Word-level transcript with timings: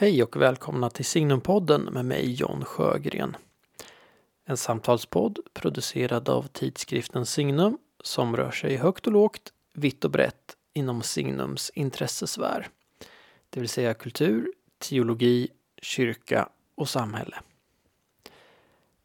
Hej 0.00 0.22
och 0.22 0.36
välkomna 0.36 0.90
till 0.90 1.04
Signumpodden 1.04 1.82
med 1.82 2.04
mig 2.04 2.32
John 2.32 2.64
Sjögren. 2.64 3.36
En 4.44 4.56
samtalspodd 4.56 5.38
producerad 5.52 6.28
av 6.28 6.42
tidskriften 6.42 7.26
Signum 7.26 7.78
som 8.04 8.36
rör 8.36 8.50
sig 8.50 8.76
högt 8.76 9.06
och 9.06 9.12
lågt, 9.12 9.52
vitt 9.74 10.04
och 10.04 10.10
brett 10.10 10.56
inom 10.72 11.02
Signums 11.02 11.70
intressesfär. 11.74 12.68
Det 13.50 13.60
vill 13.60 13.68
säga 13.68 13.94
kultur, 13.94 14.52
teologi, 14.78 15.48
kyrka 15.82 16.48
och 16.74 16.88
samhälle. 16.88 17.36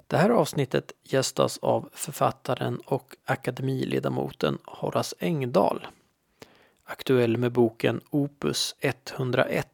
Det 0.08 0.18
här 0.18 0.30
avsnittet 0.30 0.92
gästas 1.04 1.58
av 1.58 1.90
författaren 1.94 2.80
och 2.86 3.16
akademiledamoten 3.26 4.58
Horace 4.66 5.16
Engdahl. 5.20 5.88
Aktuell 6.84 7.38
med 7.38 7.52
boken 7.52 8.02
Opus 8.10 8.76
101 8.80 9.68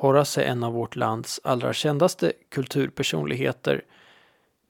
Horace 0.00 0.42
är 0.42 0.46
en 0.46 0.64
av 0.64 0.72
vårt 0.72 0.96
lands 0.96 1.40
allra 1.44 1.72
kändaste 1.72 2.32
kulturpersonligheter 2.48 3.84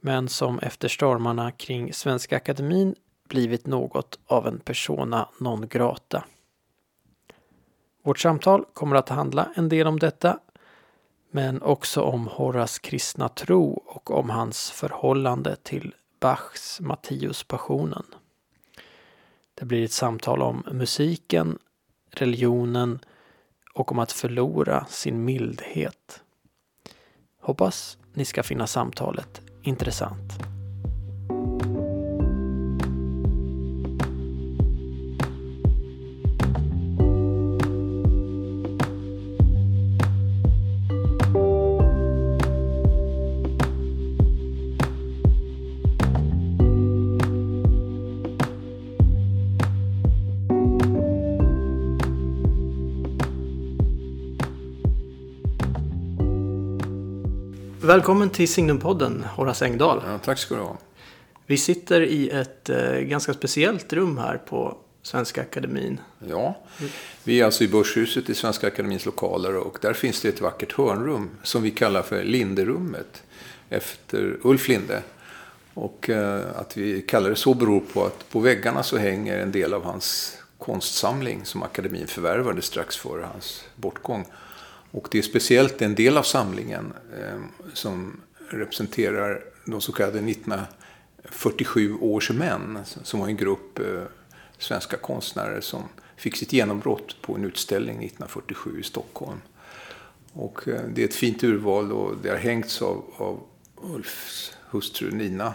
men 0.01 0.29
som 0.29 0.59
efter 0.59 0.89
stormarna 0.89 1.51
kring 1.51 1.93
Svenska 1.93 2.37
Akademin 2.37 2.95
blivit 3.29 3.67
något 3.67 4.19
av 4.27 4.47
en 4.47 4.59
persona 4.59 5.29
non 5.39 5.69
grata. 5.69 6.25
Vårt 8.03 8.19
samtal 8.19 8.65
kommer 8.73 8.97
att 8.97 9.09
handla 9.09 9.49
en 9.55 9.69
del 9.69 9.87
om 9.87 9.99
detta 9.99 10.39
men 11.31 11.63
också 11.63 12.03
om 12.03 12.27
Horaces 12.27 12.79
kristna 12.79 13.29
tro 13.29 13.83
och 13.87 14.11
om 14.11 14.31
hans 14.31 14.71
förhållande 14.71 15.57
till 15.57 15.95
Bachs 16.21 16.81
Matteuspassionen. 16.81 18.05
Det 19.55 19.65
blir 19.65 19.85
ett 19.85 19.93
samtal 19.93 20.43
om 20.43 20.65
musiken, 20.73 21.59
religionen 22.11 22.99
och 23.75 23.93
om 23.93 23.99
att 23.99 24.13
förlora 24.13 24.87
sin 24.89 25.25
mildhet. 25.25 26.23
Hoppas 27.41 27.99
ni 28.15 28.25
ska 28.25 28.43
finna 28.43 28.67
samtalet 28.67 29.41
intressant. 29.63 30.60
Välkommen 57.91 58.31
till 58.31 58.49
Signumpodden, 58.49 59.25
Horace 59.37 59.65
Engdahl. 59.65 60.03
Ja, 60.07 60.19
tack 60.19 60.39
ska 60.39 60.55
du 60.55 60.61
ha. 60.61 60.79
Vi 61.47 61.57
sitter 61.57 62.01
i 62.01 62.31
ett 62.31 62.69
eh, 62.69 62.93
ganska 62.93 63.35
speciellt 63.35 63.93
rum 63.93 64.19
här 64.19 64.37
på 64.37 64.77
Svenska 65.03 65.41
Akademin. 65.41 66.01
Ja, 66.29 66.59
vi 67.25 67.41
är 67.41 67.45
alltså 67.45 67.65
i 67.65 67.69
Börshuset 67.69 68.31
i 68.31 68.35
Svenska 68.35 68.67
Akademins 68.67 69.07
lokaler 69.07 69.57
och 69.57 69.79
där 69.81 69.93
finns 69.93 70.21
det 70.21 70.29
ett 70.29 70.41
vackert 70.41 70.73
hörnrum 70.73 71.31
som 71.43 71.63
vi 71.63 71.71
kallar 71.71 72.03
för 72.03 72.25
Linderummet 72.25 73.23
efter 73.69 74.37
Ulf 74.43 74.69
Linde. 74.69 75.03
Och 75.75 76.11
eh, 76.11 76.43
att 76.57 76.77
vi 76.77 77.03
kallar 77.03 77.31
det 77.31 77.37
så 77.37 77.55
beror 77.55 77.81
på 77.81 78.05
att 78.05 78.31
på 78.31 78.41
väggarna 78.41 78.83
så 78.83 78.97
hänger 78.97 79.39
en 79.39 79.53
del 79.53 79.75
av 79.75 79.85
hans 79.85 80.39
konstsamling 80.59 81.45
som 81.45 81.63
akademin 81.63 82.07
förvärvade 82.07 82.63
strax 82.63 82.97
före 82.97 83.25
hans 83.33 83.65
bortgång. 83.77 84.27
Och 84.91 85.09
det 85.11 85.19
är 85.19 85.23
speciellt 85.23 85.83
en 85.83 85.95
del 85.95 86.17
av 86.17 86.23
samlingen 86.23 86.93
eh, 87.19 87.41
som 87.75 88.21
representerar 88.49 89.43
de 89.65 89.81
så 89.81 89.93
kallade 89.93 90.19
1947 90.19 91.95
års 92.01 92.31
män, 92.31 92.79
som 92.85 93.21
var 93.21 93.29
en 93.29 93.37
grupp 93.37 93.79
eh, 93.79 94.03
svenska 94.59 94.97
konstnärer 94.97 95.61
som 95.61 95.83
fick 96.17 96.37
sitt 96.37 96.53
genombrott 96.53 97.17
på 97.23 97.35
en 97.35 97.45
utställning 97.45 97.97
1947 97.97 98.81
i 98.81 98.83
Stockholm. 98.83 99.41
Och 100.33 100.69
eh, 100.69 100.81
det 100.95 101.03
är 101.03 101.05
ett 101.05 101.15
fint 101.15 101.45
urval 101.45 101.93
och 101.93 102.17
det 102.23 102.31
har 102.31 102.37
hängts 102.37 102.83
av, 102.83 103.05
av 103.17 103.41
Ulfs 103.83 104.53
hustru 104.71 105.11
Nina 105.11 105.55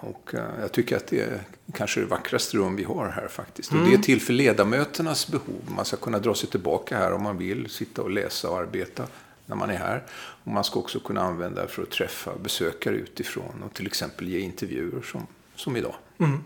och 0.00 0.34
eh, 0.34 0.60
jag 0.60 0.72
tycker 0.72 0.96
att 0.96 1.06
det 1.06 1.20
är 1.20 1.40
kanske 1.72 2.00
det 2.00 2.06
vackraste 2.06 2.56
rum 2.56 2.76
vi 2.76 2.84
har 2.84 3.08
här 3.08 3.28
faktiskt. 3.28 3.70
Mm. 3.70 3.82
Och 3.82 3.88
det 3.88 3.92
är 3.92 3.94
mm. 3.94 4.04
till 4.04 4.20
för 4.20 4.32
ledamöternas 4.32 5.28
behov. 5.28 5.60
Man 5.76 5.84
ska 5.84 5.96
kunna 5.96 6.18
dra 6.18 6.34
sig 6.34 6.48
tillbaka 6.48 6.98
här 6.98 7.12
om 7.12 7.22
man 7.22 7.38
vill, 7.38 7.70
sitta 7.70 8.02
och 8.02 8.10
läsa 8.10 8.50
och 8.50 8.58
arbeta 8.58 9.06
när 9.46 9.56
man 9.56 9.70
är 9.70 9.78
här. 9.78 10.02
Och 10.44 10.52
man 10.52 10.64
ska 10.64 10.80
också 10.80 11.00
kunna 11.00 11.20
använda 11.20 11.62
det 11.62 11.68
för 11.68 11.82
att 11.82 11.90
träffa 11.90 12.30
besökare 12.42 12.94
utifrån 12.94 13.62
och 13.64 13.74
till 13.74 13.86
exempel 13.86 14.28
ge 14.28 14.38
intervjuer 14.38 15.02
som, 15.02 15.26
som 15.56 15.76
idag. 15.76 15.94
Mm. 16.18 16.44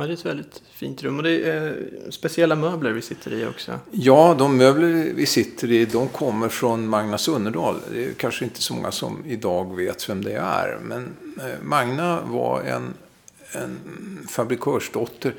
Ja, 0.00 0.06
det 0.06 0.12
är 0.12 0.14
ett 0.14 0.26
väldigt 0.26 0.62
fint 0.72 1.02
rum. 1.02 1.16
Och 1.16 1.22
det 1.22 1.44
är 1.44 1.66
eh, 1.66 2.10
speciella 2.10 2.54
möbler 2.54 2.90
vi 2.92 3.02
sitter 3.02 3.32
i 3.32 3.46
också. 3.46 3.78
Ja, 3.90 4.36
de 4.38 4.56
möbler 4.56 5.12
vi 5.14 5.26
sitter 5.26 5.72
i 5.72 5.84
de 5.84 6.08
kommer 6.08 6.48
från 6.48 6.88
Magna 6.88 7.18
Sunnerdal. 7.18 7.76
Det 7.92 8.04
är 8.04 8.12
kanske 8.12 8.44
inte 8.44 8.62
så 8.62 8.74
många 8.74 8.90
som 8.90 9.24
idag 9.26 9.76
vet 9.76 10.08
vem 10.08 10.24
det 10.24 10.32
är. 10.32 10.78
Men 10.82 11.14
eh, 11.38 11.62
Magna 11.62 12.20
var 12.22 12.62
en, 12.62 12.94
en 13.52 13.78
fabrikörsdotter 14.28 15.34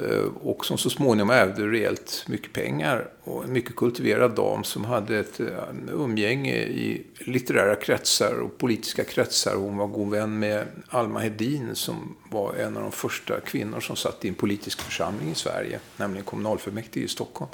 Eh, 0.00 0.24
och 0.42 0.64
som 0.66 0.78
så 0.78 0.90
småningom 0.90 1.30
ärvde 1.30 1.66
rejält 1.66 2.24
mycket 2.28 2.52
pengar. 2.52 3.08
Och 3.24 3.44
en 3.44 3.52
mycket 3.52 3.76
kultiverad 3.76 4.34
dam 4.34 4.64
som 4.64 4.84
hade 4.84 5.18
ett 5.18 5.40
eh, 5.40 5.46
umgänge 5.92 6.54
i 6.56 7.06
litterära 7.18 7.74
kretsar 7.74 8.34
och 8.34 8.58
politiska 8.58 9.04
kretsar. 9.04 9.54
Hon 9.56 9.76
var 9.76 9.86
god 9.86 10.10
vän 10.10 10.38
med 10.38 10.66
Alma 10.88 11.20
Hedin 11.20 11.74
som 11.74 12.16
var 12.30 12.54
en 12.54 12.76
av 12.76 12.82
de 12.82 12.92
första 12.92 13.40
kvinnor 13.40 13.80
som 13.80 13.96
satt 13.96 14.24
i 14.24 14.28
en 14.28 14.34
politisk 14.34 14.80
församling 14.80 15.30
i 15.30 15.34
Sverige, 15.34 15.80
nämligen 15.96 16.24
kommunalfullmäktige 16.24 17.04
i 17.04 17.08
Stockholm. 17.08 17.50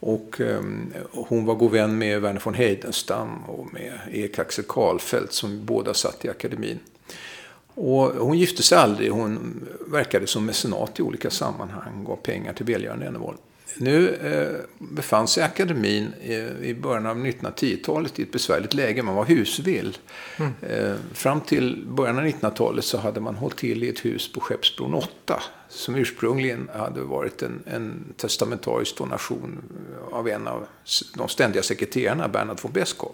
Och 0.00 0.40
eh, 0.40 0.62
hon 1.12 1.44
var 1.44 1.54
god 1.54 1.72
vän 1.72 1.98
med 1.98 2.20
Verner 2.20 2.42
von 2.44 2.54
Heidenstam 2.54 3.44
och 3.44 3.72
med 3.72 3.92
Erik 4.12 4.38
Axel 4.38 4.64
Karlfeldt 4.68 5.32
som 5.32 5.64
båda 5.64 5.94
satt 5.94 6.24
i 6.24 6.28
akademin. 6.28 6.78
Och 7.80 8.26
hon 8.26 8.38
gifte 8.38 8.62
sig 8.62 8.78
aldrig. 8.78 9.10
Hon 9.10 9.60
verkade 9.86 10.26
som 10.26 10.46
mecenat 10.46 10.98
i 10.98 11.02
olika 11.02 11.30
sammanhang. 11.30 12.04
Gav 12.04 12.16
pengar 12.16 12.52
till 12.52 12.66
välgörande 12.66 13.06
ändamål. 13.06 13.36
Nu 13.76 14.08
eh, 14.14 14.60
befann 14.78 15.28
sig 15.28 15.42
akademin 15.42 16.12
i, 16.22 16.34
i 16.62 16.74
början 16.74 17.06
av 17.06 17.16
1910-talet 17.16 18.18
i 18.18 18.22
ett 18.22 18.32
besvärligt 18.32 18.74
läge. 18.74 19.02
Man 19.02 19.14
var 19.14 19.24
husvill. 19.24 19.96
Mm. 20.36 20.52
Eh, 20.62 20.94
fram 21.12 21.40
till 21.40 21.84
början 21.88 22.18
av 22.18 22.24
1900-talet 22.24 22.84
så 22.84 22.98
hade 22.98 23.20
man 23.20 23.34
hållit 23.34 23.56
till 23.56 23.84
i 23.84 23.88
ett 23.88 24.04
hus 24.04 24.32
på 24.32 24.40
Skeppsbron 24.40 24.94
8. 24.94 25.42
Som 25.68 25.94
ursprungligen 25.94 26.70
hade 26.74 27.00
varit 27.00 27.42
en, 27.42 27.62
en 27.66 28.14
testamentarisk 28.16 28.96
donation 28.96 29.62
av 30.12 30.28
en 30.28 30.48
av 30.48 30.66
de 31.14 31.28
ständiga 31.28 31.62
sekreterarna, 31.62 32.28
Bernhard 32.28 32.58
von 32.62 32.72
Beskow. 32.72 33.12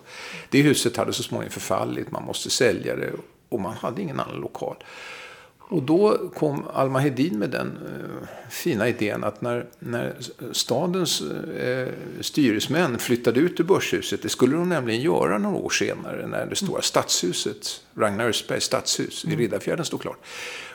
Det 0.51 0.63
huset 0.63 0.97
hade 0.97 1.13
så 1.13 1.23
småningom 1.23 1.53
förfallit. 1.53 2.11
Man 2.11 2.25
måste 2.25 2.51
sälja 2.51 2.97
det 2.97 3.13
och 3.55 3.61
man 3.61 3.75
hade 3.75 4.03
ingen 4.03 4.21
annan 4.21 4.41
lokal. 4.41 4.77
Och 5.69 5.83
då 5.83 6.31
kom 6.35 6.65
Alma 6.75 6.99
Hedin 6.99 7.39
med 7.39 7.51
den 7.51 7.67
eh, 7.69 8.29
fina 8.51 8.89
idén 8.89 9.25
att 9.25 9.41
när, 9.41 9.67
när 9.79 10.15
stadens 10.53 11.21
eh, 11.21 11.89
styresmän 12.21 12.99
flyttade 12.99 13.41
ut 13.41 13.61
ur 13.61 13.65
Börshuset, 13.65 14.23
det 14.23 14.29
skulle 14.29 14.57
de 14.57 14.69
nämligen 14.69 15.01
göra 15.01 15.39
några 15.39 15.57
år 15.57 15.71
senare 15.71 16.27
när 16.27 16.47
det 16.47 16.57
stora 16.57 16.83
stadshuset, 16.83 17.83
Ragnar 17.95 18.29
Östbergs 18.29 18.65
stadshus 18.65 19.25
mm. 19.25 19.39
i 19.39 19.43
Riddarfjärden 19.43 19.85
stod 19.85 20.01
klart. 20.01 20.19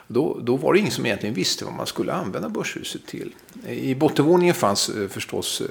Då, 0.07 0.39
då 0.41 0.55
var 0.55 0.73
det 0.73 0.79
ingen 0.79 0.91
som 0.91 1.05
egentligen 1.05 1.35
visste 1.35 1.65
vad 1.65 1.73
man 1.73 1.87
skulle 1.87 2.13
använda 2.13 2.49
Börshuset 2.49 3.05
till. 3.07 3.35
I 3.67 3.95
bottenvåningen 3.95 4.55
fanns 4.55 4.89
eh, 4.89 5.07
förstås 5.07 5.61
eh, 5.61 5.67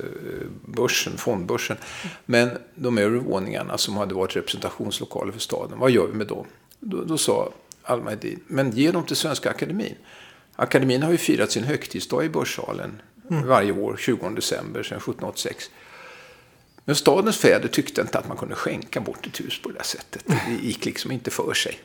börsen, 0.64 1.12
fondbörsen. 1.16 1.76
Men 2.26 2.50
de 2.74 2.98
övre 2.98 3.18
våningarna 3.18 3.78
som 3.78 3.96
hade 3.96 4.14
varit 4.14 4.36
representationslokaler 4.36 5.32
för 5.32 5.40
staden, 5.40 5.78
vad 5.78 5.90
gör 5.90 6.06
vi 6.06 6.14
med 6.14 6.26
dem? 6.26 6.46
Då, 6.80 7.04
då 7.04 7.18
sa 7.18 7.52
Alma 7.82 8.10
Hedin, 8.10 8.40
men 8.46 8.70
ge 8.70 8.90
dem 8.90 9.04
till 9.04 9.16
Svenska 9.16 9.50
Akademin. 9.50 9.94
Akademin 10.56 11.02
har 11.02 11.10
ju 11.10 11.16
firat 11.16 11.50
sin 11.50 11.64
högtidsdag 11.64 12.24
i 12.24 12.28
Börssalen 12.28 13.02
mm. 13.30 13.46
varje 13.46 13.72
år, 13.72 13.96
20 13.98 14.28
december 14.28 14.82
sedan 14.82 14.98
1786. 14.98 15.70
Men 16.84 16.96
stadens 16.96 17.36
fäder 17.36 17.68
tyckte 17.68 18.00
inte 18.00 18.18
att 18.18 18.28
man 18.28 18.36
kunde 18.36 18.54
skänka 18.54 19.00
bort 19.00 19.26
ett 19.26 19.40
hus 19.40 19.62
på 19.62 19.68
det 19.68 19.74
där 19.74 19.82
sättet. 19.82 20.24
Det 20.26 20.66
gick 20.66 20.84
liksom 20.84 21.12
inte 21.12 21.30
för 21.30 21.54
sig. 21.54 21.78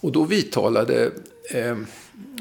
Och 0.00 0.12
då 0.12 0.24
vidtalade 0.24 1.10
eh, 1.50 1.76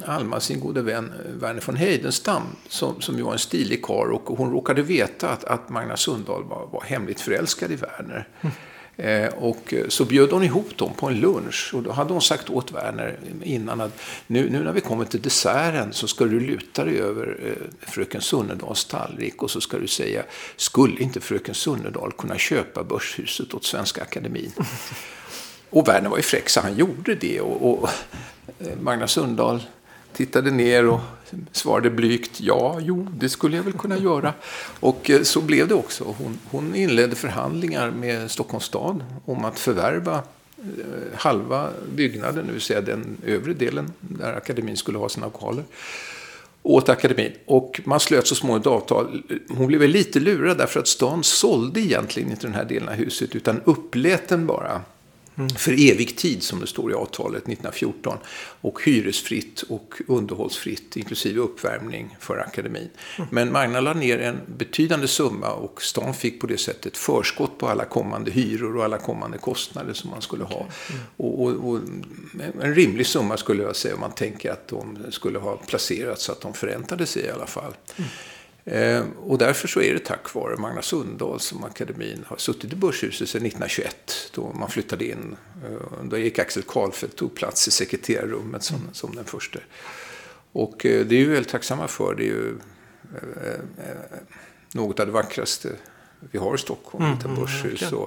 Alma 0.05 0.39
sin 0.39 0.59
gode 0.59 0.81
vän 0.81 1.13
eh, 1.25 1.31
Verner 1.31 1.63
von 1.65 1.75
Heidenstam, 1.75 2.43
som, 2.67 3.01
som 3.01 3.17
ju 3.17 3.23
var 3.23 3.33
en 3.33 3.39
stilig 3.39 3.81
karl 3.81 4.13
och 4.13 4.37
hon 4.37 4.51
råkade 4.51 4.81
veta 4.81 5.29
att, 5.29 5.43
att 5.43 5.69
Magnus 5.69 5.99
Sundahl 5.99 6.43
var, 6.43 6.67
var 6.71 6.81
hemligt 6.81 7.21
förälskad 7.21 7.71
i 7.71 7.75
Werner. 7.75 8.27
Mm. 8.41 8.55
Eh, 8.97 9.33
och 9.33 9.73
så 9.87 10.05
bjöd 10.05 10.31
hon 10.31 10.43
ihop 10.43 10.77
dem 10.77 10.93
på 10.93 11.07
en 11.07 11.19
lunch 11.19 11.71
och 11.73 11.83
då 11.83 11.91
hade 11.91 12.13
hon 12.13 12.21
sagt 12.21 12.49
åt 12.49 12.71
Werner 12.71 13.19
innan 13.43 13.81
att 13.81 14.01
nu, 14.27 14.49
nu 14.49 14.63
när 14.63 14.71
vi 14.71 14.81
kommer 14.81 15.05
till 15.05 15.21
desserten 15.21 15.93
så 15.93 16.07
ska 16.07 16.25
du 16.25 16.39
luta 16.39 16.85
dig 16.85 16.99
över 16.99 17.37
eh, 17.45 17.87
fröken 17.89 18.21
Sunnedals 18.21 18.85
tallrik 18.85 19.43
och 19.43 19.51
så 19.51 19.61
ska 19.61 19.77
du 19.77 19.87
säga 19.87 20.23
skulle 20.55 21.01
inte 21.01 21.19
fröken 21.19 21.55
Sunnedal 21.55 22.11
kunna 22.11 22.37
köpa 22.37 22.83
Börshuset 22.83 23.53
åt 23.53 23.65
Svenska 23.65 24.01
Akademin? 24.01 24.51
och 25.69 25.87
Werner 25.87 26.09
var 26.09 26.17
ju 26.17 26.23
fräck 26.23 26.49
så 26.49 26.61
han 26.61 26.77
gjorde 26.77 27.15
det 27.15 27.41
och, 27.41 27.83
och 27.83 27.89
eh, 28.59 28.77
Magna 28.81 29.07
Sundahl 29.07 29.61
tittade 30.13 30.51
ner 30.51 30.87
och 30.87 30.99
svarade 31.51 31.89
blygt 31.89 32.41
ja, 32.41 32.77
jo, 32.81 33.07
det 33.19 33.29
skulle 33.29 33.57
jag 33.57 33.63
väl 33.63 33.73
kunna 33.73 33.97
göra. 33.97 34.33
Och 34.79 35.09
eh, 35.09 35.21
så 35.21 35.41
blev 35.41 35.67
det 35.67 35.75
också. 35.75 36.15
Hon, 36.17 36.39
hon 36.51 36.75
inledde 36.75 37.15
förhandlingar 37.15 37.91
med 37.91 38.31
Stockholms 38.31 38.65
stad 38.65 39.03
om 39.25 39.45
att 39.45 39.59
förvärva 39.59 40.15
eh, 40.57 41.17
halva 41.17 41.69
byggnaden, 41.95 42.47
det 42.47 42.53
vill 42.53 42.61
säga 42.61 42.81
den 42.81 43.17
övre 43.25 43.53
delen 43.53 43.93
där 43.99 44.33
akademin 44.33 44.77
skulle 44.77 44.97
ha 44.97 45.09
sina 45.09 45.25
lokaler 45.25 45.63
åt 46.63 46.89
akademin. 46.89 47.31
Och 47.45 47.81
man 47.83 47.99
slöt 47.99 48.27
så 48.27 48.35
småningom 48.35 48.61
ett 48.61 48.67
avtal. 48.67 49.23
Hon 49.49 49.67
blev 49.67 49.81
lite 49.81 50.19
lurad 50.19 50.57
därför 50.57 50.79
att 50.79 50.87
stan 50.87 51.23
sålde 51.23 51.79
egentligen 51.79 52.31
inte 52.31 52.47
den 52.47 52.55
här 52.55 52.65
delen 52.65 52.89
av 52.89 52.95
huset 52.95 53.35
utan 53.35 53.61
upplät 53.65 54.27
den 54.27 54.47
bara 54.47 54.81
Mm. 55.37 55.49
För 55.49 55.71
evig 55.91 56.17
tid 56.17 56.43
som 56.43 56.59
det 56.59 56.67
står 56.67 56.91
i 56.91 56.93
avtalet 56.93 57.41
1914. 57.43 58.17
Och 58.61 58.83
hyresfritt 58.83 59.61
och 59.61 59.93
underhållsfritt 60.07 60.97
inklusive 60.97 61.39
uppvärmning 61.39 62.17
för 62.19 62.37
akademin. 62.37 62.89
Mm. 63.17 63.29
Men 63.31 63.51
Magna 63.51 63.81
la 63.81 63.93
ner 63.93 64.19
en 64.19 64.39
betydande 64.57 65.07
summa 65.07 65.51
och 65.51 65.81
stan 65.81 66.13
fick 66.13 66.41
på 66.41 66.47
det 66.47 66.57
sättet 66.57 66.97
förskott 66.97 67.57
på 67.57 67.67
alla 67.67 67.85
kommande 67.85 68.31
hyror 68.31 68.77
och 68.77 68.83
alla 68.83 68.97
kommande 68.97 69.37
kostnader 69.37 69.93
som 69.93 70.09
man 70.09 70.21
skulle 70.21 70.43
ha. 70.43 70.59
Mm. 70.59 71.01
Och, 71.17 71.43
och, 71.43 71.69
och, 71.69 71.79
en 72.61 72.75
rimlig 72.75 73.07
summa 73.07 73.37
skulle 73.37 73.63
jag 73.63 73.75
säga 73.75 73.93
om 73.93 73.99
man 73.99 74.11
tänker 74.11 74.51
att 74.51 74.67
de 74.67 74.97
skulle 75.09 75.39
ha 75.39 75.57
placerats 75.57 76.23
så 76.23 76.31
att 76.31 76.41
de 76.41 76.53
förräntade 76.53 77.05
sig 77.05 77.25
i 77.25 77.29
alla 77.29 77.47
fall. 77.47 77.73
Eh, 78.65 79.03
och 79.17 79.37
därför 79.37 79.67
så 79.67 79.81
är 79.81 79.93
det 79.93 79.99
tack 79.99 80.33
vare 80.33 80.57
Magna 80.57 80.81
Sundahl 80.81 81.39
som 81.39 81.63
akademin 81.63 82.23
har 82.27 82.37
suttit 82.37 82.73
i 82.73 82.75
Börshuset 82.75 83.29
sedan 83.29 83.45
1921 83.45 84.29
då 84.33 84.53
man 84.53 84.69
flyttade 84.69 85.05
in. 85.05 85.35
Eh, 85.65 86.03
då 86.03 86.17
gick 86.17 86.39
Axel 86.39 86.63
Karlfeldt 86.63 87.15
tog 87.15 87.35
plats 87.35 87.67
i 87.67 87.71
sekreterarrummet 87.71 88.63
som, 88.63 88.89
som 88.91 89.15
den 89.15 89.25
första. 89.25 89.59
Och 90.51 90.85
eh, 90.85 91.05
det 91.05 91.15
är 91.15 91.19
vi 91.19 91.25
väldigt 91.25 91.51
tacksamma 91.51 91.87
för. 91.87 92.15
Det 92.15 92.23
är 92.23 92.27
ju 92.27 92.57
något 94.73 94.99
av 94.99 95.05
det 95.05 95.11
vackraste 95.11 95.69
vi 96.31 96.39
har 96.39 96.55
i 96.55 96.57
Stockholm, 96.57 97.05
mm, 97.05 97.17
ett 97.17 97.25
mm, 97.25 97.35
börshus. 97.35 97.81
Mm, 97.81 98.05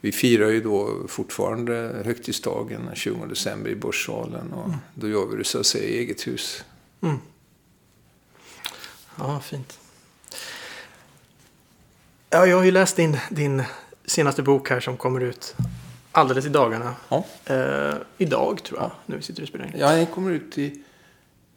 vi 0.00 0.12
firar 0.12 0.48
ju 0.48 0.60
då 0.60 1.08
fortfarande 1.08 2.02
högtidsdagen 2.04 2.86
den 2.86 2.94
20 2.94 3.26
december 3.26 3.70
i 3.70 3.76
Börssalen. 3.76 4.52
Och 4.52 4.64
mm. 4.64 4.76
Då 4.94 5.08
gör 5.08 5.26
vi 5.26 5.36
det 5.36 5.44
så 5.44 5.60
att 5.60 5.66
säga 5.66 5.84
i 5.84 5.98
eget 5.98 6.26
hus. 6.26 6.64
Mm. 7.00 7.16
Ja, 9.18 9.40
fint. 9.40 9.78
Ja, 12.30 12.46
jag 12.46 12.56
har 12.56 12.64
ju 12.64 12.70
läst 12.70 12.96
din, 12.96 13.16
din 13.30 13.62
senaste 14.04 14.42
bok 14.42 14.70
här 14.70 14.80
som 14.80 14.96
kommer 14.96 15.20
ut 15.20 15.54
alldeles 16.12 16.46
i 16.46 16.48
dagarna. 16.48 16.94
Ja. 17.08 17.24
Eh, 17.44 17.94
idag 18.18 18.62
tror 18.62 18.80
jag, 18.80 18.90
vi 19.06 19.22
sitter 19.22 19.42
och 19.42 19.48
spelar 19.48 19.64
in. 19.66 19.72
Ja, 19.78 19.92
den 19.92 20.06
kommer 20.06 20.30
ut 20.30 20.58
i 20.58 20.82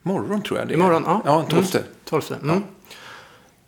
morgon 0.01 0.41
tror 0.41 0.59
jag. 0.59 0.67
Det 0.67 0.73
Imorgon, 0.73 1.03
ja. 1.05 1.21
Ja, 1.25 1.45
12. 1.49 1.65
Mm. 1.73 1.83
12. 2.05 2.23
Mm. 2.43 2.63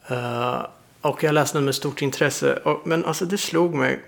Ja. 0.07 0.15
Uh, 0.15 0.65
och 1.01 1.23
jag 1.23 1.33
läste 1.33 1.57
den 1.57 1.65
med 1.65 1.75
stort 1.75 2.01
intresse. 2.01 2.55
Och, 2.55 2.87
men 2.87 3.05
alltså 3.05 3.25
det 3.25 3.37
slog 3.37 3.75
mig. 3.75 3.99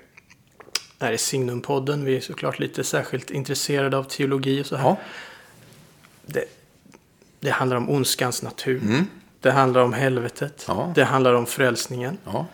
Det 0.98 1.06
här 1.06 1.14
är 1.14 1.18
Signumpodden. 1.18 2.06
Vi 2.06 2.18
är 2.18 2.22
såklart 2.22 2.60
lite 2.60 2.84
särskilt 2.84 3.32
intresserade 3.32 3.98
av 3.98 4.04
teologi 4.04 4.62
och 4.62 4.66
så 4.66 4.76
här. 4.76 4.90
Ja. 4.90 4.98
Det, 6.26 6.46
det 7.40 7.50
handlar 7.50 7.78
om 7.78 7.90
ondskans 7.90 8.44
natur. 8.44 8.82
Mm. 8.82 9.08
Det 9.40 9.52
handlar 9.52 9.82
om 9.82 9.94
helvetet. 9.94 10.66
Ja. 10.68 10.92
Det 10.96 11.04
handlar 11.04 11.34
om 11.34 11.46
frälsningen. 11.46 12.18
Ja. 12.26 12.46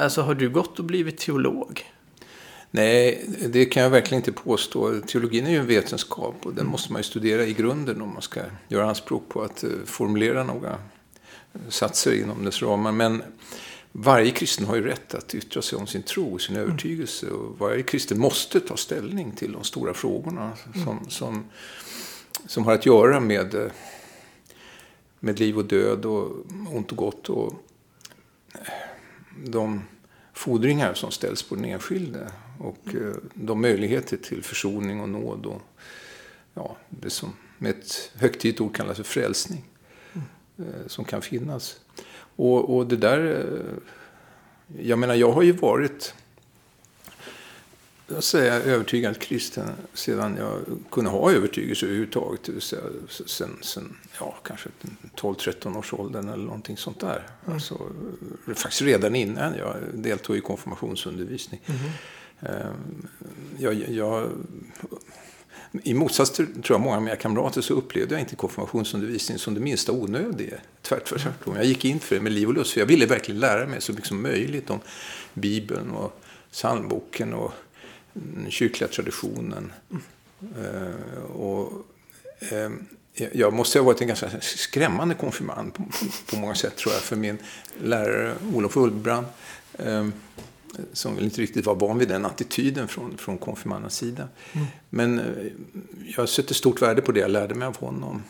Alltså 0.00 0.22
har 0.22 0.34
du 0.34 0.50
gått 0.50 0.78
och 0.78 0.84
blivit 0.84 1.18
teolog? 1.18 1.84
Nej, 2.70 3.24
det 3.48 3.64
kan 3.64 3.82
jag 3.82 3.90
verkligen 3.90 4.20
inte 4.20 4.32
påstå. 4.32 5.00
Teologin 5.00 5.46
är 5.46 5.50
ju 5.50 5.56
en 5.56 5.66
vetenskap 5.66 6.34
och 6.42 6.54
den 6.54 6.66
måste 6.66 6.92
man 6.92 7.00
ju 7.00 7.04
studera 7.04 7.46
i 7.46 7.52
grunden 7.52 8.02
om 8.02 8.12
man 8.12 8.22
ska 8.22 8.40
göra 8.68 8.88
anspråk 8.88 9.28
på 9.28 9.42
att 9.42 9.64
eh, 9.64 9.70
formulera 9.84 10.44
några 10.44 10.78
satser 11.68 12.22
inom 12.22 12.44
dess 12.44 12.62
ramar. 12.62 12.92
Men 12.92 13.22
varje 13.92 14.30
kristen 14.30 14.66
har 14.66 14.76
ju 14.76 14.82
rätt 14.82 15.14
att 15.14 15.34
yttra 15.34 15.62
sig 15.62 15.78
om 15.78 15.86
sin 15.86 16.02
tro 16.02 16.34
och 16.34 16.40
sin 16.40 16.56
mm. 16.56 16.68
övertygelse. 16.68 17.26
Och 17.26 17.58
varje 17.58 17.82
kristen 17.82 18.18
måste 18.18 18.60
ta 18.60 18.76
ställning 18.76 19.32
till 19.32 19.52
de 19.52 19.64
stora 19.64 19.94
frågorna 19.94 20.52
som, 20.72 20.82
mm. 20.82 21.10
som, 21.10 21.44
som 22.46 22.64
har 22.64 22.72
att 22.72 22.86
göra 22.86 23.20
med, 23.20 23.54
eh, 23.54 23.70
med 25.20 25.38
liv 25.38 25.58
och 25.58 25.64
död 25.64 26.04
och 26.04 26.30
ont 26.72 26.90
och 26.90 26.96
gott. 26.96 27.28
Och, 27.28 27.54
de 29.44 29.82
fordringar 30.32 30.94
som 30.94 31.10
ställs 31.10 31.42
på 31.42 31.54
den 31.54 31.64
enskilde 31.64 32.32
och 32.58 32.94
eh, 32.94 33.14
de 33.34 33.60
möjligheter 33.60 34.16
till 34.16 34.42
försoning 34.42 35.00
och 35.00 35.08
nåd 35.08 35.46
och 35.46 35.62
ja, 36.54 36.76
det 36.88 37.10
som 37.10 37.32
med 37.58 37.70
ett 37.70 38.12
högtidligt 38.14 38.60
ord 38.60 38.76
kallas 38.76 38.96
för 38.96 39.04
frälsning 39.04 39.64
mm. 40.12 40.70
som 40.86 41.04
kan 41.04 41.22
finnas. 41.22 41.80
Och, 42.36 42.76
och 42.76 42.86
det 42.86 42.96
där, 42.96 43.44
eh, 43.44 44.84
jag 44.86 44.98
menar 44.98 45.14
jag 45.14 45.32
har 45.32 45.42
ju 45.42 45.52
varit 45.52 46.14
jag 48.14 48.24
säga 48.24 48.54
övertygad 48.54 49.18
kristen 49.18 49.70
sedan 49.94 50.36
jag 50.36 50.58
kunde 50.90 51.10
ha 51.10 51.32
övertygelse 51.32 51.86
överhuvudtaget. 51.86 52.44
Det 52.44 52.52
vill 52.52 52.62
säga 52.62 52.82
sen, 53.26 53.58
sen 53.62 53.96
ja, 54.20 54.36
kanske 54.42 54.68
12-13 55.16 55.78
års 55.78 55.92
åldern 55.92 56.28
eller 56.28 56.44
någonting 56.44 56.76
sånt 56.76 57.00
där. 57.00 57.26
Mm. 57.44 57.54
Alltså, 57.54 57.80
faktiskt 58.54 58.82
redan 58.82 59.14
innan 59.14 59.54
jag 59.58 59.76
deltog 59.94 60.36
i 60.36 60.40
konfirmationsundervisning. 60.40 61.60
Mm. 61.66 61.78
Jag, 63.58 63.74
jag, 63.74 64.28
I 65.82 65.94
motsats 65.94 66.30
till 66.30 66.46
tror 66.46 66.74
jag, 66.74 66.80
många 66.80 66.96
av 66.96 67.02
mina 67.02 67.16
kamrater 67.16 67.60
så 67.60 67.74
upplevde 67.74 68.14
jag 68.14 68.20
inte 68.20 68.36
konfirmationsundervisning 68.36 69.38
som 69.38 69.54
det 69.54 69.60
minsta 69.60 69.92
onödiga. 69.92 70.56
Tvärtom. 70.82 71.18
Jag 71.56 71.64
gick 71.64 71.84
in 71.84 72.00
för 72.00 72.14
det 72.14 72.22
med 72.22 72.32
liv 72.32 72.48
och 72.48 72.54
lust. 72.54 72.72
För 72.72 72.80
jag 72.80 72.86
ville 72.86 73.06
verkligen 73.06 73.40
lära 73.40 73.66
mig 73.66 73.80
så 73.80 73.92
mycket 73.92 74.08
som 74.08 74.22
möjligt 74.22 74.70
om 74.70 74.80
Bibeln 75.34 75.90
och 75.90 76.20
psalmboken 76.50 77.34
och 77.34 77.52
den 78.12 78.50
kyrkliga 78.50 78.88
traditionen. 78.88 79.72
Mm. 80.40 80.92
och, 81.24 81.72
eh, 82.38 82.70
jag 83.32 83.52
måste 83.52 83.78
ha 83.78 83.86
varit 83.86 84.00
en 84.00 84.08
ganska 84.08 84.30
skrämmande 84.40 85.14
konfirmand 85.14 85.74
på, 85.74 85.82
på, 85.82 86.06
på, 86.30 86.36
många 86.36 86.54
sätt 86.54 86.76
tror 86.76 86.94
jag 86.94 87.02
för 87.02 87.16
min 87.16 87.38
lärare 87.82 88.34
Olof 88.54 88.76
Ullbrand. 88.76 89.26
Eh, 89.78 90.06
som 90.92 91.14
väl 91.14 91.24
inte 91.24 91.40
riktigt 91.40 91.66
var 91.66 91.74
van 91.74 91.98
vid 91.98 92.08
den 92.08 92.26
attityden 92.26 92.88
från, 92.88 93.16
från 93.16 93.38
konfirmandens 93.38 93.96
sida. 93.96 94.28
Mm. 94.52 94.66
Men 94.90 95.18
eh, 95.18 95.24
jag 96.16 96.28
sätter 96.28 96.54
stort 96.54 96.82
värde 96.82 97.02
på 97.02 97.12
det 97.12 97.20
jag 97.20 97.30
lärde 97.30 97.54
mig 97.54 97.68
av 97.68 97.76
honom. 97.76 98.22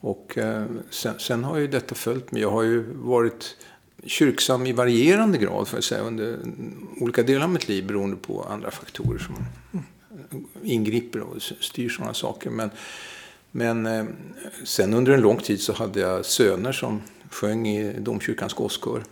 Och 0.00 0.38
eh, 0.38 0.64
sen, 0.90 1.18
sen, 1.18 1.44
har 1.44 1.56
ju 1.56 1.66
detta 1.66 1.94
följt 1.94 2.32
mig. 2.32 2.42
Jag 2.42 2.50
har 2.50 2.62
ju 2.62 2.84
varit 2.92 3.56
kyrksam 4.06 4.66
i 4.66 4.72
varierande 4.72 5.38
grad 5.38 5.68
för 5.68 5.78
att 5.78 5.84
säga, 5.84 6.00
under 6.00 6.38
olika 7.00 7.22
delar 7.22 7.44
av 7.44 7.50
mitt 7.50 7.68
liv 7.68 7.86
beroende 7.86 8.16
på 8.16 8.42
andra 8.42 8.70
faktorer 8.70 9.18
som 9.18 9.36
ingriper 10.62 11.20
och 11.20 11.42
styr 11.60 11.88
sådana 11.88 12.14
saker. 12.14 12.50
Men, 12.50 12.70
men 13.50 13.86
eh, 13.86 14.04
sen 14.64 14.94
under 14.94 15.12
en 15.12 15.20
lång 15.20 15.38
tid 15.38 15.60
så 15.60 15.72
hade 15.72 16.00
jag 16.00 16.24
söner 16.24 16.72
som 16.72 17.00
sjöng 17.30 17.68
i 17.68 18.00
domkyrkans 18.00 18.54
gosskör. 18.54 19.02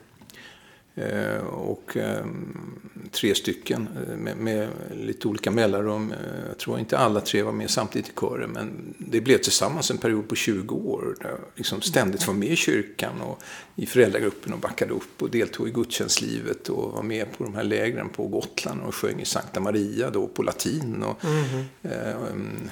Eh, 0.96 1.44
och 1.44 1.96
ehm, 1.96 2.80
tre 3.10 3.34
stycken 3.34 3.88
eh, 4.08 4.16
med, 4.16 4.36
med, 4.36 4.68
lite 4.92 5.28
olika 5.28 5.50
mellanrum. 5.50 6.12
Eh, 6.12 6.48
jag 6.48 6.58
tror 6.58 6.78
inte 6.78 6.98
alla 6.98 7.20
tre 7.20 7.42
var 7.42 7.52
med 7.52 7.70
samtidigt 7.70 8.08
i 8.08 8.12
kören 8.20 8.50
men 8.50 8.94
det 8.98 9.20
blev 9.20 9.38
tillsammans 9.38 9.90
en 9.90 9.98
period 9.98 10.28
på 10.28 10.34
20 10.34 10.74
år 10.74 11.16
där 11.20 11.28
jag 11.28 11.38
liksom 11.54 11.80
ständigt 11.80 12.26
var 12.26 12.34
med 12.34 12.48
i 12.48 12.56
kyrkan 12.56 13.20
och 13.20 13.42
i 13.76 13.86
föräldragruppen 13.86 14.52
och 14.52 14.58
backade 14.58 14.92
upp 14.92 15.22
och 15.22 15.30
deltog 15.30 15.68
i 15.68 15.70
gudstjänstlivet 15.70 16.68
och 16.68 16.92
var 16.92 17.02
med 17.02 17.32
på 17.38 17.44
de 17.44 17.54
här 17.54 17.64
lägren 17.64 18.08
på 18.08 18.26
Gotland 18.26 18.82
och 18.82 18.94
sjöng 18.94 19.20
i 19.20 19.24
Sankta 19.24 19.60
Maria 19.60 20.10
då 20.10 20.26
på 20.26 20.42
latin. 20.42 21.02
Och, 21.02 21.24
mm 21.24 21.44
-hmm 21.82 22.68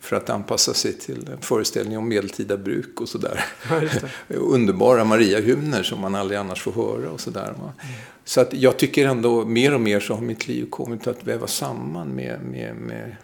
för 0.00 0.16
att 0.16 0.30
anpassa 0.30 0.74
sig 0.74 0.92
till 0.92 1.28
en 1.32 1.40
föreställning 1.40 1.98
om 1.98 2.08
medeltida 2.08 2.56
bruk 2.56 3.00
och 3.00 3.08
sådär. 3.08 3.44
Ja, 3.70 3.80
Underbara 4.36 5.04
Mariahymner 5.04 5.82
som 5.82 6.00
man 6.00 6.14
aldrig 6.14 6.38
annars 6.38 6.62
får 6.62 6.72
höra 6.72 7.10
och 7.10 7.20
sådär. 7.20 7.48
Mm. 7.48 7.70
Så 8.24 8.40
att 8.40 8.52
jag 8.52 8.76
tycker 8.76 9.06
ändå 9.06 9.44
mer 9.44 9.74
och 9.74 9.80
mer 9.80 10.00
så 10.00 10.14
har 10.14 10.20
mitt 10.20 10.48
liv 10.48 10.70
kommit 10.70 11.06
att 11.06 11.24
väva 11.24 11.46
samman 11.46 12.08
med, 12.08 12.40
med, 12.40 12.76
med 12.76 13.16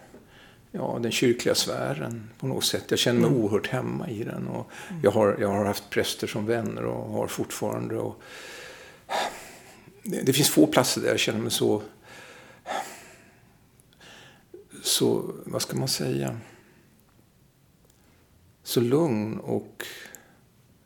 ja, 0.73 0.99
den 1.03 1.13
kyrkliga 1.13 1.55
sfären 1.55 2.31
på 2.39 2.47
något 2.47 2.65
sätt. 2.65 2.85
Jag 2.89 2.99
känner 2.99 3.21
mig 3.21 3.31
mm. 3.31 3.43
oerhört 3.43 3.67
hemma 3.67 4.11
i 4.11 4.25
den. 4.25 4.47
Och 4.49 4.71
mm. 4.91 5.01
jag, 5.03 5.11
har, 5.11 5.37
jag 5.41 5.49
har 5.49 5.65
haft 5.65 5.91
präster 5.91 6.27
som 6.27 6.47
vänner 6.47 6.85
och 6.85 7.13
har 7.13 7.27
fortfarande. 7.27 7.97
Och 7.97 8.23
det, 10.03 10.23
det 10.23 10.33
finns 10.33 10.51
få 10.51 10.67
platser 10.67 11.01
där 11.01 11.09
jag 11.09 11.19
känner 11.19 11.41
mig 11.41 11.51
så 11.51 11.83
så, 14.85 15.35
vad 15.45 15.63
ska 15.63 15.77
man 15.77 15.89
säga, 15.89 16.39
så 18.65 18.81
lugn 18.81 19.39
och 19.41 19.87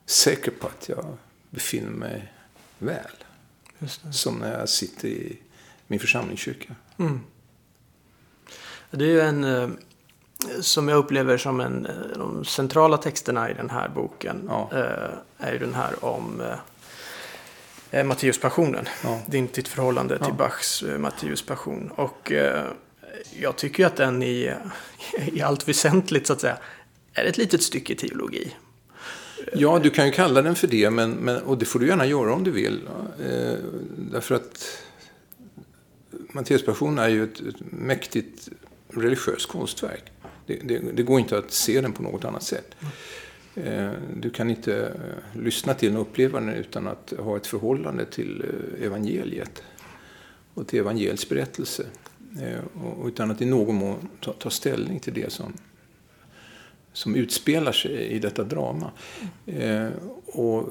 säker 0.05 0.51
på 0.51 0.67
att 0.67 0.89
jag 0.89 1.17
befinner 1.49 1.89
mig 1.89 2.33
väl. 2.79 3.11
Som 4.11 4.35
när 4.35 4.59
jag 4.59 4.69
sitter 4.69 5.07
i 5.07 5.39
min 5.87 5.99
församlingskyrka. 5.99 6.75
Mm. 6.97 7.19
Det 8.91 9.05
är 9.05 9.09
ju 9.09 9.21
en, 9.21 9.43
eh, 9.43 9.69
som 10.61 10.87
jag 10.89 10.97
upplever 10.97 11.37
som 11.37 11.59
en, 11.59 11.85
eh, 11.85 11.93
de 12.17 12.45
centrala 12.45 12.97
texterna 12.97 13.49
i 13.49 13.53
den 13.53 13.69
här 13.69 13.89
boken, 13.89 14.45
Ja. 14.47 14.69
eh, 14.73 15.45
är 15.47 15.53
ju 15.53 15.59
den 15.59 15.73
här 15.73 16.05
om 16.05 16.41
Matteuspassionen. 18.05 18.85
Ja. 19.03 19.21
Din, 19.25 19.49
ditt 19.53 19.67
förhållande 19.67 20.17
till 20.17 20.27
Ja. 20.29 20.33
Bachs 20.33 20.83
Matteuspassion. 20.97 21.91
Och 21.95 22.31
jag 23.39 23.55
tycker 23.55 23.83
ju 23.83 23.87
att 23.87 23.95
den 23.95 24.23
i, 24.23 24.53
i 25.25 25.41
allt 25.41 25.67
väsentligt 25.67 26.27
så 26.27 26.33
att 26.33 26.41
säga 26.41 26.57
är 27.21 27.25
ett 27.25 27.37
litet 27.37 27.63
stycke 27.63 27.95
teologi. 27.95 28.55
Ja, 29.53 29.79
du 29.79 29.89
kan 29.89 30.05
ju 30.05 30.11
kalla 30.11 30.41
den 30.41 30.55
för 30.55 30.67
det, 30.67 30.89
men, 30.89 31.11
men, 31.11 31.41
och 31.41 31.57
det 31.57 31.65
får 31.65 31.79
du 31.79 31.87
gärna 31.87 32.05
göra 32.05 32.33
om 32.33 32.43
du 32.43 32.51
vill. 32.51 32.81
Eh, 33.19 33.53
därför 33.97 34.35
att 34.35 34.83
Matteuspassionen 36.33 36.97
är 36.97 37.09
ju 37.09 37.23
ett, 37.23 37.39
ett 37.39 37.71
mäktigt 37.71 38.49
religiöst 38.87 39.47
konstverk. 39.47 40.03
Det, 40.45 40.55
det, 40.63 40.79
det 40.93 41.03
går 41.03 41.19
inte 41.19 41.37
att 41.37 41.51
se 41.51 41.81
den 41.81 41.93
på 41.93 42.03
något 42.03 42.25
annat 42.25 42.43
sätt. 42.43 42.75
Eh, 43.55 43.91
du 44.15 44.29
kan 44.29 44.49
inte 44.49 44.87
eh, 44.87 45.41
lyssna 45.41 45.73
till 45.73 45.89
den 45.89 45.97
och 45.97 46.01
uppleva 46.01 46.39
den 46.39 46.49
utan 46.49 46.87
att 46.87 47.13
ha 47.19 47.37
ett 47.37 47.47
förhållande 47.47 48.05
till 48.05 48.43
eh, 48.43 48.85
evangeliet 48.85 49.63
och 50.53 50.67
till 50.67 50.79
evangeliets 50.79 51.29
berättelse. 51.29 51.85
Eh, 52.41 52.83
och, 52.83 53.07
utan 53.07 53.31
att 53.31 53.41
i 53.41 53.45
någon 53.45 53.75
mån 53.75 54.09
ta, 54.19 54.33
ta 54.33 54.49
ställning 54.49 54.99
till 54.99 55.13
det 55.13 55.31
som, 55.31 55.53
som 56.99 57.15
utspelar 57.15 57.71
sig 57.71 58.07
i 58.07 58.19
detta 58.19 58.43
drama. 58.43 58.91
Eh, 59.45 59.89
och 60.25 60.69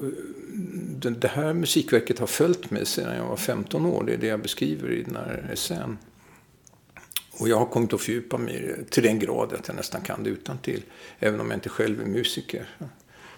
det, 0.95 1.09
det 1.09 1.27
här 1.27 1.53
musikverket 1.53 2.19
har 2.19 2.27
följt 2.27 2.71
mig 2.71 2.85
sedan 2.85 3.15
jag 3.15 3.25
var 3.25 3.35
15 3.35 3.85
år. 3.85 4.03
Det 4.03 4.13
är 4.13 4.17
det 4.17 4.27
jag 4.27 4.41
beskriver 4.41 4.91
i 4.91 5.03
den 5.03 5.15
här 5.15 5.49
essän. 5.53 5.97
Och 7.39 7.49
jag 7.49 7.57
har 7.57 7.65
kommit 7.65 7.93
att 7.93 8.01
fördjupa 8.01 8.37
mig 8.37 8.55
i 8.55 8.59
det 8.59 8.83
till 8.89 9.03
den 9.03 9.19
grad 9.19 9.53
att 9.53 9.67
jag 9.67 9.75
nästan 9.75 10.01
kan 10.01 10.23
det 10.23 10.29
utan 10.29 10.57
till. 10.57 10.81
Även 11.19 11.39
om 11.39 11.47
jag 11.47 11.57
inte 11.57 11.69
själv 11.69 12.01
är 12.01 12.05
musiker 12.05 12.69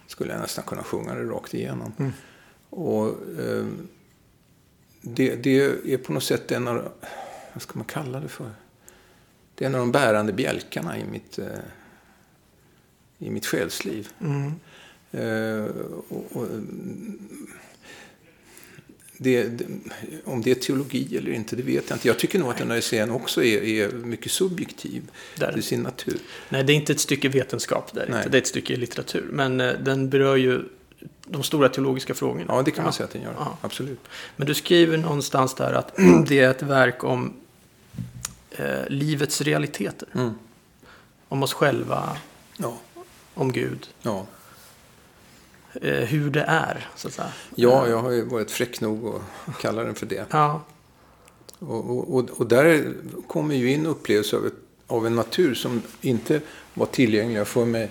skulle 0.07 0.31
jag 0.33 0.41
nästan 0.41 0.63
kunna 0.63 0.83
sjunga 0.83 1.13
det 1.13 1.24
rakt 1.24 1.53
igenom. 1.53 2.13
Och 2.69 3.07
eh, 3.39 3.65
det, 5.01 5.36
det 5.36 5.62
är 5.93 5.98
på 5.98 6.13
något 6.13 6.24
sätt 6.24 6.51
en 6.51 6.67
av, 6.67 6.91
vad 7.53 7.62
ska 7.62 7.79
man 7.79 7.86
kalla 7.86 8.19
det 8.19 8.27
för? 8.27 8.51
Det 9.55 9.65
är 9.65 9.69
en 9.69 9.75
av 9.75 9.81
de 9.81 9.91
bärande 9.91 10.33
bjälkarna 10.33 10.98
i 10.98 11.03
mitt, 11.03 11.39
eh, 11.39 11.48
i 13.22 13.30
mitt 13.30 13.46
själsliv. 13.46 14.10
Mm. 14.22 14.54
Eh, 15.12 15.66
och, 16.10 16.25
och, 16.38 16.48
det, 19.18 19.44
det, 19.44 19.66
om 20.25 20.42
det 20.42 20.51
är 20.51 20.56
teologi 20.56 21.18
eller 21.18 21.32
inte, 21.32 21.56
det 21.56 21.63
vet 21.63 21.90
jag 21.90 21.96
inte. 21.96 22.08
Jag 22.08 22.20
tycker 22.20 22.40
nog 22.40 22.50
att 22.50 22.58
den 22.58 22.72
essän 22.72 23.12
också 23.12 23.44
är, 23.44 23.63
är 23.63 23.92
mycket 23.92 24.32
subjektiv 24.32 25.04
Där. 25.38 25.54
till 25.54 25.63
sin 25.63 25.82
natur. 25.82 26.18
Nej, 26.50 26.63
det 26.63 26.74
är 26.74 26.75
inte 26.75 26.94
ett 26.94 27.00
stycke 27.00 27.30
vetenskap 27.30 27.94
där. 27.94 28.06
Nej. 28.10 28.18
Inte. 28.18 28.30
Det 28.30 28.38
är 28.38 28.42
ett 28.42 28.48
stycke 28.48 28.75
litteratur. 28.75 29.28
Men 29.32 29.62
eh, 29.62 29.74
den 29.84 30.10
berör 30.10 30.36
ju 30.36 30.63
de 31.25 31.44
stora 31.44 31.70
teologiska 31.70 32.13
frågorna. 32.13 32.46
Ja, 32.48 32.62
det 32.62 32.72
kan 32.72 32.84
man 32.84 32.88
Ja. 32.90 32.98
säga 32.98 33.06
att 33.06 33.13
den 33.13 33.22
gör. 33.22 33.34
Ja. 33.38 33.58
Absolut. 33.62 34.00
Men 34.36 34.48
du 34.48 34.54
skriver 34.54 34.98
någonstans 34.98 35.56
där 35.56 35.74
att 35.74 35.96
det 36.28 36.40
är 36.40 36.50
ett 36.51 36.62
verk 36.63 37.04
om 37.04 37.34
eh, 38.51 38.88
livets 38.88 39.42
realiteter. 39.42 40.08
Mm. 40.16 40.32
Om 41.28 41.44
oss 41.44 41.54
själva, 41.54 42.18
Ja. 42.58 42.78
Om 43.33 43.51
Gud. 43.51 43.88
Ja. 44.01 44.25
Eh, 45.73 45.93
hur 45.93 46.29
det 46.29 46.41
är, 46.41 46.88
så 46.95 47.07
att 47.07 47.13
säga. 47.13 47.31
ja, 47.55 47.88
jag 47.88 47.97
har 47.97 48.11
ju 48.11 48.25
varit 48.25 48.51
fräck 48.51 48.81
nog 48.81 49.15
att 49.45 49.57
kalla 49.61 49.83
den 49.83 49.95
för 49.95 50.05
det. 50.05 50.25
Ja, 50.29 50.63
Och, 51.59 52.15
och, 52.15 52.29
och, 52.29 52.47
där 52.47 52.93
kommer 53.27 53.55
ju 53.55 53.71
in 53.71 53.85
upplevelser 53.85 54.38
av, 54.38 54.50
av 54.88 55.05
en 55.07 55.15
natur 55.15 55.53
som 55.53 55.81
inte 56.01 56.41
var 56.73 56.85
tillgängliga 56.85 57.45
för 57.45 57.65
mig 57.65 57.89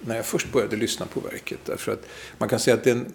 när 0.00 0.16
jag 0.16 0.26
först 0.26 0.52
började 0.52 0.76
lyssna 0.76 1.06
på 1.06 1.20
verket. 1.20 1.58
Därför 1.64 1.92
att 1.92 2.06
man 2.38 2.48
kan 2.48 2.60
säga 2.60 2.74
att 2.74 2.84
den, 2.84 3.14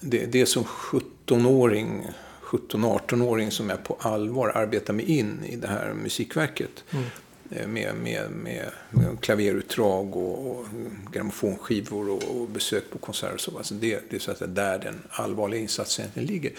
det, 0.00 0.26
det 0.26 0.40
är 0.40 0.46
som 0.46 0.64
17-åring, 0.64 2.06
17-18-åring 2.42 3.50
som 3.50 3.70
jag 3.70 3.84
på 3.84 3.96
allvar 4.00 4.48
arbetar 4.48 4.92
mig 4.92 5.18
in 5.18 5.44
i 5.44 5.56
det 5.56 5.68
här 5.68 5.94
musikverket. 5.94 6.84
Eh, 6.90 7.00
Med, 7.48 7.68
med, 7.68 8.30
med, 8.30 8.70
med 8.90 9.20
klaverutdrag 9.20 10.16
och, 10.16 10.50
och 10.50 10.66
grammofonskivor 11.12 12.10
och, 12.10 12.40
och 12.40 12.48
besök 12.48 12.90
på 12.90 12.98
konserter. 12.98 13.34
och 13.34 13.40
Så. 13.40 13.58
Alltså 13.58 13.74
det, 13.74 14.10
det 14.10 14.16
är 14.16 14.20
så 14.20 14.30
att 14.30 14.54
där 14.54 14.78
den 14.78 15.02
allvarliga 15.10 15.60
insatsen 15.60 16.02
egentligen 16.02 16.28
ligger. 16.28 16.52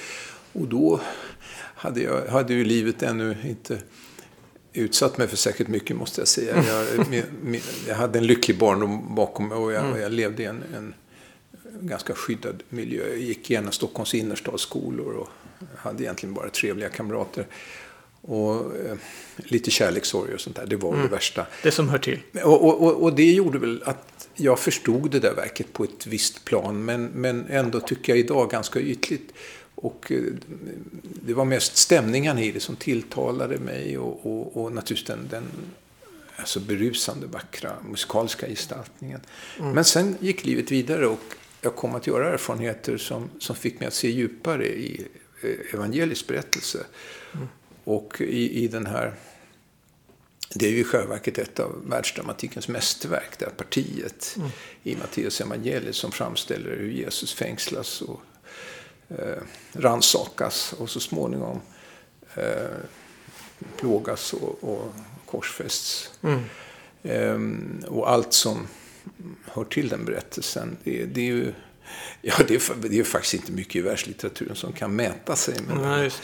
Och 0.54 0.68
då 0.68 1.00
hade, 1.76 2.02
jag, 2.02 2.26
hade 2.26 2.54
ju 2.54 2.64
livet 2.64 3.04
ännu 3.04 3.38
inte 3.46 3.82
utsatt 4.74 5.18
mig 5.18 5.28
för 5.28 5.38
säkert 5.38 5.68
mycket 5.68 5.96
måste 5.96 6.22
jag 6.22 6.28
säga. 6.28 6.64
Jag, 6.68 7.08
med, 7.10 7.24
med, 7.44 7.62
jag 7.88 7.96
hade 7.96 8.20
en 8.20 8.28
lycklig 8.28 8.58
barndom 8.58 9.16
bakom 9.16 9.48
mig 9.48 9.58
och 9.58 9.72
jag, 9.72 9.92
och 9.92 10.00
jag 10.00 10.12
levde 10.12 10.44
i 10.44 10.46
en, 10.46 10.64
en 10.76 10.94
ganska 11.82 12.14
skyddad 12.14 12.64
miljö. 12.70 13.08
Jag 13.08 13.18
gick 13.18 13.52
igenom 13.52 13.72
Stockholms 13.72 14.14
innerstadsskolor 14.14 15.14
och 15.14 15.30
hade 15.78 16.04
egentligen 16.04 16.34
bara 16.34 16.50
trevliga 16.50 16.90
kamrater. 16.90 17.48
Och 18.22 18.56
eh, 18.78 18.96
lite 19.38 19.72
kärlekssorg 19.72 20.34
och 20.34 20.42
sånt 20.42 20.56
där, 20.56 20.66
det 20.66 20.76
var 20.76 20.98
det 20.98 21.08
värsta. 21.08 21.46
det 21.64 21.72
som 21.72 21.90
hör 21.90 21.98
till. 21.98 22.20
Och, 22.44 22.82
och, 22.84 23.04
och- 23.04 23.16
det 23.16 23.32
gjorde 23.32 23.60
väl 23.60 23.84
att 23.86 24.28
jag 24.36 24.60
förstod 24.60 25.12
det 25.12 25.20
där 25.20 25.34
verket 25.36 25.74
på 25.74 25.84
ett 25.84 26.08
visst 26.08 26.46
plan. 26.46 26.86
Men, 26.86 27.06
men 27.06 27.46
ändå 27.50 27.80
tycker 27.80 28.14
jag 28.14 28.20
idag 28.20 28.50
ganska 28.50 28.80
ytligt. 28.80 29.34
Och 29.76 30.12
eh, 30.12 30.20
det 31.04 31.34
var 31.34 31.46
mest 31.46 31.78
stämningen 31.78 32.38
i 32.40 32.52
det 32.52 32.60
som 32.60 32.76
tilltalade 32.76 33.58
mig. 33.58 33.98
Och, 33.98 34.26
och, 34.26 34.58
och 34.64 34.72
naturligtvis 34.72 35.08
den, 35.08 35.28
den 35.32 35.44
alltså 36.36 36.60
berusande 36.60 37.28
vackra 37.28 37.72
musikaliska 37.90 38.48
gestaltningen. 38.48 39.20
Men 39.60 39.86
sen 39.86 40.16
gick 40.20 40.46
livet 40.46 40.72
vidare 40.72 41.08
och 41.08 41.20
jag 41.62 41.76
kom 41.76 41.96
att 41.96 42.08
göra 42.08 42.34
erfarenheter 42.34 42.98
som, 42.98 43.30
som 43.40 43.56
fick 43.56 43.80
mig 43.80 43.88
att 43.88 43.94
se 43.94 44.10
djupare 44.12 44.66
i 44.68 45.06
eh, 45.44 45.74
evangelisk 45.74 46.28
berättelse. 46.28 46.86
Och 47.84 48.22
i, 48.22 48.64
i 48.64 48.68
den 48.68 48.86
här 48.86 49.14
det 50.54 50.66
är 50.66 50.70
ju 50.70 50.80
i 50.80 50.84
själva 50.84 51.14
verket 51.14 51.38
ett 51.38 51.60
av 51.60 51.90
världsdramatikens 51.90 52.68
mästerverk, 52.68 53.40
det 53.40 53.46
här 53.46 53.52
partiet 53.52 54.38
i 54.84 54.96
Matteus 54.96 55.42
evangeliet 55.42 55.96
som 55.96 56.12
framställer 56.12 56.78
hur 56.78 56.92
Jesus 56.92 57.34
fängslas 57.34 58.02
och 58.02 58.22
eh, 59.10 59.44
ransakas 59.74 60.74
och 60.74 60.90
så 60.90 61.00
småningom 61.00 61.62
eh, 62.36 62.78
plågas 63.78 64.34
och, 64.34 64.64
och 64.64 64.94
korsfästs. 65.26 66.12
Ehm, 67.04 67.84
och 67.88 68.10
allt 68.10 68.34
som 68.34 68.68
hör 69.46 69.64
till 69.64 69.90
den 69.90 70.06
berättelsen, 70.06 70.78
det, 70.84 71.06
det 71.06 71.22
är 71.22 71.26
ju 71.26 71.54
Ja, 72.22 72.34
det 72.48 72.56
är, 72.56 72.90
det 72.90 73.00
är 73.00 73.04
faktiskt 73.04 73.34
inte 73.34 73.52
mycket 73.52 73.76
i 73.76 73.82
världslitteraturen 73.82 74.56
som 74.56 74.74
kan 74.74 74.96
mäta 74.96 75.36
sig 75.36 75.62
med 75.62 75.86
Ja, 75.86 76.04
just. 76.04 76.22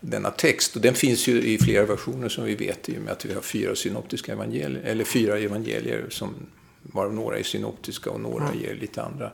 Denna 0.00 0.30
text. 0.30 0.76
Och 0.76 0.82
den 0.82 0.94
finns 0.94 1.26
ju 1.26 1.42
i 1.42 1.58
flera 1.58 1.84
versioner 1.84 2.28
som 2.28 2.44
vi 2.44 2.54
vet 2.54 2.88
i 2.88 2.98
och 2.98 3.02
med 3.02 3.12
att 3.12 3.24
vi 3.24 3.34
har 3.34 3.40
fyra 3.40 3.74
synoptiska 3.74 4.32
evangelier, 4.32 4.82
eller 4.84 5.04
fyra 5.04 5.38
evangelier 5.38 6.06
som 6.10 6.34
varav 6.82 7.14
några 7.14 7.38
är 7.38 7.42
synoptiska 7.42 8.10
och 8.10 8.20
några 8.20 8.54
ger 8.54 8.74
lite 8.74 9.02
andra. 9.02 9.30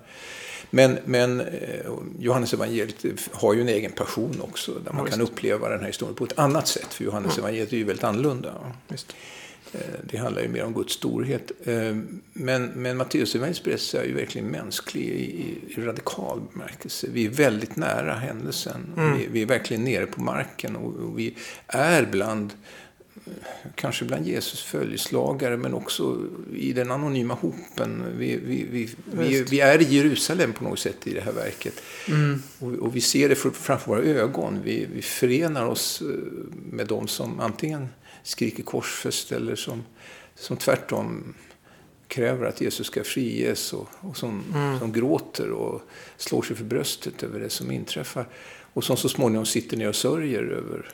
Men, 0.71 0.99
men 1.05 1.41
eh, 1.41 1.91
Johannes 2.19 2.53
evangeliet 2.53 3.07
har 3.33 3.55
ju 3.55 3.61
en 3.61 3.69
egen 3.69 3.93
passion 3.93 4.41
också 4.41 4.73
där 4.73 4.93
man 4.93 5.05
Ja, 5.05 5.11
kan 5.11 5.21
uppleva 5.21 5.69
den 5.69 5.81
här 5.81 5.87
historien 5.87 6.15
på 6.15 6.25
ett 6.25 6.39
annat 6.39 6.69
sätt. 6.69 6.95
För 6.95 7.05
Johannes 7.05 7.39
evangeliet 7.39 7.73
är 7.73 7.77
ju 7.77 7.85
väldigt 7.85 8.05
annorlunda. 8.05 8.55
Just. 8.89 9.17
Eh, 9.75 9.81
Det 10.11 10.17
handlar 10.17 10.43
ju 10.43 10.49
mer 10.49 10.65
om 10.65 10.75
Guds 10.75 10.93
storhet. 10.95 11.53
Eh, 11.65 11.97
Men, 12.33 12.65
men 12.67 12.97
Matteus 12.97 13.35
evangeliets 13.35 13.63
berättelse 13.65 14.01
är 14.01 14.05
ju 14.07 14.15
verkligen 14.15 14.47
mänsklig 14.47 15.03
i, 15.03 15.55
i 15.69 15.81
radikal 15.81 16.41
bemärkelse. 16.53 17.07
Vi 17.13 17.25
är 17.27 17.31
väldigt 17.31 17.77
nära 17.77 18.15
händelsen. 18.15 18.87
Vi, 19.19 19.27
vi 19.31 19.43
är 19.43 19.47
verkligen 19.47 19.85
nere 19.85 20.07
på 20.07 20.23
marken 20.23 20.77
och, 20.77 20.95
och 20.97 21.19
vi 21.19 21.35
är 21.67 22.07
bland 22.13 22.53
Kanske 23.75 24.05
bland 24.05 24.27
Jesus 24.27 24.63
följeslagare 24.63 25.57
men 25.57 25.75
också 25.75 26.23
i 26.55 26.73
den 26.73 26.91
anonyma 26.91 27.35
hopen. 27.35 28.05
Vi, 28.19 28.37
vi, 28.37 28.91
vi, 29.51 29.61
är 29.61 29.83
i 29.83 29.85
Jerusalem 29.97 30.53
på 30.53 30.65
något 30.65 30.79
sätt 30.79 31.07
i 31.07 31.15
det 31.15 31.21
här 31.21 31.33
verket. 31.33 31.75
Och, 32.59 32.73
och 32.73 32.97
vi 32.97 33.01
ser 33.01 33.29
det 33.29 33.35
för- 33.35 33.51
framför 33.51 33.87
våra 33.91 34.03
ögon. 34.03 34.59
Vi, 34.65 34.89
vi 34.95 35.03
förenar 35.03 35.67
oss 35.67 36.03
eh, 36.03 36.07
med 36.71 36.87
de 36.87 37.09
som 37.09 37.41
antingen 37.41 37.89
skriker 38.25 38.63
korsfäst 38.63 39.33
eller 39.33 39.57
som, 39.57 39.85
som 40.35 40.57
tvärtom 40.57 41.35
kräver 42.09 42.47
att 42.47 42.61
Jesus 42.61 42.87
ska 42.87 43.05
friges 43.05 43.73
och, 43.73 43.89
och 44.01 44.17
som, 44.17 44.45
som 44.79 44.93
gråter 44.93 45.51
och 45.51 45.83
slår 46.17 46.43
sig 46.43 46.57
för 46.57 46.65
bröstet 46.65 47.23
över 47.23 47.41
det 47.41 47.51
som 47.51 47.71
inträffar. 47.71 48.27
Och 48.73 48.85
som 48.85 48.97
så 48.97 49.09
småningom 49.09 49.47
sitter 49.47 49.77
ner 49.77 49.89
och 49.89 49.97
sörjer 49.97 50.43
över, 50.43 50.89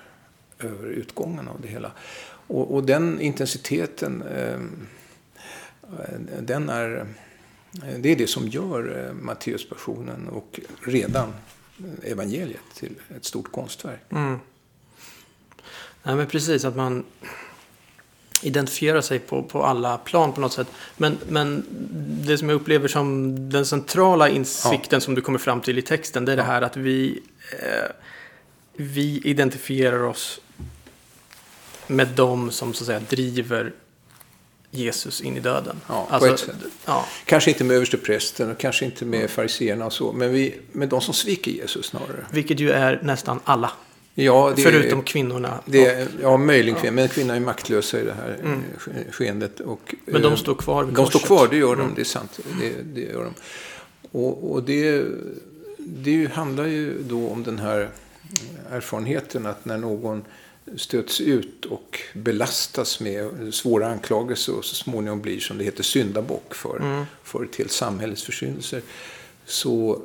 över 0.58 0.88
utgången 0.88 1.49
av 1.49 1.60
det 1.60 1.68
hela. 1.68 1.92
Och, 2.26 2.75
och 2.75 2.84
den 2.84 3.20
intensiteten, 3.20 4.22
eh, 4.22 4.60
den 6.40 6.68
är, 6.68 7.06
det 7.99 8.08
är 8.12 8.16
det 8.16 8.26
som 8.26 8.49
gör 8.49 9.06
eh, 9.06 9.14
Matteuspassionen 9.14 10.28
och 10.28 10.60
redan 10.82 11.32
evangeliet 12.02 12.60
till 12.75 12.94
ett 13.16 13.25
stort 13.25 13.52
konstverk. 13.52 14.00
Mm. 14.10 14.38
Nej, 16.02 16.14
men 16.14 16.26
precis, 16.26 16.64
att 16.64 16.76
man 16.76 17.04
identifierar 18.42 19.00
sig 19.00 19.19
på, 19.19 19.42
på 19.42 19.64
alla 19.64 19.99
plan 19.99 20.33
på 20.33 20.40
något 20.40 20.52
sätt. 20.52 20.66
Men, 20.97 21.19
men 21.28 21.64
det 22.25 22.38
som 22.38 22.49
jag 22.49 22.57
upplever 22.57 22.88
som 22.88 23.35
den 23.50 23.66
centrala 23.66 24.28
insikten 24.28 24.97
ja. 24.97 25.00
som 25.00 25.14
du 25.14 25.21
kommer 25.21 25.38
fram 25.38 25.61
till 25.61 25.78
i 25.78 25.83
texten, 25.83 26.25
det 26.25 26.33
är 26.33 26.37
ja. 26.37 26.42
det 26.42 26.49
här 26.49 26.62
att 26.62 26.76
vi, 26.76 27.23
eh, 27.52 27.90
vi 28.76 29.21
identifierar 29.25 30.02
oss 30.02 30.40
med 31.87 32.09
dem 32.09 32.50
som 32.50 32.75
så 32.75 32.83
att 32.83 32.87
säga 32.87 33.00
driver 33.00 33.73
Jesus 34.71 35.21
in 35.21 35.37
i 35.37 35.40
döden. 35.40 35.80
Ja, 35.87 36.07
alltså. 36.11 36.52
Ja. 36.87 37.07
Kanske 37.25 37.50
inte 37.50 37.64
med 37.64 37.76
översteprästen 37.76 38.50
och 38.50 38.59
kanske 38.59 38.85
inte 38.85 39.04
med 39.04 39.30
fariseerna 39.30 39.87
och 39.87 39.92
så, 39.92 40.12
men 40.12 40.33
vi, 40.33 40.59
med 40.73 40.88
de 40.88 41.00
som 41.00 41.14
sviker 41.14 41.50
Jesus 41.50 41.87
snarare. 41.87 42.26
Vilket 42.30 42.61
ju 42.61 42.71
är 42.71 43.00
nästan 43.02 43.40
alla. 43.45 43.71
Ja, 44.24 44.52
det, 44.56 44.62
Förutom 44.62 45.02
kvinnorna. 45.02 45.60
Det, 45.66 46.08
ja, 46.22 46.36
möjligen 46.36 46.80
kvinnor. 46.80 46.94
Men 46.94 47.08
kvinnor 47.08 47.34
är 47.34 47.40
maktlösa 47.40 48.00
i 48.00 48.04
det 48.04 48.12
här 48.12 48.38
mm. 48.42 48.62
skeendet. 49.10 49.60
Och, 49.60 49.94
men 50.04 50.22
de 50.22 50.36
står 50.36 50.54
kvar 50.54 50.84
vid 50.84 50.94
De 50.94 50.96
korset. 50.96 51.20
står 51.20 51.26
kvar, 51.26 51.48
det 51.50 51.56
gör 51.56 51.76
de. 51.76 51.82
Mm. 51.82 51.94
Det 51.94 52.02
är 52.02 52.04
sant. 52.04 52.40
Det, 52.60 52.72
det 52.82 53.00
gör 53.00 53.24
de. 53.24 53.34
Och, 54.18 54.52
och 54.52 54.62
det, 54.62 55.04
det 55.78 56.32
handlar 56.32 56.66
ju 56.66 57.02
då 57.02 57.28
om 57.28 57.42
den 57.42 57.58
här 57.58 57.88
erfarenheten 58.70 59.46
att 59.46 59.64
när 59.64 59.78
någon 59.78 60.24
stöts 60.76 61.20
ut 61.20 61.64
och 61.64 62.00
belastas 62.14 63.00
med 63.00 63.54
svåra 63.54 63.88
anklagelser 63.88 64.54
och 64.54 64.64
så 64.64 64.74
småningom 64.74 65.20
blir, 65.20 65.40
som 65.40 65.58
det 65.58 65.64
heter, 65.64 65.82
syndabock 65.82 66.54
för, 66.54 66.76
mm. 66.76 67.04
för 67.24 67.44
ett 67.44 67.56
helt 67.56 67.72
samhällets 67.72 68.22
försyndelser. 68.22 68.82
Så 69.44 70.02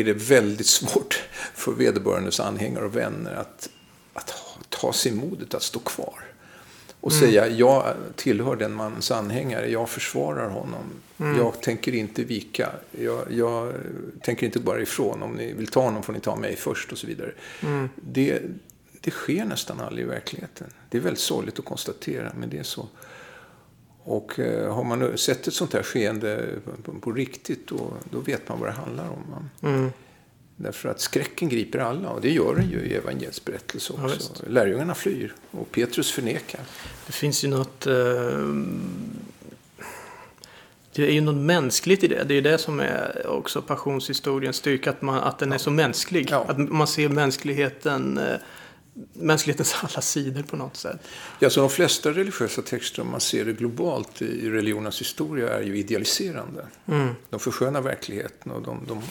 är 0.00 0.04
det 0.04 0.12
väldigt 0.12 0.66
svårt 0.66 1.22
för 1.54 1.72
vederbörandes 1.72 2.40
anhängare 2.40 2.84
och 2.84 2.96
vänner 2.96 3.34
att, 3.34 3.68
att 4.12 4.34
ta 4.68 4.92
sig 4.92 5.12
modet 5.12 5.54
att 5.54 5.62
stå 5.62 5.78
kvar. 5.78 6.24
Och 7.00 7.12
mm. 7.12 7.20
säga, 7.20 7.48
jag 7.48 7.94
tillhör 8.16 8.56
den 8.56 8.72
mannens 8.72 9.10
anhängare, 9.10 9.70
jag 9.70 9.88
försvarar 9.88 10.48
honom. 10.48 10.84
Mm. 11.18 11.38
Jag 11.38 11.60
tänker 11.60 11.94
inte 11.94 12.24
vika. 12.24 12.70
Jag, 12.90 13.32
jag, 13.32 13.72
tänker 14.22 14.46
inte 14.46 14.58
bara 14.58 14.80
ifrån. 14.80 15.22
Om 15.22 15.32
ni 15.32 15.52
vill 15.52 15.66
ta 15.66 15.80
honom 15.80 16.02
får 16.02 16.12
ni 16.12 16.20
ta 16.20 16.36
mig 16.36 16.56
först 16.56 16.92
och 16.92 16.98
så 16.98 17.06
vidare. 17.06 17.32
Mm. 17.62 17.88
Det, 17.94 18.42
det 19.00 19.10
sker 19.10 19.44
nästan 19.44 19.80
aldrig 19.80 20.06
i 20.06 20.08
verkligheten. 20.08 20.66
Det 20.90 20.98
är 20.98 21.02
väldigt 21.02 21.22
sorgligt 21.22 21.58
att 21.58 21.64
konstatera, 21.64 22.32
men 22.38 22.50
det 22.50 22.58
är 22.58 22.62
så. 22.62 22.88
Och 24.08 24.38
eh, 24.38 24.74
har 24.74 24.84
man 24.84 25.18
sett 25.18 25.46
ett 25.46 25.54
sånt 25.54 25.72
här 25.72 25.82
skeende 25.82 26.48
på, 27.00 27.12
riktigt, 27.12 27.66
då, 27.68 27.92
då 28.10 28.20
vet 28.20 28.48
man 28.48 28.60
vad 28.60 28.68
det 28.68 28.72
handlar 28.72 29.08
om. 29.08 29.48
Mm. 29.62 29.90
Därför 30.56 30.88
att 30.88 31.00
skräcken 31.00 31.48
griper 31.48 31.78
alla 31.78 32.10
och 32.10 32.20
det 32.20 32.30
gör 32.30 32.54
den 32.54 32.70
ju 32.70 32.78
i 32.78 32.94
evangeliets 32.94 33.44
berättelse 33.44 33.92
också. 33.92 34.32
Ja, 34.34 34.44
Lärjungarna 34.48 34.94
flyr 34.94 35.34
och 35.50 35.70
Petrus 35.70 36.12
förnekar. 36.12 36.60
Det 37.06 37.12
finns 37.12 37.44
ju 37.44 37.48
något... 37.48 37.86
Eh, 37.86 37.94
det 40.92 41.06
är 41.06 41.12
ju 41.12 41.20
något 41.20 41.44
mänskligt 41.44 42.04
i 42.04 42.08
det. 42.08 42.24
Det 42.24 42.34
är 42.34 42.42
det 42.42 42.58
som 42.58 42.80
är 42.80 43.26
också 43.26 43.62
passionshistoriens 43.62 44.56
styrka, 44.56 44.90
att, 44.90 45.02
man, 45.02 45.18
att 45.18 45.38
den 45.38 45.52
är 45.52 45.58
så 45.58 45.70
mänsklig. 45.70 46.28
Ja. 46.30 46.44
Att 46.48 46.58
man 46.58 46.86
ser 46.86 47.08
mänskligheten 47.08 48.18
eh, 48.18 48.36
mänsklighetens 49.12 49.74
alla 49.82 50.00
sidor 50.00 50.42
på 50.42 50.56
något 50.56 50.76
sätt. 50.76 51.00
Ja, 51.38 51.50
så 51.50 51.60
de 51.60 51.70
flesta 51.70 52.10
religiösa 52.10 52.62
texter, 52.62 53.02
om 53.02 53.10
man 53.10 53.20
ser 53.20 53.44
det 53.44 53.52
globalt 53.52 54.22
i 54.22 54.50
religionens 54.50 55.00
historia, 55.00 55.58
är 55.58 55.62
ju 55.62 55.78
idealiserande. 55.78 56.66
Mm. 56.86 57.14
De 57.30 57.40
förskönar 57.40 57.80
verkligheten 57.80 58.52
och 58.52 58.62
de, 58.62 58.80
de 58.88 59.02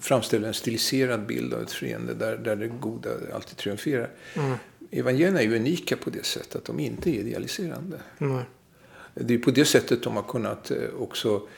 framställer 0.00 0.48
en 0.48 0.54
stiliserad 0.54 1.26
bild 1.26 1.54
av 1.54 1.62
ett 1.62 1.72
skeende 1.72 2.14
där, 2.14 2.36
där 2.36 2.56
det 2.56 2.68
goda 2.68 3.10
alltid 3.34 3.56
triumferar. 3.56 4.10
Mm. 4.34 4.54
Evangelierna 4.90 5.40
är 5.40 5.44
ju 5.44 5.56
unika 5.56 5.96
på 5.96 6.10
det 6.10 6.26
sättet 6.26 6.56
att 6.56 6.64
de 6.64 6.80
inte 6.80 7.10
är 7.10 7.14
idealiserande. 7.14 8.00
Mm. 8.18 8.42
Det 9.14 9.34
är 9.34 9.38
på 9.38 9.50
det 9.50 9.64
sättet 9.64 10.02
de 10.02 10.16
har 10.16 10.22
kunnat 10.22 10.70
eh, 10.70 10.78
också 10.98 11.48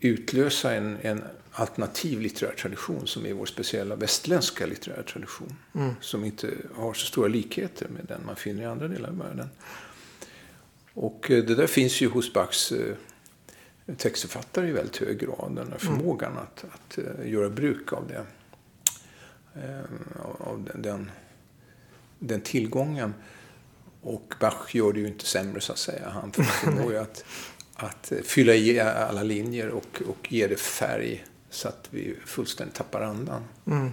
utlösa 0.00 0.74
en, 0.74 0.98
en 1.02 1.24
alternativ 1.52 2.20
litterär 2.20 2.52
tradition 2.52 3.06
som 3.06 3.26
är 3.26 3.32
vår 3.32 3.46
speciella 3.46 3.96
västländska 3.96 4.66
litterära 4.66 5.02
tradition. 5.02 5.56
Mm. 5.74 5.94
Som 6.00 6.24
inte 6.24 6.50
har 6.74 6.94
så 6.94 7.06
stora 7.06 7.28
likheter 7.28 7.88
med 7.88 8.04
den 8.08 8.20
man 8.26 8.36
finner 8.36 8.62
i 8.62 8.66
andra 8.66 8.88
delar 8.88 9.08
av 9.08 9.18
världen. 9.18 9.48
Och 10.94 11.30
eh, 11.30 11.44
det 11.44 11.54
där 11.54 11.66
finns 11.66 12.00
ju 12.00 12.08
hos 12.08 12.32
Bachs 12.32 12.72
eh, 12.72 12.94
textförfattare 13.96 14.68
i 14.68 14.72
väldigt 14.72 14.96
hög 14.96 15.18
grad. 15.18 15.48
Den 15.48 15.56
här 15.56 15.64
mm. 15.64 15.78
förmågan 15.78 16.32
mm. 16.32 16.42
att, 16.42 16.64
att 16.74 16.98
uh, 16.98 17.30
göra 17.30 17.50
bruk 17.50 17.92
av 17.92 18.08
det. 18.08 18.26
Av 20.38 20.64
den, 20.72 20.82
den, 20.82 21.10
den, 22.18 22.40
tillgången. 22.40 23.14
Och 24.02 24.34
Bach 24.40 24.74
gör 24.74 24.92
det 24.92 25.00
ju 25.00 25.06
inte 25.06 25.26
sämre 25.26 25.60
så 25.60 25.72
att 25.72 25.78
säga. 25.78 26.08
Han 26.08 26.32
förmår 26.32 26.92
ju 26.92 26.98
att, 26.98 27.24
att 27.76 28.12
fylla 28.24 28.54
i 28.54 28.80
alla 28.80 29.22
linjer 29.22 29.68
och, 29.68 30.02
och 30.08 30.32
ge 30.32 30.46
det 30.46 30.60
färg 30.60 31.24
så 31.50 31.68
att 31.68 31.88
vi 31.90 32.16
fullständigt 32.24 32.76
tappar 32.76 33.00
andan. 33.00 33.42
Mm. 33.66 33.92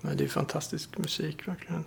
Men 0.00 0.16
det 0.16 0.24
är 0.24 0.28
fantastisk 0.28 0.98
musik 0.98 1.48
verkligen. 1.48 1.84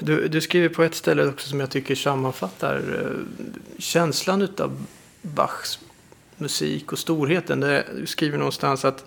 Du, 0.00 0.28
du 0.28 0.40
skriver 0.40 0.68
på 0.68 0.82
ett 0.82 0.94
ställe 0.94 1.26
också 1.26 1.48
som 1.48 1.60
jag 1.60 1.70
tycker 1.70 1.94
sammanfattar 1.94 2.76
eh, 2.76 3.42
känslan 3.78 4.42
utav 4.42 4.86
Bachs 5.22 5.78
musik 6.36 6.92
och 6.92 6.98
storheten. 6.98 7.60
du 7.60 8.06
skriver 8.06 8.38
någonstans 8.38 8.84
att, 8.84 9.04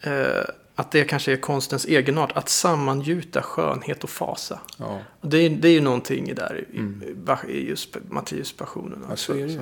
eh, 0.00 0.44
att 0.78 0.90
det 0.90 1.04
kanske 1.04 1.32
är 1.32 1.36
konstens 1.36 1.84
egenart 1.84 2.32
att 2.32 2.48
sammangjuta 2.48 3.42
skönhet 3.42 4.04
och 4.04 4.10
fasa. 4.10 4.60
Ja. 4.76 5.00
Och 5.20 5.28
det, 5.28 5.38
är, 5.38 5.50
det 5.50 5.68
är 5.68 5.72
ju 5.72 5.80
någonting 5.80 6.34
där 6.34 6.64
i, 6.72 6.78
mm. 6.78 7.02
i 7.48 7.68
just 7.68 7.96
Matteus 8.08 8.52
passionen. 8.52 9.04
Ja, 9.10 9.16
så 9.16 9.32
är 9.32 9.46
det. 9.46 9.60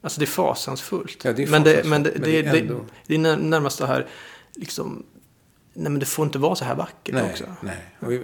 Alltså 0.00 0.20
det 0.20 0.24
är 0.24 0.26
fasansfullt. 0.26 1.24
Ja, 1.24 1.32
det 1.32 1.42
är 1.42 1.46
men 1.46 1.62
det, 1.62 1.86
men 1.86 2.02
det, 2.02 2.12
men 2.14 2.22
det, 2.22 2.42
det, 2.42 2.60
det, 2.60 2.76
det 3.06 3.14
är 3.14 3.36
närmast 3.36 3.78
det 3.78 3.86
här, 3.86 4.06
liksom, 4.54 5.06
nej 5.74 5.90
men 5.90 5.98
det 5.98 6.06
får 6.06 6.24
inte 6.24 6.38
vara 6.38 6.54
så 6.54 6.64
här 6.64 6.74
vackert 6.74 7.14
nej, 7.14 7.30
också. 7.30 7.44
Nej. 7.60 8.20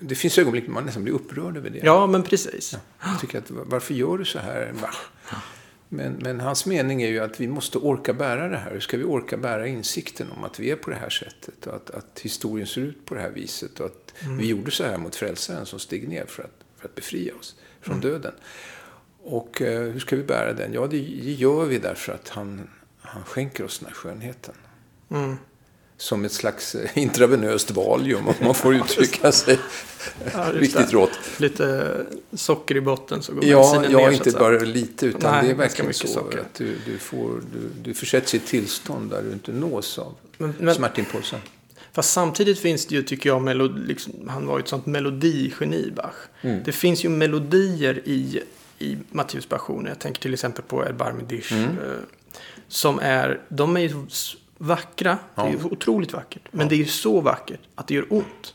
Det 0.00 0.14
finns 0.14 0.38
ögonblick 0.38 0.68
man 0.68 0.84
nästan 0.84 1.04
blir 1.04 1.14
upprörd 1.14 1.56
över 1.56 1.70
det. 1.70 1.80
Ja, 1.82 2.06
men 2.06 2.22
precis. 2.22 2.72
Ja, 2.72 3.08
jag 3.10 3.20
tycker 3.20 3.38
att, 3.38 3.50
varför 3.50 3.94
gör 3.94 4.18
du 4.18 4.24
så 4.24 4.38
här? 4.38 4.72
Men, 5.92 6.12
men 6.12 6.40
hans 6.40 6.66
mening 6.66 7.02
är 7.02 7.08
ju 7.08 7.18
att 7.18 7.40
vi 7.40 7.48
måste 7.48 7.78
orka 7.78 8.12
bära 8.12 8.48
det 8.48 8.56
här. 8.56 8.70
Hur 8.70 8.80
ska 8.80 8.96
vi 8.96 9.04
orka 9.04 9.36
bära 9.36 9.66
insikten 9.66 10.30
om 10.36 10.44
att 10.44 10.58
vi 10.60 10.70
är 10.70 10.76
på 10.76 10.90
det 10.90 10.96
här 10.96 11.10
sättet? 11.10 11.66
Och 11.66 11.76
att, 11.76 11.90
att 11.90 12.20
historien 12.20 12.66
ser 12.66 12.80
ut 12.80 13.06
på 13.06 13.14
det 13.14 13.20
här 13.20 13.30
viset. 13.30 13.80
Och 13.80 13.86
att 13.86 14.14
mm. 14.20 14.38
vi 14.38 14.46
gjorde 14.46 14.70
så 14.70 14.84
här 14.84 14.98
mot 14.98 15.16
frälsaren 15.16 15.66
som 15.66 15.78
steg 15.78 16.08
ner 16.08 16.26
för 16.26 16.42
att, 16.42 16.64
för 16.76 16.88
att 16.88 16.94
befria 16.94 17.34
oss 17.34 17.56
från 17.80 17.96
mm. 17.96 18.10
döden. 18.10 18.32
Och 19.22 19.62
eh, 19.62 19.80
hur 19.80 20.00
ska 20.00 20.16
vi 20.16 20.22
bära 20.22 20.52
den? 20.52 20.72
Ja, 20.72 20.86
det 20.86 20.98
gör 20.98 21.64
vi 21.64 21.78
därför 21.78 22.12
att 22.12 22.28
han, 22.28 22.68
han 23.00 23.24
skänker 23.24 23.64
oss 23.64 23.78
den 23.78 23.88
här 23.88 23.94
skönheten. 23.94 24.54
Mm. 25.10 25.36
Som 26.00 26.24
ett 26.24 26.32
slags 26.32 26.76
intravenöst 26.94 27.70
valium, 27.70 28.28
om 28.28 28.34
man 28.40 28.54
får 28.54 28.74
uttrycka 28.74 29.32
sig 29.32 29.58
ja, 30.32 30.46
riktigt 30.54 30.92
rått. 30.92 31.18
Lite 31.38 31.96
socker 32.32 32.76
i 32.76 32.80
botten 32.80 33.22
så 33.22 33.32
går 33.34 33.44
Ja, 33.44 33.84
ja 33.90 33.98
ner, 33.98 34.10
inte 34.10 34.30
bara 34.30 34.58
lite, 34.58 35.06
utan 35.06 35.32
Nej, 35.32 35.44
det 35.44 35.50
är 35.50 35.54
verkligen 35.54 35.94
så 35.94 36.06
socker. 36.06 36.38
att 36.38 36.54
du, 36.54 36.78
du, 36.86 36.98
får, 36.98 37.42
du, 37.52 37.68
du 37.82 37.94
försätts 37.94 38.34
i 38.34 38.36
ett 38.36 38.46
tillstånd 38.46 39.10
där 39.10 39.22
du 39.22 39.32
inte 39.32 39.52
nås 39.52 39.98
av 39.98 40.14
men, 40.38 40.54
men, 40.58 40.74
smärtimpulsen. 40.74 41.40
Fast 41.92 42.12
samtidigt 42.12 42.58
finns 42.58 42.86
det 42.86 42.94
ju, 42.94 43.02
tycker 43.02 43.28
jag, 43.28 43.42
melod, 43.42 43.86
liksom, 43.86 44.12
han 44.28 44.46
var 44.46 44.58
ju 44.58 44.62
ett 44.62 44.68
sånt 44.68 44.86
melodigeni, 44.86 45.92
Bach. 45.96 46.14
Mm. 46.42 46.62
Det 46.64 46.72
finns 46.72 47.04
ju 47.04 47.08
melodier 47.08 48.02
i 48.04 48.42
i 48.80 48.98
Matteus 49.10 49.46
passion. 49.46 49.86
Jag 49.86 49.98
tänker 49.98 50.22
till 50.22 50.34
exempel 50.34 50.64
på 50.64 50.84
Erbarme 50.84 51.22
Dish. 51.22 51.52
Mm. 51.52 51.64
Eh, 51.64 51.96
som 52.68 52.98
är, 52.98 53.40
de 53.48 53.76
är 53.76 53.80
ju 53.80 54.06
vackra. 54.62 55.18
Ja. 55.34 55.42
Det 55.42 55.48
är 55.48 55.52
ju 55.52 55.64
otroligt 55.64 56.12
vackert. 56.12 56.48
Men 56.50 56.60
ja. 56.60 56.68
det 56.68 56.74
är 56.74 56.78
ju 56.78 56.86
så 56.86 57.20
vackert 57.20 57.60
att 57.74 57.86
det 57.86 57.94
gör 57.94 58.06
ont. 58.12 58.54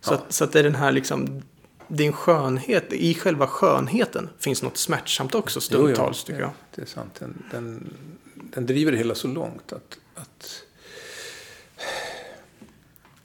Så, 0.00 0.12
ja. 0.12 0.16
att, 0.18 0.32
så 0.32 0.44
att 0.44 0.52
det 0.52 0.58
är 0.58 0.62
den 0.62 0.74
här 0.74 0.92
liksom, 0.92 1.42
det 1.88 2.02
är 2.02 2.06
en 2.06 2.12
skönhet. 2.12 2.92
I 2.92 3.14
själva 3.14 3.46
skönheten 3.46 4.28
finns 4.38 4.62
något 4.62 4.76
smärtsamt 4.76 5.34
också 5.34 5.60
stundtals 5.60 6.24
tycker 6.24 6.40
jag. 6.40 6.50
Det 6.74 6.82
är 6.82 6.86
sant. 6.86 7.14
Den, 7.18 7.42
den, 7.50 7.94
den 8.34 8.66
driver 8.66 8.92
det 8.92 8.98
hela 8.98 9.14
så 9.14 9.28
långt 9.28 9.72
att, 9.72 9.98
att 10.14 10.64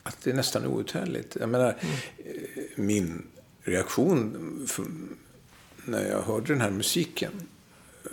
att 0.04 0.22
det 0.24 0.30
är 0.30 0.34
nästan 0.34 0.66
outhärdligt. 0.66 1.38
Jag 1.40 1.50
menar, 1.50 1.76
mm. 1.80 1.96
Min 2.76 3.28
reaktion 3.62 4.68
när 5.86 6.10
jag 6.10 6.22
hörde 6.22 6.54
den 6.54 6.62
här 6.62 6.70
musiken 6.70 7.32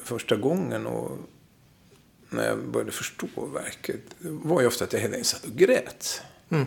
första 0.02 0.36
gången 0.36 0.86
och 0.86 1.18
när 2.34 2.46
jag 2.48 2.58
började 2.58 2.92
förstå 2.92 3.26
verket 3.54 4.00
var 4.18 4.60
ju 4.60 4.66
ofta 4.66 4.84
att 4.84 4.92
jag 4.92 5.00
hela 5.00 5.12
tiden 5.12 5.24
satt 5.24 5.44
och 5.44 5.52
grät. 5.56 6.22
Mm. 6.48 6.66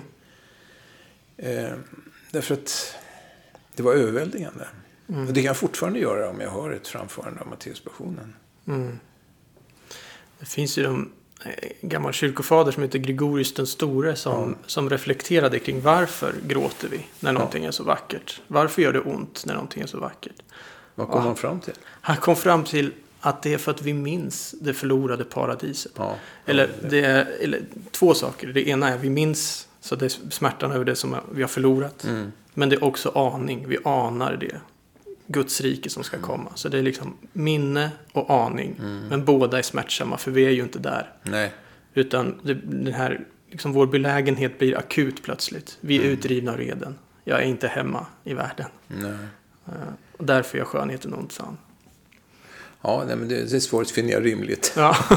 Eh, 1.38 1.73
därför 2.32 2.53
att 2.53 2.95
det 3.75 3.84
var 3.84 3.93
överväldigande. 3.93 4.67
Och 5.08 5.34
det 5.34 5.34
kan 5.34 5.43
jag 5.43 5.58
fortfarande 5.58 5.99
göra 5.99 6.30
om 6.30 6.41
jag 6.41 6.51
hör 6.51 6.71
ett 6.71 6.88
framförande 6.88 7.41
av 7.41 7.47
Matteuspassionen. 7.47 8.34
Mm. 8.67 8.99
Det 10.39 10.45
finns 10.45 10.77
ju 10.77 10.86
en 10.86 11.12
eh, 11.45 11.69
gammal 11.82 12.13
kyrkofader 12.13 12.71
som 12.71 12.84
heter 12.84 12.99
Gregorius 12.99 13.53
den 13.53 13.67
store 13.67 14.15
som, 14.15 14.56
som 14.65 14.89
reflekterade 14.89 15.60
kring 15.60 15.82
varför 15.82 16.36
gråter 16.47 16.88
vi 16.88 17.06
när 17.19 17.32
någonting 17.34 17.65
är 17.65 17.71
så 17.71 17.84
vackert? 17.84 18.41
Varför 18.47 18.82
gör 18.82 18.93
det 18.93 18.99
ont 18.99 19.43
när 19.45 19.53
någonting 19.53 19.84
är 19.84 19.88
så 19.88 19.99
vackert? 19.99 20.41
Vad 20.95 21.08
kom 21.08 21.15
Ja. 21.21 21.21
han 21.27 21.36
fram 21.36 21.60
till? 21.60 21.73
Han 21.84 22.17
kom 22.17 22.36
fram 22.36 22.63
till 22.63 22.93
att 23.29 23.43
det 23.43 23.53
är 23.53 23.57
för 23.57 23.71
att 23.71 23.81
vi 23.81 23.93
minns 23.93 24.55
det 24.61 24.73
förlorade 24.73 25.23
paradiset. 25.23 25.91
Ja. 25.95 26.15
Eller, 26.45 26.69
det 26.89 26.99
är, 27.05 27.25
eller 27.41 27.61
två 27.91 28.13
saker. 28.13 28.47
Det 28.47 28.67
ena 28.69 28.89
är 28.89 28.97
vi 28.97 29.09
minns 29.09 29.67
så 29.81 29.95
det 29.95 30.05
är 30.05 30.31
smärtan 30.31 30.71
över 30.71 30.85
det 30.85 30.95
som 30.95 31.15
vi 31.31 31.41
har 31.41 31.49
förlorat. 31.49 32.03
Mm. 32.03 32.31
Men 32.53 32.69
det 32.69 32.75
är 32.75 32.83
också 32.83 33.09
aning. 33.09 33.67
Vi 33.67 33.77
anar 33.83 34.35
det. 34.37 34.55
Guds 35.27 35.61
rike 35.61 35.89
som 35.89 36.03
ska 36.03 36.17
komma. 36.19 36.51
Så 36.55 36.69
det 36.69 36.77
är 36.77 36.81
liksom 36.81 37.13
minne 37.33 37.91
och 38.13 38.29
aning. 38.31 38.75
Men 39.09 39.25
båda 39.25 39.57
är 39.57 39.61
smärtsamma 39.61 40.17
för 40.17 40.31
vi 40.31 40.45
är 40.45 40.49
ju 40.49 40.61
inte 40.61 40.79
där. 40.79 41.09
Nej. 41.23 41.53
Utan 41.93 42.39
det, 42.43 42.53
den 42.53 42.93
här, 42.93 43.25
liksom 43.51 43.73
vår 43.73 43.87
belägenhet 43.87 44.59
blir 44.59 44.77
akut 44.77 45.23
plötsligt. 45.23 45.77
Vi 45.81 45.97
är 45.97 46.03
utdrivna 46.03 46.55
ur 46.55 46.61
Eden. 46.61 46.95
Jag 47.23 47.39
är 47.39 47.45
inte 47.45 47.67
hemma 47.67 48.05
i 48.23 48.33
världen. 48.33 48.67
Nej. 48.87 49.11
Eh, 49.65 49.73
Och 50.17 50.25
därför 50.25 50.57
gör 50.57 50.65
skönheten 50.65 51.13
ont, 51.13 51.31
sa 51.31 51.43
han. 51.43 51.57
Ja, 52.88 53.04
nej, 53.08 53.15
men 53.15 53.28
det, 53.28 53.43
det 53.52 53.62
svaret 53.62 53.91
finner 53.91 54.12
jag 54.13 54.26
rimligt. 54.26 54.73
Ja. 54.76 54.97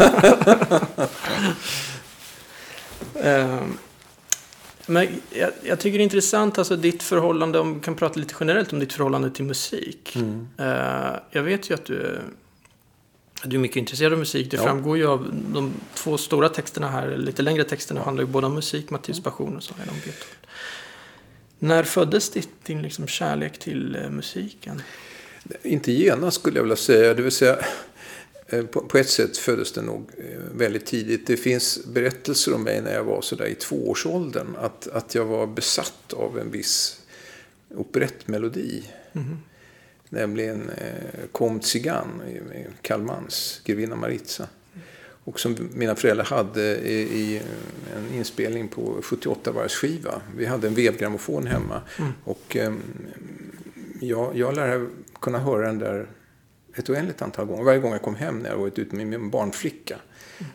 Ehm, 3.23 3.79
Men 4.87 5.09
jag, 5.31 5.51
jag 5.63 5.81
tycker 5.81 5.99
det 5.99 6.03
är 6.03 6.05
intressant, 6.05 6.59
alltså 6.59 6.77
ditt 6.77 7.03
förhållande, 7.03 7.59
om 7.59 7.75
vi 7.75 7.81
kan 7.81 7.95
prata 7.95 8.21
lite 8.21 8.35
generellt 8.41 8.73
om 8.73 8.79
ditt 8.79 8.93
förhållande 8.93 9.31
till 9.31 9.45
musik. 9.45 10.17
Mm. 10.17 10.49
Eh, 10.59 11.17
jag 11.31 11.43
vet 11.43 11.71
ju 11.71 11.75
att 11.75 11.85
du, 11.85 12.01
är- 12.03 12.23
du 13.45 13.57
är 13.57 13.61
mycket 13.61 13.77
intresserad 13.77 14.13
av 14.13 14.19
musik. 14.19 14.51
Det 14.51 14.57
Ja. 14.57 14.63
framgår 14.63 14.97
ju 14.97 15.07
av 15.07 15.27
de 15.53 15.73
två 15.95 16.19
stora 16.19 16.49
texterna 16.49 16.89
här, 16.89 17.17
lite 17.17 17.43
längre 17.43 17.65
texterna 17.65 18.03
handlar 18.03 18.25
ju 18.25 18.31
både 18.31 18.47
om 18.47 18.55
musik, 18.55 18.91
Matteus 18.91 19.23
passion 19.23 19.57
och 19.57 19.63
så 19.63 19.75
är 19.75 19.87
de 19.87 19.93
Beethoven. 19.93 20.37
När 21.59 21.83
föddes 21.83 22.31
ditt, 22.31 22.65
din 22.65 22.83
liksom 22.83 23.07
kärlek 23.07 23.59
till 23.59 23.97
eh, 23.97 24.11
musiken? 24.11 24.83
Inte 25.63 25.93
genast 25.93 26.41
skulle 26.41 26.59
jag 26.59 26.63
vilja 26.63 26.77
säga. 26.77 27.15
Det 27.15 27.23
vill 27.23 27.33
säga, 27.33 27.59
eh, 28.47 28.65
på, 28.65 28.99
ett 28.99 29.09
sätt 29.09 29.37
föddes 29.37 29.73
det 29.73 29.83
nog 29.83 30.11
eh, 30.19 30.39
väldigt 30.55 30.87
tidigt. 30.87 31.27
Det 31.27 31.37
finns 31.37 31.85
berättelser 31.87 32.55
om 32.55 32.63
mig 32.63 32.81
när 32.81 32.95
jag 32.95 33.05
var 33.05 33.23
sådär 33.23 33.47
i 33.47 33.55
tvåårsåldern. 33.55 34.57
Att, 34.59 34.89
att 34.89 35.15
jag 35.15 35.25
var 35.25 35.47
besatt 35.47 36.13
av 36.13 36.39
en 36.39 36.51
viss 36.51 37.01
operettmelodi. 37.75 38.85
Nämligen 40.09 40.71
eh, 40.71 41.59
Tzigane 41.61 42.13
med 42.49 42.67
Karl 42.83 43.09
Grevinna 43.65 43.97
Maritza. 43.97 44.49
Och 45.25 45.41
som 45.41 45.57
mina 45.75 45.97
föräldrar 45.97 46.25
hade 46.25 46.77
i, 46.77 47.01
i 47.01 47.43
en 47.97 48.15
inspelning 48.15 48.69
på 48.69 49.01
78 49.03 49.53
varvs 49.53 49.75
skiva. 49.75 50.21
Vi 50.37 50.47
hade 50.47 50.69
en 50.69 50.75
vevgrammofon 50.75 51.47
hemma. 51.47 51.83
Och 52.25 52.57
eh, 52.57 52.73
jag, 54.01 54.37
jag 54.37 54.55
lär 54.55 54.89
kunna 55.21 55.39
höra 55.39 55.67
den 55.67 55.79
där 55.79 56.09
ett 56.75 56.91
oändligt 56.91 57.23
antal 57.23 57.47
gånger. 57.47 57.65
Varje 57.65 57.79
gång 57.79 57.93
jag 57.93 58.03
kom 58.03 58.15
hem 58.15 58.39
när 58.39 58.51
jag 58.51 58.59
varit 58.59 58.79
ute 58.79 58.97
med 58.97 59.07
min 59.07 59.31
barnflicka 59.31 59.97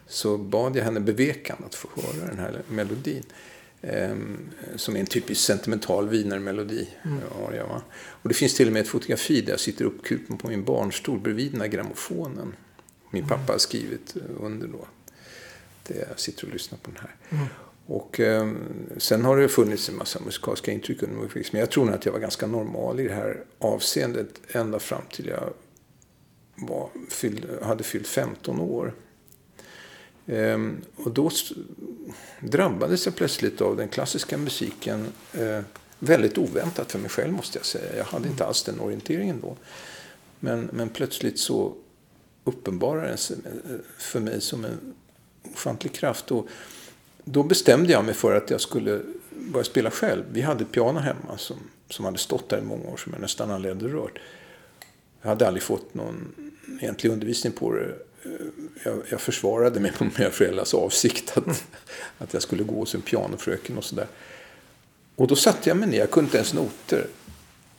så 0.07 0.37
bad 0.37 0.75
jag 0.75 0.83
henne 0.83 0.99
bevekan 0.99 1.57
att 1.65 1.75
få 1.75 1.89
höra 1.95 2.27
den 2.27 2.39
här 2.39 2.61
melodin. 2.69 3.23
Ehm, 3.81 4.49
som 4.75 4.95
är 4.95 4.99
en 4.99 5.05
typisk 5.05 5.41
sentimental 5.41 6.09
wienermelodi. 6.09 6.87
aria, 7.47 7.67
va? 7.67 7.81
Och 7.95 8.29
det 8.29 8.35
finns 8.35 8.55
till 8.55 8.67
och 8.67 8.73
med 8.73 8.81
ett 8.81 8.87
fotografi 8.87 9.41
där 9.41 9.51
jag 9.51 9.59
sitter 9.59 9.85
uppkupen 9.85 10.37
på 10.37 10.47
min 10.47 10.63
barnstol 10.63 11.19
bredvid 11.19 11.51
den 11.51 11.61
här 11.61 11.67
grammofonen. 11.67 12.55
Min 13.09 13.27
pappa 13.27 13.51
har 13.53 13.59
skrivit 13.59 14.15
under 14.39 14.67
då. 14.67 14.87
Det 15.87 16.07
jag 16.09 16.19
sitter 16.19 16.47
och 16.47 16.53
lyssnar 16.53 16.77
på 16.77 16.91
den 16.91 16.99
här. 17.01 17.47
Och 17.87 18.19
eh, 18.19 18.51
sen 18.97 19.25
har 19.25 19.37
det 19.37 19.49
funnits 19.49 19.89
en 19.89 19.95
massa 19.95 20.19
musikaliska 20.19 20.71
intryck 20.71 21.03
under 21.03 21.15
min 21.15 21.25
uppväxt. 21.25 21.53
Men 21.53 21.59
jag 21.59 21.71
tror 21.71 21.85
nog 21.85 21.95
att 21.95 22.05
jag 22.05 22.13
var 22.13 22.19
ganska 22.19 22.47
normal 22.47 22.99
i 22.99 23.07
det 23.07 23.13
här 23.13 23.43
avseendet 23.59 24.29
ända 24.47 24.79
fram 24.79 25.01
till 25.11 25.27
jag 25.27 25.53
var, 26.55 26.89
fyll, 27.09 27.45
hade 27.61 27.83
fyllt 27.83 28.07
15 28.07 28.59
år. 28.59 28.93
Ehm, 30.27 30.81
och 30.95 31.11
då 31.11 31.31
drabbades 32.39 33.05
jag 33.05 33.15
plötsligt 33.15 33.61
av 33.61 33.77
den 33.77 33.87
klassiska 33.87 34.37
musiken. 34.37 35.07
Eh, 35.33 35.61
väldigt 35.99 36.37
oväntat 36.37 36.91
för 36.91 36.99
mig 36.99 37.09
själv 37.09 37.33
måste 37.33 37.57
jag 37.59 37.65
säga. 37.65 37.97
Jag 37.97 38.05
hade 38.05 38.27
inte 38.27 38.45
alls 38.45 38.63
den 38.63 38.79
orienteringen 38.79 39.41
då. 39.41 39.57
Men, 40.39 40.69
men 40.73 40.89
plötsligt 40.89 41.39
så 41.39 41.75
uppenbarade 42.43 43.07
den 43.07 43.17
sig 43.17 43.37
eh, 43.45 43.75
för 43.97 44.19
mig 44.19 44.41
som 44.41 44.65
en 44.65 44.93
ofantlig 45.53 45.93
kraft. 45.93 46.31
Och 46.31 46.47
då 47.25 47.43
bestämde 47.43 47.93
jag 47.93 48.05
mig 48.05 48.13
för 48.13 48.35
att 48.35 48.49
jag 48.49 48.61
skulle 48.61 49.01
börja 49.31 49.63
spela 49.63 49.91
själv. 49.91 50.23
Vi 50.31 50.41
hade 50.41 50.63
ett 50.63 50.71
piano 50.71 50.99
hemma 50.99 51.37
som, 51.37 51.57
som 51.89 52.05
hade 52.05 52.17
stått 52.17 52.49
där 52.49 52.57
i 52.57 52.61
många 52.61 52.89
år 52.89 52.97
som 52.97 53.13
jag 53.13 53.21
nästan 53.21 53.51
aldrig 53.51 53.75
hade 53.75 53.87
rört. 53.87 54.19
Jag 55.21 55.29
hade 55.29 55.47
aldrig 55.47 55.63
fått 55.63 55.93
någon 55.93 56.33
egentlig 56.81 57.11
undervisning 57.11 57.53
på 57.53 57.73
det. 57.73 57.95
Jag, 58.83 59.01
jag 59.09 59.21
försvarade 59.21 59.79
mig 59.79 59.91
på 59.97 60.03
mina 60.03 60.29
föräldrars 60.29 60.73
avsikt 60.73 61.37
att, 61.37 61.63
att 62.17 62.33
jag 62.33 62.41
skulle 62.41 62.63
gå 62.63 62.75
hos 62.75 62.95
en 62.95 63.01
pianofröken 63.01 63.77
och 63.77 63.83
sådär. 63.83 64.07
Och 65.15 65.27
då 65.27 65.35
satte 65.35 65.69
jag 65.69 65.77
mig 65.77 65.89
ner, 65.89 65.97
jag 65.97 66.11
kunde 66.11 66.27
inte 66.27 66.37
ens 66.37 66.53
noter. 66.53 67.07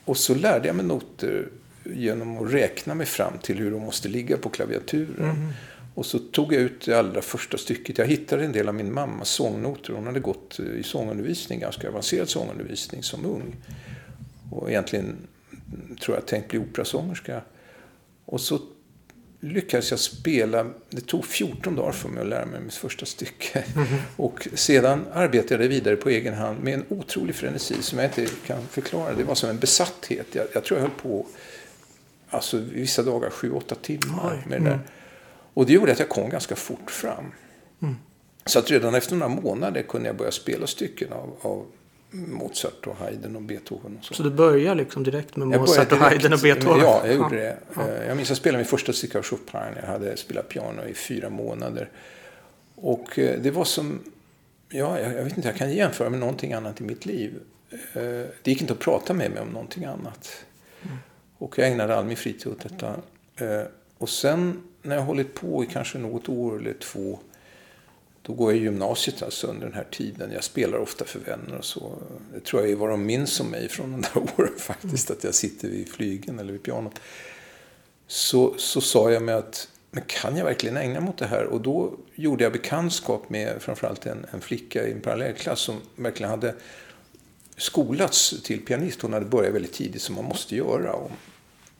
Och 0.05 0.17
så 0.17 0.35
lärde 0.35 0.67
jag 0.67 0.75
mig 0.75 0.85
noter 0.85 1.47
genom 1.83 2.37
att 2.37 2.53
räkna 2.53 2.95
mig 2.95 3.05
fram 3.05 3.33
till 3.41 3.57
hur 3.57 3.71
de 3.71 3.81
måste 3.81 4.09
ligga 4.09 4.37
på 4.37 4.49
klaviaturen. 4.49 5.53
Och 5.97 6.05
så 6.05 6.19
tog 6.19 6.53
jag 6.53 6.61
ut 6.61 6.85
det 6.85 6.99
allra 6.99 7.21
första 7.21 7.57
stycket. 7.57 7.97
Jag 7.97 8.05
hittade 8.05 8.45
en 8.45 8.51
del 8.51 8.67
av 8.67 8.75
min 8.75 8.93
mammas 8.93 9.29
sångnoter. 9.29 9.93
Hon 9.93 10.05
hade 10.05 10.19
gått 10.19 10.59
i 10.59 10.83
sångundervisning, 10.83 11.59
ganska 11.59 11.89
avancerad 11.89 12.29
sångundervisning 12.29 13.03
som 13.03 13.25
ung. 13.25 13.55
Och 14.51 14.69
egentligen 14.69 15.17
tror 16.01 16.17
jag 16.17 16.25
tänkt 16.25 16.49
bli 16.49 16.59
operasångerska. 16.59 17.41
Och 18.25 18.41
så 18.41 18.59
lyckades 19.39 19.91
jag 19.91 19.99
spela, 19.99 20.65
det 20.89 21.01
tog 21.01 21.25
14 21.25 21.75
dagar 21.75 21.91
för 21.91 22.09
mig 22.09 22.21
att 22.21 22.29
lära 22.29 22.45
mig 22.45 22.61
mitt 22.61 22.73
första 22.73 23.05
stycke. 23.05 23.63
Och 24.15 24.47
sedan 24.53 25.05
arbetade 25.13 25.63
jag 25.63 25.69
vidare 25.69 25.95
på 25.95 26.09
egen 26.09 26.33
hand 26.33 26.63
med 26.63 26.73
en 26.73 26.85
otrolig 26.89 27.35
frenesi 27.35 27.75
som 27.81 27.99
jag 27.99 28.07
inte 28.07 28.27
kan 28.45 28.67
förklara. 28.67 29.13
Det 29.13 29.23
var 29.23 29.35
som 29.35 29.49
en 29.49 29.59
besatthet. 29.59 30.27
Jag, 30.31 30.45
jag 30.53 30.63
tror 30.63 30.79
jag 30.79 30.87
höll 30.87 30.97
på, 31.01 31.25
alltså 32.29 32.57
vissa 32.57 33.03
dagar, 33.03 33.29
7-8 33.29 33.75
timmar 33.81 34.43
med 34.47 34.61
det 34.61 34.69
där. 34.69 34.79
Och 35.57 35.65
det 35.65 35.73
gjorde 35.73 35.91
att 35.91 35.99
jag 35.99 36.09
kom 36.09 36.29
ganska 36.29 36.55
fort 36.55 36.91
fram. 36.91 37.31
Så 38.45 38.59
att 38.59 38.71
redan 38.71 38.95
efter 38.95 39.15
några 39.15 39.33
månader 39.41 39.81
kunde 39.81 40.07
jag 40.09 40.15
börja 40.17 40.31
spela 40.31 40.67
stycken 40.67 41.13
av, 41.13 41.35
av 41.41 41.65
Mozart 42.11 42.87
och 42.87 42.95
Haydn 42.95 43.35
och 43.35 43.41
Beethoven. 43.41 43.97
Och 43.99 44.05
så. 44.05 44.13
Så 44.13 44.23
du 44.23 44.29
börjar 44.29 44.75
liksom 44.75 45.03
direkt 45.03 45.35
med 45.35 45.53
Jag 45.53 45.59
Mozart 45.61 45.91
och 45.91 45.97
började 45.99 46.15
Haydn 46.15 46.33
och 46.33 46.39
direkt- 46.39 46.59
Beethoven? 46.59 46.79
Ja, 46.81 47.01
jag 47.07 47.15
gjorde 47.15 47.35
det. 47.35 47.57
Eh, 47.81 48.07
Jag 48.07 48.17
minns 48.17 48.27
att 48.27 48.29
jag 48.29 48.37
spelade 48.37 48.57
min 48.57 48.65
första 48.67 48.93
stycke 48.93 49.17
av 49.17 49.23
Chopin. 49.23 49.59
Jag 49.81 49.87
hade 49.87 50.17
spelat 50.17 50.49
piano 50.49 50.83
i 50.85 50.93
fyra 50.93 51.29
månader. 51.29 51.89
Och 52.75 53.19
eh, 53.19 53.39
det 53.41 53.51
var 53.51 53.63
som... 53.63 53.99
Ja, 54.69 54.99
jag 54.99 55.23
vet 55.23 55.37
inte, 55.37 55.47
jag 55.49 55.57
kan 55.57 55.71
jämföra 55.73 56.09
med 56.09 56.19
någonting 56.19 56.53
annat 56.53 56.81
i 56.81 56.83
mitt 56.83 57.05
liv. 57.05 57.39
Eh, 57.71 58.01
Det 58.43 58.51
gick 58.51 58.61
inte 58.61 58.73
att 58.73 58.79
prata 58.79 59.13
med 59.13 59.31
mig 59.31 59.41
om 59.41 59.49
någonting 59.49 59.85
annat. 59.85 60.45
Och 61.37 61.59
jag 61.59 61.67
ägnade 61.67 61.95
all 61.95 62.05
min 62.05 62.17
fritid 62.17 62.47
åt 62.51 62.63
detta. 62.63 62.95
Och 63.97 64.09
sen 64.09 64.63
när 64.81 64.95
jag 64.95 65.03
hållit 65.03 65.33
på 65.33 65.63
i 65.63 65.67
kanske 65.67 65.97
något 65.97 66.29
år 66.29 66.59
eller 66.59 66.73
två 66.73 67.19
då 68.27 68.33
går 68.33 68.51
jag 68.51 68.61
i 68.61 68.63
gymnasiet 68.63 69.23
alltså 69.23 69.47
under 69.47 69.65
den 69.65 69.75
här 69.75 69.87
tiden. 69.91 70.31
Jag 70.33 70.43
spelar 70.43 70.77
ofta 70.77 71.05
för 71.05 71.19
vänner 71.19 71.57
och 71.57 71.65
så. 71.65 71.93
Det 72.33 72.39
tror 72.39 72.61
jag 72.61 72.71
är 72.71 72.75
vad 72.75 72.89
de 72.89 73.05
minns 73.05 73.39
om 73.39 73.47
mig 73.47 73.69
från 73.69 73.91
de 73.91 74.01
där 74.01 74.17
åren 74.37 74.53
faktiskt. 74.57 75.11
Att 75.11 75.23
jag 75.23 75.35
sitter 75.35 75.67
vid 75.67 75.89
flygen 75.89 76.39
eller 76.39 76.51
vid 76.51 76.63
pianot. 76.63 76.99
Så, 78.07 78.53
så 78.57 78.81
sa 78.81 79.11
jag 79.11 79.23
mig 79.23 79.35
att 79.35 79.69
men 79.91 80.03
kan 80.07 80.37
jag 80.37 80.45
verkligen 80.45 80.77
ägna 80.77 80.99
mig 80.99 81.09
åt 81.09 81.17
det 81.17 81.27
här? 81.27 81.43
Och 81.43 81.61
då 81.61 81.93
gjorde 82.15 82.43
jag 82.43 82.53
bekantskap 82.53 83.29
med 83.29 83.61
framförallt 83.61 84.05
en, 84.05 84.25
en 84.31 84.41
flicka 84.41 84.87
i 84.87 84.91
en 84.91 85.01
parallellklass 85.01 85.59
som 85.59 85.75
verkligen 85.95 86.29
hade 86.29 86.55
skolats 87.57 88.43
till 88.43 88.65
pianist. 88.65 89.01
Hon 89.01 89.13
hade 89.13 89.25
börjat 89.25 89.53
väldigt 89.53 89.73
tidigt 89.73 90.01
som 90.01 90.15
man 90.15 90.25
måste 90.25 90.55
göra 90.55 90.93
om 90.93 91.11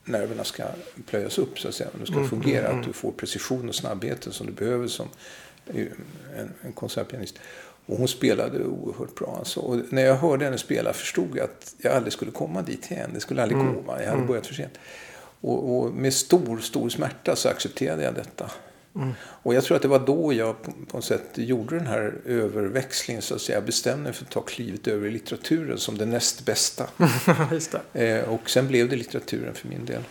nerverna 0.08 0.44
ska 0.44 0.64
plöjas 1.06 1.38
upp 1.38 1.60
så 1.60 1.68
att 1.68 1.76
säga. 1.76 1.90
Det 2.00 2.06
ska 2.06 2.24
fungera. 2.24 2.68
Att 2.68 2.84
du 2.84 2.94
får 2.94 3.12
precision 3.12 3.70
och 3.70 3.76
snabbheten 3.76 4.34
som 4.34 4.48
du 4.48 4.54
behöver 4.54 4.88
som 4.88 5.08
en, 5.66 6.54
en 6.62 6.72
konsertpianist. 6.74 7.40
Och 7.86 7.98
hon 7.98 8.08
spelade 8.08 8.64
oerhört 8.64 9.16
bra. 9.16 9.36
Alltså. 9.40 9.60
Och 9.60 9.82
när 9.90 10.02
jag 10.02 10.16
hörde 10.16 10.46
henne 10.46 10.58
spela 10.58 10.94
förstod 10.94 11.38
jag 11.38 11.44
att 11.44 11.76
jag 11.78 11.94
aldrig 11.94 12.14
skulle 12.14 12.32
komma 12.32 12.62
dit 12.62 12.92
igen. 12.92 13.10
Det 13.14 13.20
skulle 13.20 13.44
aldrig 13.44 13.60
gå. 13.60 13.82
Va? 13.82 14.04
Jag 14.04 14.10
hade 14.10 14.24
börjat 14.24 14.48
för 14.48 14.54
sent. 14.54 14.74
Och, 15.42 15.78
och 15.78 15.94
med 15.94 16.14
stor, 16.14 16.58
stor 16.58 16.90
smärta 16.90 17.36
så 17.36 17.50
accepterade 17.50 18.04
jag 18.04 18.14
detta. 18.14 18.52
Mm. 18.98 19.14
Och 19.22 19.54
jag 19.54 19.64
tror 19.64 19.76
att 19.76 19.82
det 19.82 19.88
var 19.88 20.00
då 20.00 20.34
jag 20.34 20.62
på, 20.62 20.72
på 20.72 20.98
något 20.98 21.06
sätt 21.06 21.30
gjorde 21.34 21.78
den 21.78 21.88
här 21.88 22.14
överväxlingen. 22.26 23.22
Så 23.22 23.36
att 23.36 23.42
säga. 23.42 23.58
Jag 23.58 23.66
bestämde 23.66 24.04
mig 24.04 24.14
för 24.14 24.26
att 24.26 24.32
ta 24.32 24.42
klivet 24.42 24.88
över 24.88 25.08
i 25.08 25.12
litteraturen 25.12 25.78
som 25.78 25.98
det 25.98 26.06
näst 26.06 26.46
bästa. 26.46 26.88
eh, 27.94 28.30
och 28.30 28.50
sen 28.50 28.68
blev 28.68 28.90
det 28.90 28.96
litteraturen 28.96 29.54
för 29.54 29.68
min 29.68 29.86
del. 29.86 30.02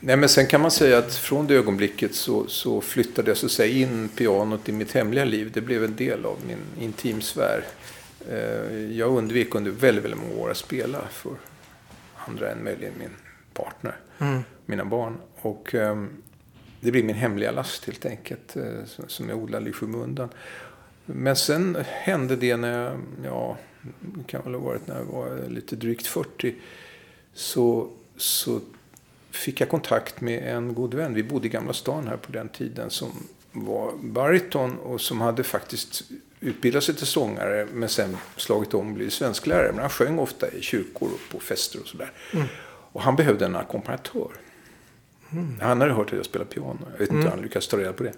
Nej, 0.00 0.16
men 0.16 0.28
sen 0.28 0.46
kan 0.46 0.60
man 0.60 0.70
säga 0.70 0.98
att 0.98 1.14
från 1.14 1.46
det 1.46 1.54
ögonblicket 1.54 2.14
så, 2.14 2.46
så 2.46 2.80
flyttade 2.80 3.30
jag 3.30 3.36
så 3.36 3.46
att 3.46 3.52
säga, 3.52 3.86
in 3.86 4.08
pianot 4.08 4.68
i 4.68 4.72
mitt 4.72 4.92
hemliga 4.92 5.24
liv. 5.24 5.50
Det 5.54 5.60
blev 5.60 5.84
en 5.84 5.96
del 5.96 6.24
av 6.24 6.36
min 6.46 6.84
intimsfär. 6.84 7.64
Eh, 8.30 8.96
jag 8.96 9.16
undvek 9.16 9.54
under 9.54 9.70
väldigt, 9.70 10.04
väldigt 10.04 10.20
många 10.20 10.42
år 10.42 10.50
att 10.50 10.56
spela 10.56 10.98
för 11.10 11.32
andra 12.14 12.50
än 12.50 12.64
möjligen 12.64 12.92
min 12.98 13.16
partner, 13.54 13.96
mm. 14.18 14.42
mina 14.66 14.84
barn. 14.84 15.16
Och 15.40 15.74
um, 15.74 16.22
det 16.80 16.90
blir 16.90 17.02
min 17.02 17.16
hemliga 17.16 17.50
last 17.50 17.84
helt 17.84 18.06
enkelt, 18.06 18.56
uh, 18.56 18.84
som 19.06 19.28
jag 19.28 19.38
odlade 19.38 19.70
i 19.70 19.72
skymundan. 19.72 20.28
Men 21.04 21.36
sen 21.36 21.78
hände 21.88 22.36
det 22.36 22.56
när 22.56 22.84
jag, 22.84 23.00
ja, 23.24 23.56
det 24.00 24.24
kan 24.26 24.42
väl 24.44 24.54
ha 24.54 24.60
varit 24.60 24.86
när 24.86 24.96
jag 24.96 25.04
var 25.04 25.48
lite 25.48 25.76
drygt 25.76 26.06
40, 26.06 26.54
så, 27.34 27.88
så 28.16 28.60
fick 29.30 29.60
jag 29.60 29.68
kontakt 29.68 30.20
med 30.20 30.56
en 30.56 30.74
god 30.74 30.94
vän. 30.94 31.14
Vi 31.14 31.22
bodde 31.22 31.46
i 31.46 31.50
Gamla 31.50 31.72
stan 31.72 32.08
här 32.08 32.16
på 32.16 32.32
den 32.32 32.48
tiden 32.48 32.90
som 32.90 33.10
var 33.52 33.92
bariton 34.02 34.78
och 34.78 35.00
som 35.00 35.20
hade 35.20 35.44
faktiskt 35.44 36.02
utbildat 36.40 36.84
sig 36.84 36.94
till 36.94 37.06
sångare 37.06 37.66
men 37.72 37.88
sen 37.88 38.16
slagit 38.36 38.74
om 38.74 38.88
och 38.88 38.94
blivit 38.94 39.12
svensklärare. 39.12 39.72
Men 39.72 39.80
han 39.80 39.90
sjöng 39.90 40.18
ofta 40.18 40.50
i 40.50 40.62
kyrkor 40.62 41.08
och 41.08 41.32
på 41.32 41.40
fester 41.40 41.80
och 41.80 41.86
sådär. 41.86 42.12
Mm. 42.34 42.46
Och 42.92 43.02
han 43.02 43.16
behövde 43.16 43.46
en 43.46 43.56
ackompanjatör. 43.56 44.30
Mm. 45.32 45.60
Han 45.60 45.80
hade 45.80 45.92
hört 45.92 46.06
att 46.06 46.16
jag 46.16 46.24
spelade 46.24 46.50
piano. 46.50 46.78
Jag 46.92 46.98
vet 46.98 47.00
inte 47.00 47.12
mm. 47.12 47.22
hur 47.22 47.30
han 47.30 47.42
lyckades 47.42 47.68
ta 47.68 47.76
reda 47.76 47.92
på 47.92 48.02
det. 48.02 48.12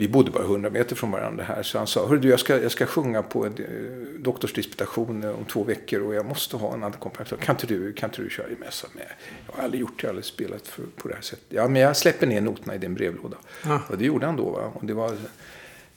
Vi 0.00 0.08
bodde 0.08 0.30
bara 0.30 0.44
100 0.44 0.70
meter 0.70 0.96
från 0.96 1.10
varandra 1.10 1.44
här. 1.44 1.62
Så 1.62 1.78
han 1.78 1.86
sa, 1.86 2.06
hörru 2.06 2.18
du, 2.18 2.28
jag 2.28 2.40
ska, 2.40 2.62
jag 2.62 2.72
ska 2.72 2.86
sjunga 2.86 3.22
på 3.22 3.46
en 3.46 3.52
eh, 3.52 4.20
doktorsdisputation 4.20 5.24
om 5.24 5.44
två 5.44 5.64
veckor 5.64 6.00
och 6.00 6.14
jag 6.14 6.26
måste 6.26 6.56
ha 6.56 6.74
en 6.74 6.84
ackompanjatör. 6.84 7.36
Kan 7.36 7.54
inte 7.54 7.66
du, 7.66 7.92
kan 7.92 8.10
inte 8.10 8.22
du 8.22 8.30
köra 8.30 8.48
i 8.48 8.56
mässa 8.56 8.88
med? 8.94 9.06
Jag 9.46 9.56
har 9.56 9.64
aldrig 9.64 9.80
gjort 9.80 10.00
det, 10.00 10.02
jag 10.02 10.08
har 10.08 10.10
aldrig 10.10 10.24
spelat 10.24 10.68
för, 10.68 10.82
på 10.96 11.08
det 11.08 11.14
här 11.14 11.22
sättet. 11.22 11.46
Ja, 11.48 11.68
men 11.68 11.82
jag 11.82 11.96
släpper 11.96 12.26
ner 12.26 12.40
noterna 12.40 12.74
i 12.74 12.78
din 12.78 12.94
brevlåda. 12.94 13.36
Ja. 13.64 13.82
Och 13.88 13.98
det 13.98 14.04
gjorde 14.04 14.26
han 14.26 14.36
då. 14.36 14.50
Va? 14.50 14.72
Och 14.74 14.84
det 14.84 14.94
var, 14.94 15.16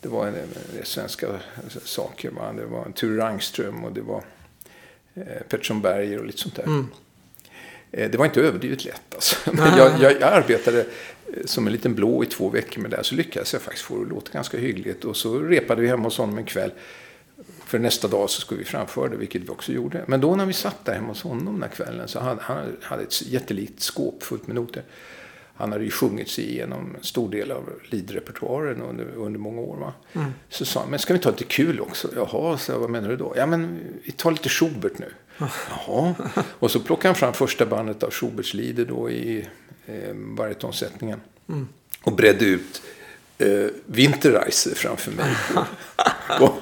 det 0.02 0.08
var 0.08 0.28
en, 0.28 0.36
en, 0.36 0.86
svenska 0.86 1.28
saker. 1.84 2.32
Va? 2.32 2.54
Det 2.54 2.66
var 2.66 2.92
Ture 2.96 3.18
Rangström 3.18 3.84
och 3.84 3.92
det 3.92 4.02
var 4.02 4.24
eh, 5.14 5.24
Pettersson 5.50 5.82
Berger 5.82 6.20
och 6.20 6.26
lite 6.26 6.40
sånt 6.40 6.56
där. 6.56 6.64
Mm. 6.64 6.88
Eh, 7.94 8.10
det 8.10 8.18
var 8.18 8.26
inte 8.26 8.42
överdrivet 8.42 8.86
lätt. 8.86 9.16
Alltså. 9.16 9.36
Men 9.52 9.78
jag, 9.78 10.02
jag, 10.02 10.12
jag, 10.12 10.24
arbetade 10.24 10.80
eh, 10.80 11.46
som 11.46 11.68
en 11.68 11.74
liten 11.74 11.96
blå 11.96 12.24
i 12.24 12.28
två 12.28 12.50
veckor 12.50 12.82
med 12.82 12.92
det 12.92 12.98
här. 12.98 13.04
Så 13.04 13.16
lyckades 13.16 13.54
jag 13.54 13.62
faktiskt 13.62 13.86
få 13.86 13.96
det 13.98 14.02
att 14.02 14.10
låta 14.10 14.32
ganska 14.32 14.58
hyggligt. 14.58 15.06
Och 15.06 15.18
så 15.18 15.40
repade 15.40 15.82
vi 15.82 15.88
hemma 15.88 16.04
hos 16.04 16.18
honom 16.18 16.38
en 16.38 16.46
kväll. 16.46 16.72
För 17.66 17.80
nästa 17.80 18.08
dag 18.08 18.30
så 18.30 18.42
skulle 18.42 18.60
vi 18.60 18.66
framföra 18.66 19.10
det, 19.10 19.18
vilket 19.18 19.42
vi 19.42 19.50
också 19.50 19.72
gjorde. 19.72 20.04
Men 20.08 20.22
då 20.22 20.36
när 20.36 20.46
vi 20.46 20.54
satt 20.54 20.86
där 20.86 20.94
hemma 20.94 21.08
hos 21.08 21.22
honom 21.22 21.54
den 21.54 21.64
här 21.64 21.70
kvällen 21.70 22.08
så 22.08 22.20
hade 22.20 22.42
han 22.42 22.78
hade 22.82 23.04
ett 23.04 23.22
jättelikt 23.22 23.80
skåp 23.80 24.24
fullt 24.24 24.48
med 24.48 24.56
noter. 24.56 24.84
Han 25.56 25.72
hade 25.72 25.84
ju 25.84 25.92
sjungit 25.92 26.30
sig 26.30 26.52
igenom 26.52 26.96
en 26.96 27.04
stor 27.04 27.32
del 27.32 27.52
av 27.52 27.70
Lied-repertoaren 27.90 28.82
under, 28.82 29.06
under 29.16 29.40
många 29.40 29.62
år. 29.62 29.78
Va? 29.78 29.94
Mm. 30.14 30.32
Så 30.50 30.66
sa 30.66 30.80
han, 30.80 30.90
men 30.90 31.00
ska 31.00 31.14
vi 31.14 31.20
ta 31.20 31.30
lite 31.30 31.44
kul 31.44 31.80
också? 31.80 32.10
Jaha, 32.16 32.58
så 32.58 32.80
vad 32.80 32.90
menar 32.90 33.10
du 33.10 33.18
då? 33.18 33.34
Ja, 33.38 33.46
men 33.46 33.80
vi 34.04 34.12
tar 34.12 34.32
lite 34.32 34.50
Schubert 34.50 35.00
nu. 35.00 35.14
Jaha. 35.38 36.16
Och 36.60 36.72
så 36.72 36.80
plockade 36.80 37.08
han 37.08 37.16
fram 37.16 37.34
första 37.34 37.66
bandet 37.66 38.04
av 38.04 38.12
Schuberts 38.12 38.54
Lieder 38.54 38.86
då 38.86 39.10
i 39.10 39.48
eh, 39.86 40.14
baritonsättningen. 40.14 41.22
Mm. 41.50 41.68
Och 42.04 42.16
bredde 42.16 42.46
ut 42.46 42.82
eh, 43.38 43.48
Winterreise 43.86 44.76
framför 44.76 45.12
mig 45.12 45.36
på, 45.54 45.66
på, 46.40 46.54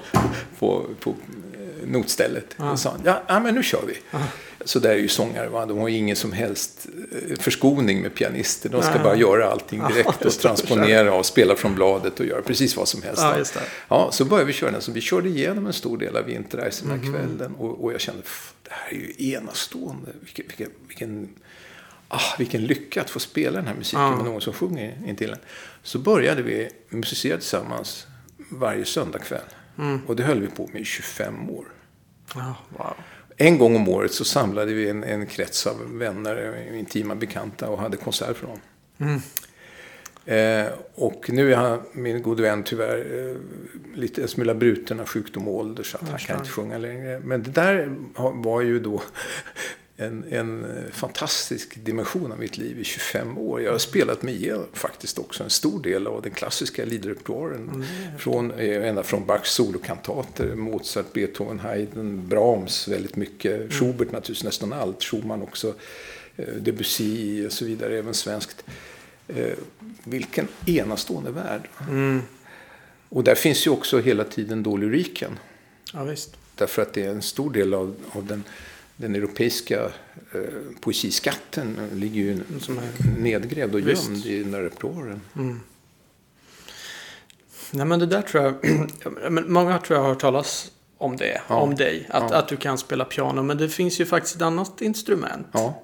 på, 0.60 0.86
på 1.00 1.10
eh, 1.10 1.88
notstället. 1.88 2.56
Och 2.58 2.80
sa 2.80 2.90
han, 2.90 3.02
ja, 3.06 3.24
ja 3.28 3.40
men 3.40 3.56
nu 3.56 3.64
kör 3.64 3.86
vi. 3.88 3.98
Så 4.66 4.80
där 4.80 4.90
är 4.90 4.96
ju 4.96 5.08
sångare, 5.08 5.50
va? 5.50 5.66
de 5.66 5.78
har 5.78 5.88
ju 5.88 5.98
ingen 5.98 6.16
som 6.16 6.32
helst 6.32 6.88
eh, 7.12 7.38
förskoning 7.40 8.02
med 8.02 8.16
pianister. 8.16 8.70
De 8.70 8.84
ska 8.84 9.00
bara 9.00 9.16
göra 9.16 9.52
allting 9.52 9.84
direkt 9.88 10.22
och 10.26 10.32
transponera 10.32 11.14
och 11.14 11.26
spela 11.26 11.56
från 11.56 11.76
bladet 11.76 12.20
och 12.20 12.26
göra 12.26 12.42
precis 12.42 12.78
vad 12.78 12.88
som 12.88 13.02
helst. 13.02 13.22
Ja, 13.56 13.62
ja 13.90 14.10
så 14.12 14.26
började 14.26 14.48
vi 14.48 14.54
köra 14.54 14.72
den. 14.72 14.82
Så 14.82 14.92
vi 14.92 15.02
körde 15.02 15.30
igenom 15.30 15.68
en 15.68 15.74
stor 15.74 15.98
del 15.98 16.18
av 16.18 16.26
Winterreise 16.26 16.84
den 16.84 16.92
här 16.92 17.08
mm. 17.08 17.14
kvällen. 17.14 17.56
Och, 17.56 17.84
och 17.84 17.94
jag 17.94 18.02
kände, 18.02 18.22
det 18.72 18.76
här 18.78 18.92
är 18.92 18.96
ju 18.96 19.34
enastående. 19.34 20.12
Vilken, 20.22 20.46
vilken, 20.48 20.72
vilken, 20.88 21.30
ah, 22.08 22.36
vilken 22.38 22.66
lycka 22.66 23.02
att 23.02 23.10
få 23.10 23.20
spela 23.20 23.58
den 23.58 23.68
här 23.68 23.76
musiken 23.76 24.02
ja. 24.02 24.16
med 24.16 24.26
någon 24.26 24.42
som 24.42 24.54
sjunger 24.54 24.98
intill 25.06 25.30
en. 25.30 25.40
Så 25.84 26.00
började 26.00 26.42
vi 26.42 26.70
musicera 26.90 27.38
tillsammans 27.38 28.08
varje 28.38 28.86
söndagkväll. 28.86 29.42
Mm. 29.78 30.02
Och 30.08 30.16
det 30.16 30.24
höll 30.24 30.42
vi 30.42 30.48
på 30.48 30.70
med 30.74 30.82
i 30.82 30.86
25 30.86 31.50
år. 31.50 31.66
Oh, 32.36 32.54
wow. 32.70 32.94
En 33.38 33.58
gång 33.58 33.76
om 33.76 33.90
året 33.90 34.14
så 34.14 34.26
samlade 34.26 34.74
vi 34.74 34.90
en, 34.90 35.04
en 35.04 35.28
krets 35.28 35.68
av 35.68 35.98
vänner, 35.98 36.68
intima 36.74 37.16
bekanta 37.16 37.70
och 37.70 37.80
hade 37.80 37.98
konsert 37.98 38.38
för 38.38 38.48
dem. 38.48 38.60
Mm. 38.98 39.22
Eh, 40.26 40.68
och 40.96 41.30
nu 41.30 41.54
är 41.54 41.58
han, 41.58 41.80
min 41.92 42.22
gode 42.22 42.44
vän 42.44 42.64
tyvärr 42.64 43.30
eh, 43.30 43.36
lite 43.98 44.22
en 44.22 44.28
smula 44.28 44.54
bruten 44.54 45.00
av 45.00 45.06
sjukdom 45.06 45.48
och 45.48 45.56
ålder 45.56 45.84
så 45.84 45.98
att 45.98 46.10
han 46.10 46.20
kan 46.20 46.38
inte 46.38 46.50
sjunga 46.50 46.78
längre. 46.78 47.20
Men 47.20 47.44
det 47.44 47.52
där 47.52 47.96
var 48.44 48.62
ju 48.62 48.80
då 48.80 49.02
en, 49.98 50.26
en 50.30 50.66
fantastisk 50.92 51.86
dimension 51.86 52.32
av 52.32 52.40
mitt 52.40 52.58
liv 52.58 52.80
i 52.80 52.84
25 52.84 53.38
år. 53.38 53.62
Jag 53.62 53.72
har 53.72 53.78
spelat 53.78 54.24
med 54.24 54.34
igenom 54.34 54.66
faktiskt 54.74 55.20
också 55.20 55.44
en 55.44 55.50
stor 55.50 55.84
del 55.84 56.08
av 56.08 56.22
den 56.22 56.32
klassiska 56.32 56.86
liedrepertoaren. 56.86 57.70
Mm. 57.70 57.86
Från, 58.18 58.52
eh, 58.52 58.88
ända 58.88 59.04
från 59.04 59.26
Bachs 59.26 59.52
solokantater, 59.52 60.56
Mozart, 60.56 61.14
Beethoven, 61.14 61.60
Haydn, 61.60 62.28
Brahms 62.28 62.88
väldigt 62.88 63.16
mycket. 63.16 63.56
Mm. 63.56 63.70
Schubert 63.70 64.12
naturligtvis 64.12 64.44
nästan 64.44 64.74
allt. 64.74 65.04
Schumann 65.04 65.42
också. 65.42 65.74
Eh, 66.36 66.46
Debussy 66.46 67.46
och 67.46 67.52
så 67.52 67.66
vidare, 67.66 67.98
även 67.98 68.14
svenskt. 68.14 68.64
Vilken 70.04 70.48
enastående 70.66 71.32
värld. 71.32 71.70
Mm. 71.90 72.22
Och 73.10 73.24
där 73.24 73.36
finns 73.36 73.68
ju 73.68 73.72
också 73.72 74.00
hela 74.00 74.24
tiden 74.24 74.64
då 74.64 74.78
lyriken. 74.78 75.40
Ja, 75.94 76.04
visst. 76.04 76.38
Därför 76.56 76.82
att 76.82 76.94
det 76.94 77.04
är 77.04 77.10
en 77.10 77.22
stor 77.22 77.52
del 77.52 77.74
av, 77.74 77.96
av 78.12 78.26
den, 78.26 78.44
den 78.96 79.16
europeiska 79.16 79.84
eh, 80.34 80.42
poesiskatten 80.80 81.90
ligger 81.94 82.22
ju 82.22 82.40
som 82.60 82.78
är 82.78 83.20
nedgrävd 83.20 83.74
och 83.74 83.80
gömd 83.80 84.10
visst. 84.10 84.26
i 84.26 84.44
den 84.44 84.52
där 84.52 84.62
repertoaren. 84.62 85.22
Mm. 85.36 85.60
Nej, 87.72 87.86
men 87.86 88.00
det 88.00 88.06
där 88.06 88.22
tror 88.22 88.44
jag, 88.44 88.56
många 89.50 89.80
tror 89.80 89.98
jag 89.98 90.04
har 90.04 90.10
hört 90.10 90.22
talas 90.22 90.72
om 90.98 91.18
det, 91.18 91.42
ja. 91.48 91.56
om 91.56 91.76
dig. 91.76 92.08
Att, 92.10 92.32
ja. 92.32 92.38
att 92.38 92.48
du 92.48 92.58
kan 92.58 92.78
spela 92.78 93.06
piano. 93.06 93.44
Men 93.44 93.58
det 93.58 93.70
finns 93.70 94.00
ju 94.00 94.06
faktiskt 94.06 94.36
ett 94.36 94.42
annat 94.42 94.82
instrument. 94.82 95.48
Ja. 95.52 95.82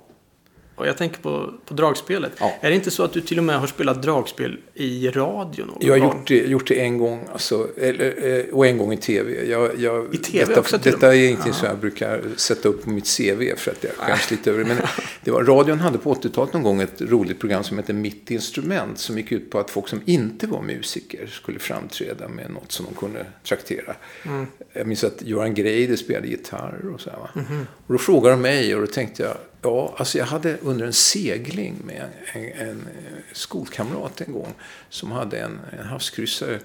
Och 0.78 0.88
jag 0.88 0.98
tänker 0.98 1.22
på, 1.22 1.54
på 1.66 1.74
dragspelet. 1.74 2.32
Ja. 2.40 2.54
Är 2.62 2.70
det 2.70 2.76
inte 2.76 2.92
så 2.92 3.04
att 3.04 3.14
du 3.14 3.22
till 3.22 3.38
och 3.38 3.44
med 3.44 3.60
har 3.60 3.68
spelat 3.68 4.02
dragspel 4.02 4.58
i 4.74 5.10
radio 5.10 5.66
någon 5.66 5.78
Jag 5.80 5.94
har 5.94 5.98
gjort 5.98 6.28
det, 6.28 6.36
gjort 6.36 6.68
det 6.68 6.80
en 6.80 6.98
gång. 6.98 7.28
Alltså, 7.32 7.68
eller, 7.78 8.28
eh, 8.28 8.54
och 8.54 8.68
en 8.68 8.78
gång 8.78 8.94
i 8.94 8.98
tv. 8.98 9.50
Jag, 9.50 9.80
jag, 9.80 10.16
I 10.16 10.18
tv 10.18 10.46
detta, 10.46 10.60
också? 10.60 10.78
Detta 10.78 11.16
är 11.16 11.28
ingenting 11.28 11.54
som 11.54 11.68
jag 11.68 11.78
brukar 11.78 12.24
sätta 12.36 12.70
upp 12.70 12.84
på 12.84 12.90
mitt 12.90 13.18
CV 13.18 13.56
för 13.58 13.72
att 13.72 13.84
jag 13.84 13.94
skäms 13.94 14.32
lite 14.32 14.50
över 14.50 14.64
det. 14.64 14.66
Men 14.66 14.78
det 15.24 15.32
var, 15.32 15.44
radion 15.44 15.80
hade 15.80 15.98
på 15.98 16.14
80-talet 16.14 16.54
någon 16.54 16.64
gång 16.64 16.82
ett 16.82 17.02
roligt 17.02 17.40
program 17.40 17.64
som 17.64 17.78
hette 17.78 17.94
Mitt 17.94 18.32
instrument. 18.32 19.00
Som 19.00 19.18
gick 19.18 19.32
ut 19.32 19.50
på 19.50 19.60
att 19.60 19.70
folk 19.70 19.88
som 19.88 20.02
inte 20.06 20.48
var 20.48 20.62
musiker 20.62 21.28
skulle 21.28 21.60
framträda 21.60 22.28
med 22.28 22.52
något 22.52 22.72
som 22.72 22.86
de 22.86 22.96
kunde 22.96 23.26
traktera. 23.44 23.96
Mm. 24.26 24.48
Jag 24.74 24.88
minns 24.88 25.04
att 25.04 25.22
Göran 25.22 25.54
Greider 25.54 25.96
spelade 25.96 26.28
gitarr 26.28 26.92
och 26.94 27.02
så 27.02 27.10
här, 27.10 27.18
mm 27.36 27.48
-hmm. 27.48 27.66
Och 27.88 27.94
då 27.94 28.00
frågade 28.00 28.36
de 28.36 28.42
mig 28.42 28.76
och 28.76 28.82
då 28.82 28.88
tänkte 28.88 29.24
jag 29.24 29.38
Ja, 29.68 29.94
alltså 29.98 30.18
jag 30.18 30.26
hade 30.26 30.58
under 30.58 30.86
en 30.86 30.94
segling 30.94 31.76
med 31.84 32.10
en, 32.34 32.68
en 32.68 32.88
skolkamrat 33.34 34.22
en 34.22 34.34
gång 34.34 34.54
som 34.90 35.12
hade 35.12 35.40
en, 35.40 35.60
en 35.80 35.86
havskryssare, 35.86 36.60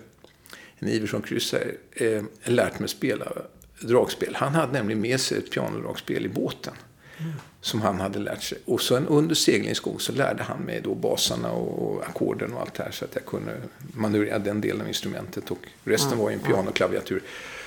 en 0.79 0.89
Iversson-kryssare, 0.89 1.67
eh, 1.93 2.23
lärt 2.45 2.79
mig 2.79 2.89
spela 2.89 3.33
dragspel. 3.81 4.35
Han 4.35 4.55
hade 4.55 4.73
nämligen 4.73 5.01
med 5.01 5.21
sig 5.21 5.39
ett 5.39 5.51
pianodragspel 5.51 6.27
i 6.27 6.29
båten. 6.29 6.75
Mm. 7.19 7.33
Som 7.61 7.81
han 7.81 8.01
hade 8.01 8.19
lärt 8.19 8.43
sig. 8.43 8.59
Och 8.65 8.83
sen 8.83 9.07
under 9.07 9.35
seglingsgång 9.35 10.01
så 10.01 10.13
lärde 10.13 10.43
han 10.43 10.61
mig 10.61 10.81
då 10.85 10.95
basarna 10.95 11.53
och 11.53 12.05
ackorden 12.09 12.53
och 12.53 12.61
allt 12.61 12.75
det 12.75 12.83
här. 12.83 12.91
Så 12.91 13.05
att 13.05 13.15
jag 13.15 13.27
kunde 13.27 13.57
manövrera 13.95 14.39
den 14.39 14.61
delen 14.61 14.81
av 14.81 14.89
instrumentet. 14.89 15.51
Och 15.51 15.59
resten 15.85 16.13
mm. 16.13 16.25
var 16.25 16.31
i 16.31 16.35
en 16.35 16.41
pianoklaviatur. 16.41 17.23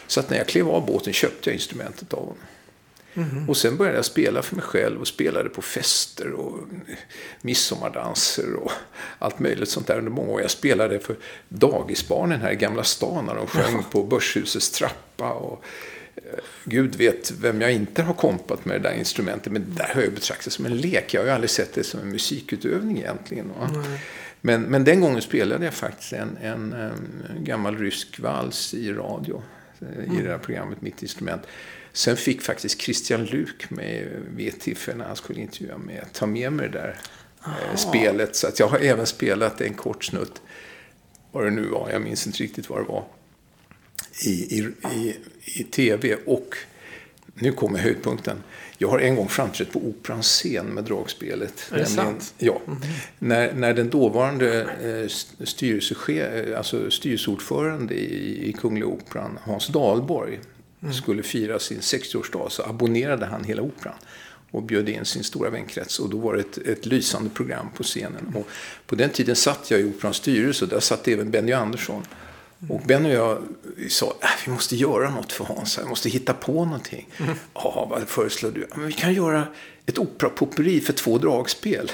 Så 0.07 0.19
att 0.19 0.29
när 0.29 0.37
jag 0.37 0.47
klev 0.47 0.69
av 0.69 0.85
båten 0.85 1.13
köpte 1.13 1.49
jag 1.49 1.55
instrumentet 1.55 2.13
av 2.13 2.19
honom. 2.19 2.37
Mm. 3.15 3.49
Och 3.49 3.57
sen 3.57 3.77
började 3.77 3.97
jag 3.97 4.05
spela 4.05 4.41
för 4.41 4.55
mig 4.55 4.65
själv 4.65 5.01
och 5.01 5.07
spelade 5.07 5.49
på 5.49 5.61
fester 5.61 6.31
och 6.31 6.59
midsommardanser 7.41 8.53
och 8.53 8.71
allt 9.19 9.39
möjligt 9.39 9.69
sånt 9.69 9.87
där 9.87 9.97
under 9.97 10.11
många 10.11 10.31
år. 10.31 10.41
Jag 10.41 10.51
spelade 10.51 10.99
för 10.99 11.15
dagisbarnen 11.49 12.41
här 12.41 12.51
i 12.51 12.55
Gamla 12.55 12.83
stan 12.83 13.25
när 13.25 13.35
de 13.35 13.47
sjöng 13.47 13.83
på 13.91 14.03
Börshusets 14.03 14.71
trappa. 14.71 15.29
Och, 15.31 15.63
eh, 16.15 16.21
Gud 16.63 16.95
vet 16.95 17.31
vem 17.31 17.61
jag 17.61 17.73
inte 17.73 18.03
har 18.03 18.13
kompat 18.13 18.65
med 18.65 18.81
det 18.81 18.89
där 18.89 18.97
instrumentet. 18.97 19.53
Men 19.53 19.61
det 19.61 19.83
där 19.83 19.91
har 19.93 20.01
jag 20.01 20.13
betraktat 20.13 20.53
som 20.53 20.65
en 20.65 20.77
lek. 20.77 21.13
Jag 21.13 21.21
har 21.21 21.25
ju 21.25 21.33
aldrig 21.33 21.49
sett 21.49 21.73
det 21.73 21.83
som 21.83 21.99
en 21.99 22.09
musikutövning 22.09 22.97
egentligen. 22.97 23.51
Mm. 23.61 23.83
Men, 24.41 24.61
men 24.61 24.83
den 24.83 25.01
gången 25.01 25.21
spelade 25.21 25.65
jag 25.65 25.73
faktiskt 25.73 26.13
en, 26.13 26.37
en, 26.41 26.73
en 26.73 26.93
gammal 27.39 27.77
rysk 27.77 28.19
vals 28.19 28.73
i 28.73 28.93
radio. 28.93 29.41
I 30.17 30.21
det 30.21 30.29
här 30.29 30.37
programmet 30.37 30.81
Mitt 30.81 31.01
instrument. 31.01 31.41
Sen 31.95 32.17
fick 32.17 32.41
faktiskt 32.41 32.81
Christian 32.81 33.25
Luk 33.25 33.69
mig 33.69 34.09
vid 34.35 34.47
ett 34.47 34.59
tillfälle 34.59 34.97
när 34.97 35.05
han 35.05 35.15
skulle 35.15 35.41
intervjua 35.41 35.77
mig 35.77 36.03
ta 36.13 36.25
med 36.25 36.53
mig 36.53 36.69
det 36.69 36.77
där 36.77 36.97
eh, 37.45 37.75
spelet. 37.75 38.35
Så 38.35 38.47
att 38.47 38.59
jag 38.59 38.67
har 38.67 38.79
även 38.79 39.05
spelat 39.05 39.61
en 39.61 39.73
kort 39.73 40.03
snutt. 40.03 40.41
Vad 41.31 41.43
det 41.43 41.51
nu 41.51 41.67
var, 41.67 41.89
jag 41.91 42.01
minns 42.01 42.27
inte 42.27 42.43
riktigt 42.43 42.69
vad 42.69 42.79
det 42.79 42.87
var. 42.87 43.05
I, 44.25 44.29
i, 44.29 44.67
i, 44.95 45.15
i 45.43 45.63
tv 45.63 46.15
och 46.25 46.55
nu 47.33 47.51
kommer 47.51 47.79
höjdpunkten. 47.79 48.43
Jag 48.77 48.87
har 48.87 48.99
en 48.99 49.15
gång 49.15 49.27
framträtt 49.27 49.71
på 49.71 49.79
Operans 49.79 50.27
scen 50.27 50.65
med 50.65 50.83
dragspelet. 50.83 51.69
Är 51.71 51.77
det 51.77 51.85
sant? 51.85 52.33
Ja. 52.37 52.61
När, 53.19 53.53
när 53.53 53.73
den 53.73 53.89
dåvarande 53.89 54.61
eh, 54.61 55.07
styrelsechef, 55.45 56.09
eh, 56.09 56.57
alltså 56.57 56.91
styrelseordförande 56.91 57.93
i, 57.93 58.49
i 58.49 58.53
Kungliga 58.53 58.85
Operan, 58.85 59.39
Hans 59.43 59.67
Dahlborg, 59.67 60.39
skulle 60.93 61.23
fira 61.23 61.59
sin 61.59 61.79
60-årsdag 61.79 62.49
så 62.49 62.63
abonnerade 62.63 63.25
han 63.25 63.43
hela 63.43 63.61
operan 63.61 63.95
och 64.51 64.63
bjöd 64.63 64.89
in 64.89 65.05
sin 65.05 65.23
stora 65.23 65.49
vänkrets. 65.49 65.99
Och 65.99 66.09
då 66.09 66.17
var 66.17 66.33
det 66.33 66.39
ett, 66.39 66.57
ett 66.57 66.85
lysande 66.85 67.29
program 67.29 67.67
på 67.75 67.83
scenen. 67.83 68.33
Och 68.35 68.47
på 68.85 68.95
den 68.95 69.09
tiden 69.09 69.35
satt 69.35 69.71
jag 69.71 69.79
i 69.79 69.83
Operans 69.83 70.17
styrelse 70.17 70.65
och 70.65 70.69
där 70.69 70.79
satt 70.79 71.07
även 71.07 71.31
Benny 71.31 71.51
Andersson. 71.51 72.03
Och 72.69 72.81
Benny 72.81 73.09
och 73.09 73.13
jag 73.13 73.41
sa 73.91 74.05
äh, 74.05 74.29
vi 74.45 74.51
måste 74.51 74.75
göra 74.75 75.09
något 75.09 75.31
för 75.31 75.45
Hans. 75.45 75.79
Vi 75.79 75.85
måste 75.85 76.09
hitta 76.09 76.33
på 76.33 76.65
någonting. 76.65 77.09
Ja, 77.53 77.87
vad 77.89 78.07
föreslår 78.07 78.51
du? 78.51 78.67
Men 78.75 78.87
vi 78.87 78.93
kan 78.93 79.13
göra 79.13 79.47
ett 79.85 79.97
operapopperi 79.97 80.81
för 80.81 80.93
två 80.93 81.17
dragspel. 81.17 81.91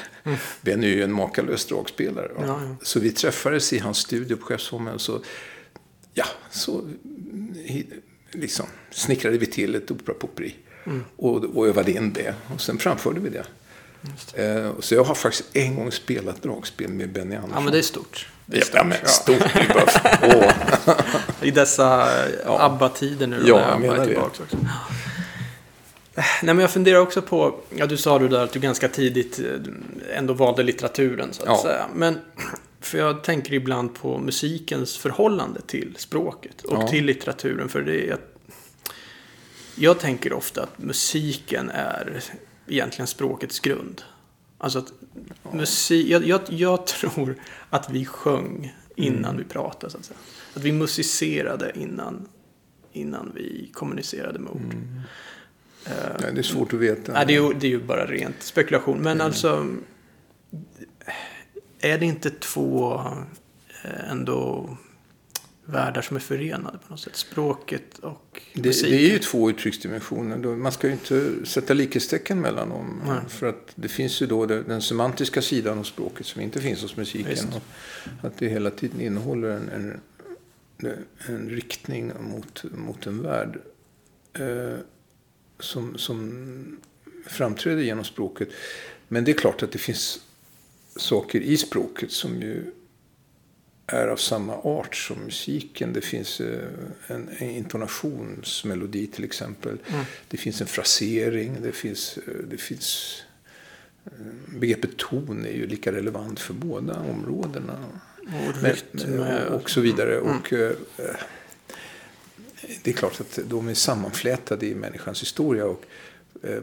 Benny 0.61 0.91
är 0.91 0.95
ju 0.95 1.03
en 1.03 1.13
makalös 1.13 1.65
dragspelare. 1.65 2.31
Ja, 2.35 2.45
ja. 2.47 2.75
Så 2.81 2.99
vi 2.99 3.11
träffades 3.11 3.73
i 3.73 3.79
hans 3.79 3.97
studio 3.97 4.37
på 4.37 4.45
Skeppsholmen. 4.45 4.99
Så, 4.99 5.19
ja, 6.13 6.25
så 6.49 6.89
liksom, 8.31 8.65
snickrade 8.91 9.37
vi 9.37 9.45
till 9.45 9.75
ett 9.75 9.91
operapopperi. 9.91 10.55
Och, 11.15 11.43
och 11.57 11.67
övade 11.67 11.91
in 11.91 12.13
det. 12.13 12.33
Och 12.53 12.61
sen 12.61 12.77
framförde 12.77 13.19
vi 13.19 13.29
det. 13.29 13.45
Eh, 14.33 14.71
så 14.79 14.95
jag 14.95 15.03
har 15.03 15.15
faktiskt 15.15 15.55
en 15.55 15.75
gång 15.75 15.91
spelat 15.91 16.41
dragspel 16.43 16.89
med 16.89 17.09
Benny 17.11 17.35
Andersson. 17.35 17.51
Ja, 17.55 17.59
men 17.61 17.73
det 17.73 17.77
är 17.79 17.83
stort. 17.83 18.27
Det 18.45 18.57
är 18.57 18.59
Ja, 18.59 18.65
stort. 18.65 18.75
ja, 18.77 18.83
men 18.83 18.97
stort. 19.05 19.55
är 19.55 19.73
bara- 19.73 20.45
Åh. 20.87 20.97
I 21.41 21.51
dessa 21.51 22.01
eh, 22.25 22.31
Ja. 22.45 22.59
ABBA-tider 22.61 23.27
nu. 23.27 23.43
Ja, 23.45 23.69
jag 23.71 23.81
menar 23.81 24.05
det. 24.05 24.17
Också. 24.17 24.43
Nej, 26.15 26.25
men 26.41 26.59
jag 26.59 26.71
funderar 26.71 26.97
också 26.99 27.21
på, 27.21 27.55
ja 27.75 27.85
du 27.85 27.97
sa 27.97 28.19
du 28.19 28.27
där 28.27 28.43
att 28.43 28.51
du 28.53 28.59
ganska 28.59 28.87
tidigt 28.87 29.39
eh, 29.39 30.17
ändå 30.17 30.33
valde 30.33 30.63
litteraturen 30.63 31.33
så 31.33 31.41
att 31.41 31.47
Ja. 31.47 31.61
säga. 31.63 31.85
Men 31.95 32.19
för 32.81 32.97
jag 32.97 33.23
tänker 33.23 33.53
ibland 33.53 33.93
på 33.95 34.17
musikens 34.17 34.97
förhållande 34.97 35.61
till 35.61 35.95
språket 35.97 36.61
och 36.61 36.77
Ja. 36.83 36.87
till 36.87 37.05
litteraturen. 37.05 37.69
För 37.69 37.81
det 37.81 38.09
är, 38.09 38.17
jag 39.75 39.99
tänker 39.99 40.33
ofta 40.33 40.63
att 40.63 40.79
musiken 40.79 41.69
är 41.69 42.21
egentligen 42.67 43.07
språkets 43.07 43.59
grund. 43.59 44.01
Alltså 44.57 44.79
att 44.79 44.93
musik, 45.53 46.07
jag, 46.07 46.25
jag, 46.27 46.41
jag 46.49 46.87
tror 46.87 47.35
att 47.69 47.89
vi 47.89 48.05
sjöng 48.05 48.75
innan 48.95 49.25
Mm. 49.25 49.37
vi 49.37 49.43
pratade 49.43 49.91
så 49.91 49.97
att 49.97 50.05
säga. 50.05 50.17
Att 50.53 50.63
vi 50.63 50.71
musicerade 50.71 51.71
innan, 51.75 52.27
innan 52.91 53.31
vi 53.35 53.69
kommunicerade 53.73 54.39
med 54.39 54.51
ord. 54.51 54.75
Eh, 55.85 55.91
Ja, 56.21 56.31
det 56.31 56.39
är 56.39 56.43
svårt 56.43 56.73
att 56.73 56.79
veta. 56.79 57.11
Nej, 57.13 57.25
det, 57.27 57.35
är 57.35 57.41
ju, 57.41 57.53
det 57.53 57.67
är 57.67 57.71
ju 57.71 57.83
bara 57.83 58.05
rent 58.05 58.43
spekulation. 58.43 58.97
Men 58.97 59.11
Mm. 59.11 59.25
alltså, 59.27 59.67
är 61.81 61.97
det 61.97 62.05
inte 62.05 62.29
två 62.29 62.93
eh, 63.83 64.11
ändå 64.11 64.77
världar 65.65 66.01
som 66.01 66.15
är 66.15 66.21
förenade 66.21 66.77
på 66.77 66.93
något 66.93 66.99
sätt? 66.99 67.15
Språket 67.15 67.97
och 67.99 68.41
Det, 68.53 68.65
musiken. 68.65 68.91
det 68.97 69.03
är 69.07 69.11
ju 69.13 69.19
två 69.19 69.49
uttrycksdimensioner. 69.49 70.37
Man 70.37 70.71
ska 70.71 70.87
ju 70.87 70.93
inte 70.93 71.45
sätta 71.45 71.73
likhetstecken 71.73 72.41
mellan 72.41 72.69
dem. 72.69 73.01
Nej. 73.07 73.19
För 73.29 73.47
att 73.47 73.71
det 73.75 73.87
finns 73.87 74.21
ju 74.21 74.25
då 74.27 74.45
det- 74.45 74.63
den 74.63 74.81
semantiska 74.81 75.41
sidan 75.41 75.79
av 75.79 75.83
språket 75.83 76.25
som 76.25 76.41
inte 76.41 76.61
finns 76.61 76.81
hos 76.81 76.95
musiken. 76.97 77.47
Att 78.21 78.37
det 78.37 78.47
hela 78.47 78.71
tiden 78.71 79.01
innehåller 79.01 79.49
en, 79.49 79.69
en, 79.69 79.99
en 81.27 81.49
riktning 81.49 82.11
mot, 82.19 82.63
mot 82.71 83.07
en 83.07 83.21
värld 83.23 83.59
eh, 84.33 84.77
som, 85.59 85.97
som 85.97 86.77
framträder 87.27 87.81
genom 87.81 88.03
språket. 88.03 88.49
Men 89.07 89.23
det 89.23 89.31
är 89.31 89.35
klart 89.35 89.63
att 89.63 89.71
det 89.71 89.77
finns 89.79 90.19
saker 91.01 91.41
i 91.41 91.57
språket 91.57 92.11
som 92.11 92.41
ju 92.41 92.63
är 93.87 94.07
av 94.07 94.17
samma 94.17 94.55
art 94.57 94.95
som 94.95 95.19
musiken. 95.19 95.93
Det 95.93 96.01
finns 96.01 96.41
eh, 96.41 96.67
en, 97.07 97.29
en 97.37 97.49
intonationsmelodi 97.49 99.07
till 99.07 99.23
exempel. 99.23 99.77
Det 100.27 100.37
finns 100.37 100.61
en 100.61 100.67
frasering. 100.67 101.57
Det 101.61 101.71
finns, 101.71 102.17
eh, 102.17 102.33
det 102.49 102.57
finns 102.57 103.17
eh, 104.05 104.11
Begreppet 104.59 104.97
ton 104.97 105.45
är 105.45 105.53
ju 105.53 105.67
lika 105.67 105.91
relevant 105.91 106.39
för 106.39 106.53
båda 106.53 106.99
områdena. 106.99 107.85
och 108.21 108.63
rytm. 108.63 109.19
och, 109.19 109.55
och 109.55 109.69
så 109.69 109.81
vidare. 109.81 110.19
Och, 110.19 110.53
eh, 110.53 110.71
det 112.83 112.91
är 112.91 112.95
klart 112.95 113.21
att 113.21 113.39
de 113.45 113.67
är 113.67 113.73
sammanflätade 113.73 114.65
i 114.65 114.75
människans 114.75 115.21
historia. 115.21 115.65
Och, 115.65 115.85
eh, 116.43 116.61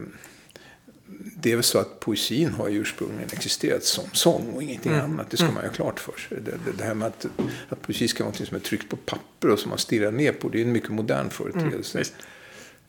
det 1.41 1.51
är 1.51 1.55
väl 1.55 1.63
så 1.63 1.79
att 1.79 1.99
poesin 1.99 2.49
har 2.49 2.69
ju 2.69 2.79
ursprungligen 2.79 3.29
existerat 3.33 3.83
som 3.83 4.03
sång 4.13 4.53
och 4.53 4.63
ingenting 4.63 4.91
annat. 4.91 5.29
Det 5.29 5.37
ska 5.37 5.51
man 5.51 5.63
ju 5.63 5.69
ha 5.69 5.75
klart 5.75 5.99
för 5.99 6.19
sig. 6.19 6.37
Det, 6.41 6.51
det, 6.51 6.77
det 6.77 6.83
här 6.83 6.93
med 6.93 7.07
att, 7.07 7.25
att 7.69 7.81
poesi 7.81 8.07
ska 8.07 8.23
vara 8.23 8.33
något 8.39 8.47
som 8.47 8.55
är 8.55 8.61
tryckt 8.61 8.89
på 8.89 8.95
papper 8.95 9.49
och 9.49 9.59
som 9.59 9.69
man 9.69 9.77
stirrar 9.77 10.11
ner 10.11 10.31
på. 10.31 10.49
Det 10.49 10.59
är 10.59 10.65
en 10.65 10.71
mycket 10.71 10.89
modern 10.89 11.29
företeelse. 11.29 11.97
visst. 11.97 12.13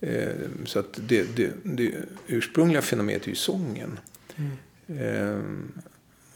eh, 0.01 0.29
så 0.65 0.79
att 0.79 1.01
det, 1.09 1.37
det, 1.37 1.51
det 1.63 1.95
ursprungliga 2.27 2.83
fenomenet 2.83 3.25
är 3.25 3.29
ju 3.29 3.35
sången. 3.35 3.99
Eh, 4.87 5.41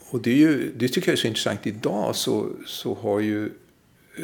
och 0.09 0.21
det, 0.21 0.31
är 0.31 0.35
ju, 0.35 0.71
det 0.75 0.87
tycker 0.87 1.07
jag 1.07 1.13
är 1.13 1.21
så 1.21 1.27
intressant. 1.27 1.67
Idag 1.67 2.15
så, 2.15 2.49
så 2.65 2.93
har 2.93 3.19
ju 3.19 3.45
eh, 3.45 4.23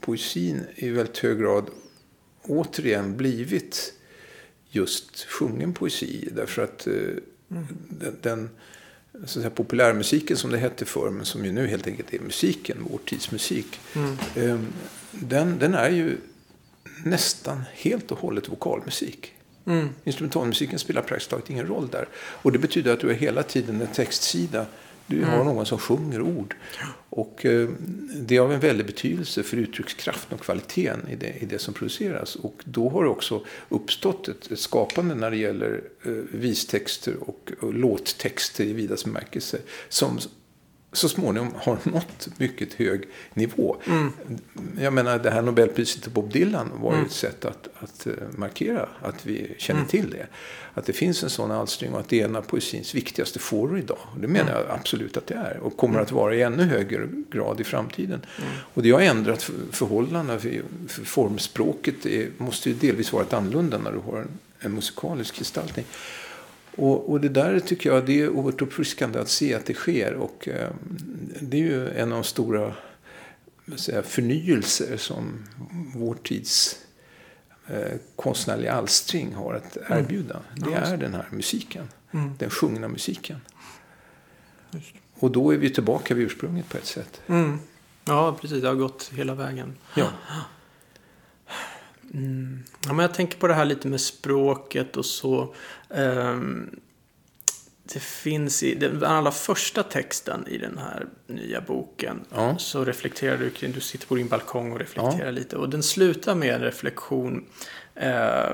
poesin 0.00 0.60
i 0.74 0.88
väldigt 0.88 1.18
hög 1.18 1.38
grad 1.38 1.70
återigen 2.42 3.16
blivit 3.16 3.94
just 4.72 5.24
sjungen 5.28 5.72
poesi. 5.72 6.28
Därför 6.32 6.62
att 6.62 6.86
eh, 6.86 6.92
den, 7.88 8.16
den 8.22 8.50
så 9.12 9.22
att 9.24 9.30
säga, 9.30 9.50
populärmusiken 9.50 10.36
som 10.36 10.50
det 10.50 10.58
hette 10.58 10.84
förr, 10.84 11.10
men 11.10 11.24
som 11.24 11.44
ju 11.44 11.52
nu 11.52 11.66
helt 11.66 11.86
enkelt 11.86 12.14
är 12.14 12.20
musiken, 12.20 12.76
vår 12.90 12.98
tids 13.04 13.30
musik. 13.30 13.80
Eh, 14.34 14.58
den, 15.10 15.58
den 15.58 15.74
är 15.74 15.90
ju 15.90 16.16
nästan 17.04 17.62
helt 17.72 18.12
och 18.12 18.18
hållet 18.18 18.48
vokalmusik. 18.48 19.32
Mm. 19.66 19.88
Instrumentalmusiken 20.04 20.78
spelar 20.78 21.02
praktiskt 21.02 21.30
taget 21.30 21.50
ingen 21.50 21.66
roll 21.66 21.88
där. 21.88 22.08
Och 22.14 22.52
det 22.52 22.58
betyder 22.58 22.92
att 22.92 23.00
du 23.00 23.10
är 23.10 23.14
hela 23.14 23.42
tiden 23.42 23.80
en 23.80 23.86
textsida. 23.86 24.66
Du 25.12 25.18
Mm. 25.18 25.30
har 25.30 25.44
någon 25.44 25.66
som 25.66 25.78
sjunger 25.78 26.22
ord. 26.22 26.56
Och 27.10 27.46
eh, 27.46 27.68
det 28.16 28.36
är 28.36 28.40
av 28.40 28.52
en 28.52 28.60
väldig 28.60 28.86
betydelse 28.86 29.42
för 29.42 29.56
uttryckskraften 29.56 30.38
och 30.38 30.44
kvaliteten 30.44 31.08
i 31.08 31.16
det, 31.16 31.34
i 31.40 31.46
det 31.46 31.58
som 31.58 31.74
produceras. 31.74 32.36
Och 32.36 32.54
då 32.64 32.88
har 32.88 33.04
det 33.04 33.10
också 33.10 33.44
uppstått 33.68 34.28
ett, 34.28 34.50
ett 34.52 34.58
skapande 34.58 35.14
när 35.14 35.30
det 35.30 35.36
gäller 35.36 35.82
eh, 36.04 36.12
vistexter 36.32 37.14
och, 37.20 37.52
och 37.60 37.74
låttexter 37.74 38.64
i 38.64 38.72
vidaste 38.72 39.08
bemärkelse. 39.08 39.58
Som 39.88 40.18
så 40.92 41.08
småningom 41.08 41.54
har 41.56 41.78
nått 41.84 42.28
mycket 42.36 42.74
hög 42.74 43.02
nivå. 43.34 43.76
Jag 44.80 44.92
menar, 44.92 45.18
det 45.18 45.30
här 45.30 45.42
Nobelpriset 45.42 46.02
till 46.02 46.12
Bob 46.12 46.32
Dylan 46.32 46.70
var 46.74 46.96
ju 46.96 47.02
ett 47.02 47.12
sätt 47.12 47.44
att, 47.44 47.68
att 47.78 48.06
eh, 48.06 48.12
markera 48.30 48.88
att 49.00 49.26
vi 49.26 49.54
känner 49.58 49.84
till 49.84 50.10
det. 50.10 50.26
Att 50.74 50.86
det 50.86 50.92
finns 50.92 51.22
en 51.22 51.30
sån 51.30 51.50
alstring 51.50 51.92
och 51.92 52.00
att 52.00 52.08
det 52.08 52.20
är 52.20 52.24
en 52.24 52.36
av 52.36 52.42
poesins 52.42 52.94
viktigaste 52.94 53.38
fåror 53.38 53.78
idag. 53.78 53.98
Och 54.14 54.20
det 54.20 54.28
menar 54.28 54.52
jag 54.52 54.70
absolut 54.70 55.16
att 55.16 55.26
det 55.26 55.34
är. 55.34 55.58
Och 55.62 55.76
kommer 55.76 56.00
att 56.00 56.12
vara 56.12 56.34
i 56.34 56.42
ännu 56.42 56.62
högre 56.62 57.08
grad 57.30 57.60
i 57.60 57.64
framtiden. 57.64 58.20
Och 58.74 58.82
det 58.82 58.90
har 58.90 59.00
ändrat 59.00 59.42
för- 59.42 59.54
förhållandena. 59.70 60.38
För, 60.38 60.62
för 60.88 61.04
formspråket 61.04 62.06
är, 62.06 62.28
måste 62.38 62.68
ju 62.70 62.74
delvis 62.74 63.12
vara 63.12 63.22
ett 63.22 63.32
annorlunda 63.32 63.78
när 63.78 63.92
du 63.92 63.98
har 63.98 64.18
en, 64.18 64.28
en 64.60 64.74
musikalisk 64.74 65.34
gestaltning. 65.38 65.84
Och, 66.76 67.10
och 67.10 67.20
det 67.20 67.28
där 67.28 67.60
tycker 67.60 67.90
jag 67.90 68.06
det 68.06 68.20
är 68.20 68.28
oerhört 68.28 68.62
uppfriskande 68.62 69.18
att 69.18 69.28
se 69.28 69.54
att 69.54 69.66
det 69.66 69.74
sker. 69.74 70.14
Och 70.14 70.48
eh, 70.48 70.70
det 71.40 71.56
är 71.56 71.60
ju 71.60 71.88
en 71.88 72.12
av 72.12 72.18
de 72.18 72.24
stora 72.24 72.74
jag, 73.86 74.04
förnyelser 74.04 74.96
som 74.96 75.44
vår 75.94 76.14
tids 76.14 76.78
eh, 77.66 77.92
konstnärliga 78.16 78.72
alstring 78.72 79.34
har 79.34 79.54
att 79.54 79.76
erbjuda. 79.88 80.40
Det 80.56 80.74
är 80.74 80.96
den 80.96 81.14
här 81.14 81.28
musiken. 81.30 81.88
Den 82.38 82.50
sjungna 82.50 82.88
musiken. 82.88 83.40
Och 85.14 85.30
då 85.30 85.54
är 85.54 85.58
vi 85.58 85.70
tillbaka 85.70 86.14
vid 86.14 86.26
ursprunget 86.26 86.68
på 86.68 86.76
ett 86.78 86.86
sätt. 86.86 87.20
Mm. 87.26 87.58
Ja, 88.04 88.36
precis. 88.40 88.62
Det 88.62 88.68
har 88.68 88.74
gått 88.74 89.10
hela 89.14 89.34
vägen. 89.34 89.76
Ja. 89.94 90.08
Mm. 92.14 92.62
Ja, 92.86 92.92
men 92.92 92.98
jag 92.98 93.14
tänker 93.14 93.38
på 93.38 93.46
det 93.46 93.54
här 93.54 93.64
lite 93.64 93.88
med 93.88 94.00
språket 94.00 94.96
och 94.96 95.06
så. 95.06 95.54
Ehm, 95.90 96.70
det 97.82 98.00
finns 98.02 98.62
i 98.62 98.74
den 98.74 99.04
allra 99.04 99.30
första 99.32 99.82
texten 99.82 100.44
i 100.48 100.58
den 100.58 100.78
här 100.78 101.06
nya 101.26 101.60
boken. 101.60 102.24
Ja. 102.34 102.58
Så 102.58 102.84
reflekterar 102.84 103.38
du 103.38 103.50
kring, 103.50 103.72
du 103.72 103.80
sitter 103.80 104.06
på 104.06 104.14
din 104.14 104.28
balkong 104.28 104.72
och 104.72 104.78
reflekterar 104.78 105.24
Ja. 105.24 105.30
lite. 105.30 105.56
Och 105.56 105.68
den 105.70 105.82
slutar 105.82 106.34
med 106.34 106.54
en 106.54 106.60
reflektion. 106.60 107.44
Eh, 107.94 108.52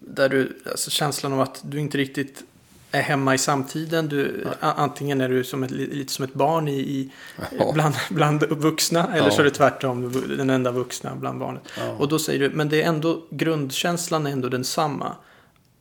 där 0.00 0.28
du, 0.28 0.58
alltså 0.70 0.90
känslan 0.90 1.32
av 1.32 1.40
att 1.40 1.60
du 1.64 1.80
inte 1.80 1.98
riktigt 1.98 2.42
är 2.90 3.02
hemma 3.02 3.34
i 3.34 3.38
samtiden. 3.38 4.08
Du, 4.08 4.46
a- 4.60 4.74
antingen 4.76 5.20
är 5.20 5.28
du 5.28 5.44
som 5.44 5.62
ett, 5.62 5.70
lite 5.70 6.12
som 6.12 6.24
ett 6.24 6.34
barn 6.34 6.68
i, 6.68 6.72
i 6.80 7.12
Ja. 7.58 7.70
bland, 7.74 7.94
bland 8.10 8.42
vuxna. 8.42 9.06
Eller 9.14 9.24
Ja. 9.26 9.30
så 9.30 9.40
är 9.40 9.44
det 9.44 9.50
tvärtom, 9.50 10.12
du- 10.12 10.36
den 10.36 10.50
enda 10.50 10.70
vuxna 10.70 11.14
bland 11.16 11.38
barnen. 11.38 11.62
Ja. 11.78 11.90
Och 11.92 12.08
då 12.08 12.18
säger 12.18 12.40
du, 12.40 12.50
men 12.56 12.68
det 12.68 12.82
är 12.82 12.88
ändå, 12.88 13.22
grundkänslan 13.30 14.26
är 14.26 14.30
ändå 14.30 14.48
densamma. 14.48 15.16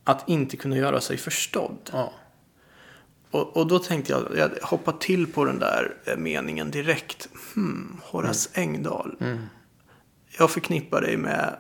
Att 0.04 0.30
inte 0.30 0.58
kunna 0.58 0.78
göra 0.78 1.02
sig 1.02 1.18
förstådd. 1.18 1.90
Ja. 1.94 2.14
Och, 3.32 3.58
och 3.58 3.68
då 3.68 3.80
tänkte 3.80 4.12
jag, 4.12 4.24
jag 4.38 4.50
hoppar 4.68 4.92
till 4.92 5.28
på 5.28 5.46
den 5.46 5.60
där 5.60 5.96
eh, 6.06 6.18
meningen 6.18 6.72
direkt. 6.72 7.30
Hmm, 7.56 7.98
Horace 8.04 8.50
Engdahl. 8.54 9.16
Mm. 9.22 9.38
Jag 10.40 10.52
förknippar 10.52 11.02
dig 11.02 11.18
med, 11.18 11.56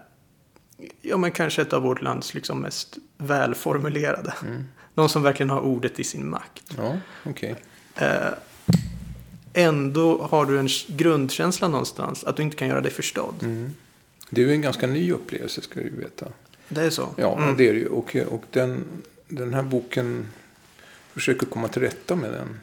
ja 1.01 1.17
men 1.17 1.31
kanske 1.31 1.61
ett 1.61 1.73
av 1.73 1.81
vårt 1.81 2.01
lands 2.01 2.33
liksom 2.33 2.59
mest 2.61 2.97
välformulerade. 3.17 4.33
Mm. 4.47 4.63
Någon 4.97 5.09
som 5.09 5.23
verkligen 5.23 5.49
har 5.49 5.59
ordet 5.61 5.99
i 5.99 6.03
sin 6.03 6.29
makt. 6.29 6.63
Ja, 6.77 6.97
okej. 7.23 7.55
Eh, 7.95 8.07
ändå 9.53 10.21
har 10.23 10.45
du 10.45 10.59
en 10.59 10.67
grundkänsla 10.87 11.67
någonstans 11.67 12.23
att 12.23 12.35
du 12.37 12.43
inte 12.43 12.55
kan 12.55 12.67
göra 12.67 12.81
dig 12.81 12.91
förstådd. 12.91 13.35
Mm. 13.41 13.73
Det 14.29 14.41
är 14.43 14.45
ju 14.47 14.51
en 14.53 14.61
ganska 14.61 14.87
ny 14.87 15.11
upplevelse 15.11 15.61
ska 15.61 15.79
du 15.79 15.89
veta. 15.89 16.25
Det 16.69 16.81
är 16.81 16.89
så? 16.89 17.09
Ja, 17.17 17.37
Mm. 17.37 17.57
det 17.57 17.69
är 17.69 17.73
det 17.73 17.79
ju. 17.79 17.87
Och, 17.87 18.15
och 18.15 18.43
den, 18.51 18.83
den 19.27 19.53
här 19.53 19.63
boken 19.63 20.27
försöker 21.13 21.45
komma 21.45 21.67
till 21.67 21.81
rätta 21.81 22.15
med 22.15 22.31
den 22.33 22.59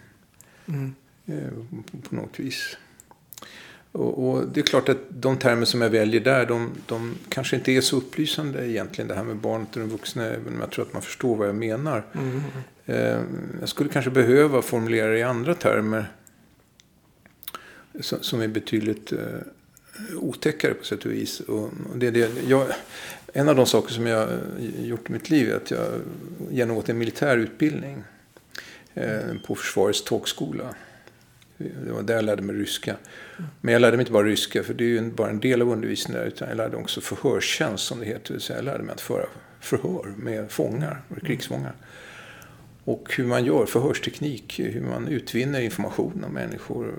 Mm. 0.69 0.95
eh, 1.27 1.79
på 2.09 2.15
något 2.15 2.41
vis. 2.41 2.77
Och, 3.95 4.29
och 4.29 4.49
det 4.49 4.61
är 4.61 4.65
klart 4.65 4.89
att 4.89 4.99
de 5.09 5.39
termer 5.39 5.65
som 5.65 5.81
jag 5.81 5.91
väljer 5.91 6.21
där, 6.21 6.47
de, 6.47 6.71
de 6.87 7.15
kanske 7.29 7.57
inte 7.57 7.73
är 7.73 7.81
så 7.81 7.97
upplysande 7.97 8.71
egentligen. 8.71 9.09
Det 9.09 9.15
här 9.15 9.25
med 9.25 9.37
barnet 9.37 9.69
och 9.77 9.81
den 9.81 9.91
vuxna, 9.91 10.29
om 10.47 10.61
jag 10.61 10.71
tror 10.71 10.85
att 10.85 10.93
man 10.93 11.03
förstår 11.03 11.37
vad 11.37 11.49
jag 11.49 11.55
menar. 11.55 12.05
Mm. 12.13 12.41
Eh, 12.87 13.21
jag 13.61 13.69
skulle 13.69 13.91
kanske 13.91 14.11
behöva 14.11 14.63
formulera 14.63 15.11
det 15.11 15.19
i 15.19 15.23
andra 15.23 15.55
termer. 15.55 16.13
Som, 18.01 18.19
som 18.23 18.41
är 18.41 18.49
betydligt 18.49 19.13
eh, 19.13 19.19
otäckare 20.17 20.75
på 20.75 20.85
sätt 20.85 21.05
och 21.05 21.13
vis. 21.13 21.41
Och, 21.41 21.63
och 21.63 21.99
det, 21.99 22.11
det, 22.11 22.31
jag, 22.49 22.67
en 23.33 23.49
av 23.49 23.57
de 23.57 23.67
saker 23.67 23.93
som 23.93 24.07
jag 24.07 24.19
har 24.19 24.39
gjort 24.79 25.11
i 25.11 25.13
mitt 25.13 25.31
liv 25.31 25.51
är 25.51 25.57
att 25.57 25.71
jag 25.71 25.89
genomgått 26.51 26.89
en 26.89 26.99
militär 26.99 27.37
utbildning. 27.37 28.03
Eh, 28.95 29.37
på 29.47 29.55
Försvarets 29.55 30.05
tågskola. 30.05 30.75
Det 31.57 31.93
var 31.93 32.03
där 32.03 32.15
jag 32.15 32.25
lärde 32.25 32.43
mig 32.43 32.57
ryska. 32.57 32.97
Men 33.61 33.73
jag 33.73 33.81
lärde 33.81 33.97
mig 33.97 34.03
inte 34.03 34.13
bara 34.13 34.27
ryska, 34.27 34.63
för 34.63 34.75
det 34.75 34.85
är 34.85 34.89
ju 34.89 35.11
bara 35.11 35.31
en 35.31 35.41
del 35.41 35.63
av 35.63 35.69
undervisningen 35.69 36.21
där. 36.21 36.29
Utan 36.29 36.49
jag 36.49 36.57
lärde 36.57 36.77
också 36.77 37.01
förhörstjänst, 37.01 37.85
som 37.85 38.01
det 38.01 38.07
heter. 38.07 38.39
Säga 38.39 38.59
jag 38.59 38.65
lärde 38.65 38.83
mig 38.83 38.93
att 38.93 39.01
föra 39.01 39.27
förhör 39.61 40.15
med 40.17 40.51
fångar, 40.51 41.03
och 41.09 41.27
krigsfångar. 41.27 41.75
Och 42.85 43.15
hur 43.17 43.25
man 43.25 43.45
gör 43.45 43.67
förhörsteknik, 43.67 44.61
hur 44.61 44.81
man 44.81 45.09
utvinner 45.09 45.61
information 45.61 46.25
om 46.27 46.33
människor. 46.33 46.95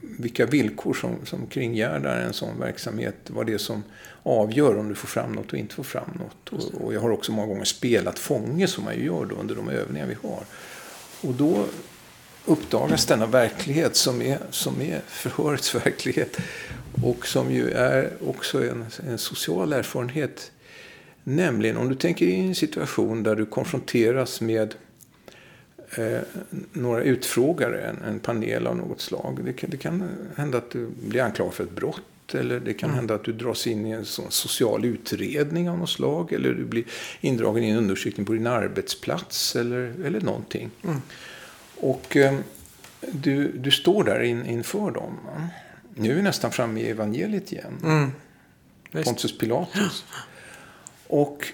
Vilka 0.00 0.46
villkor 0.46 0.94
som, 0.94 1.16
som 1.24 1.46
kringgärdar 1.46 2.20
en 2.20 2.32
sån 2.32 2.60
verksamhet. 2.60 3.16
Vad 3.26 3.46
det 3.46 3.52
är 3.52 3.58
som 3.58 3.82
avgör 4.22 4.78
om 4.78 4.88
du 4.88 4.94
får 4.94 5.08
fram 5.08 5.32
något 5.32 5.52
och 5.52 5.58
inte 5.58 5.74
får 5.74 5.82
fram 5.82 6.10
något. 6.18 6.48
Och, 6.48 6.84
och 6.84 6.94
jag 6.94 7.00
har 7.00 7.10
också 7.10 7.32
många 7.32 7.48
gånger 7.48 7.64
spelat 7.64 8.18
fånge 8.18 8.66
som 8.66 8.84
man 8.84 8.94
ju 8.94 9.04
gör 9.04 9.24
då 9.24 9.34
under 9.34 9.54
de 9.54 9.68
övningar 9.68 10.06
vi 10.06 10.28
har. 10.28 10.42
Och 11.20 11.34
då 11.34 11.64
uppdagas 12.48 13.06
denna 13.06 13.26
verklighet 13.26 13.96
som 13.96 14.22
är, 14.22 14.38
som 14.50 14.80
är 14.80 15.00
förhörets 15.08 15.74
verklighet. 15.74 16.36
Och 17.02 17.26
som 17.26 17.52
ju 17.52 17.70
är 17.70 18.12
också 18.26 18.68
en, 18.68 18.84
en 19.08 19.18
social 19.18 19.72
erfarenhet. 19.72 20.52
Nämligen 21.24 21.76
om 21.76 21.88
du 21.88 21.94
tänker 21.94 22.26
i 22.26 22.34
en 22.34 22.54
situation 22.54 23.22
där 23.22 23.36
du 23.36 23.46
konfronteras 23.46 24.40
med 24.40 24.74
eh, 25.96 26.20
några 26.72 27.02
utfrågare, 27.02 27.80
en, 27.80 28.02
en 28.04 28.18
panel 28.18 28.66
av 28.66 28.76
något 28.76 29.00
slag. 29.00 29.40
Det 29.44 29.52
kan, 29.52 29.70
det 29.70 29.76
kan 29.76 30.08
hända 30.36 30.58
att 30.58 30.70
du 30.70 30.88
blir 31.08 31.22
anklagad 31.22 31.54
för 31.54 31.64
ett 31.64 31.76
brott. 31.76 32.34
Eller 32.34 32.60
det 32.60 32.74
kan 32.74 32.90
hända 32.90 33.14
att 33.14 33.24
du 33.24 33.32
dras 33.32 33.66
in 33.66 33.86
i 33.86 33.90
en 33.90 34.04
sån 34.04 34.30
social 34.30 34.84
utredning 34.84 35.70
av 35.70 35.78
något 35.78 35.90
slag. 35.90 36.32
Eller 36.32 36.54
du 36.54 36.64
blir 36.64 36.84
indragen 37.20 37.64
i 37.64 37.70
en 37.70 37.76
undersökning 37.76 38.26
på 38.26 38.32
din 38.32 38.46
arbetsplats. 38.46 39.56
Eller, 39.56 39.94
eller 40.04 40.20
någonting. 40.20 40.70
Och 41.80 42.16
eh, 42.16 42.38
du, 43.00 43.52
du 43.52 43.70
står 43.70 44.04
där 44.04 44.22
in, 44.22 44.46
inför 44.46 44.90
dem. 44.90 45.18
Nu 45.94 46.10
är 46.10 46.14
vi 46.14 46.22
nästan 46.22 46.50
framme 46.50 46.80
i 46.80 46.90
evangeliet 46.90 47.52
igen. 47.52 47.78
Mm. 47.82 48.12
Pontius 49.04 49.38
Pilatus. 49.38 50.04
Och 51.06 51.52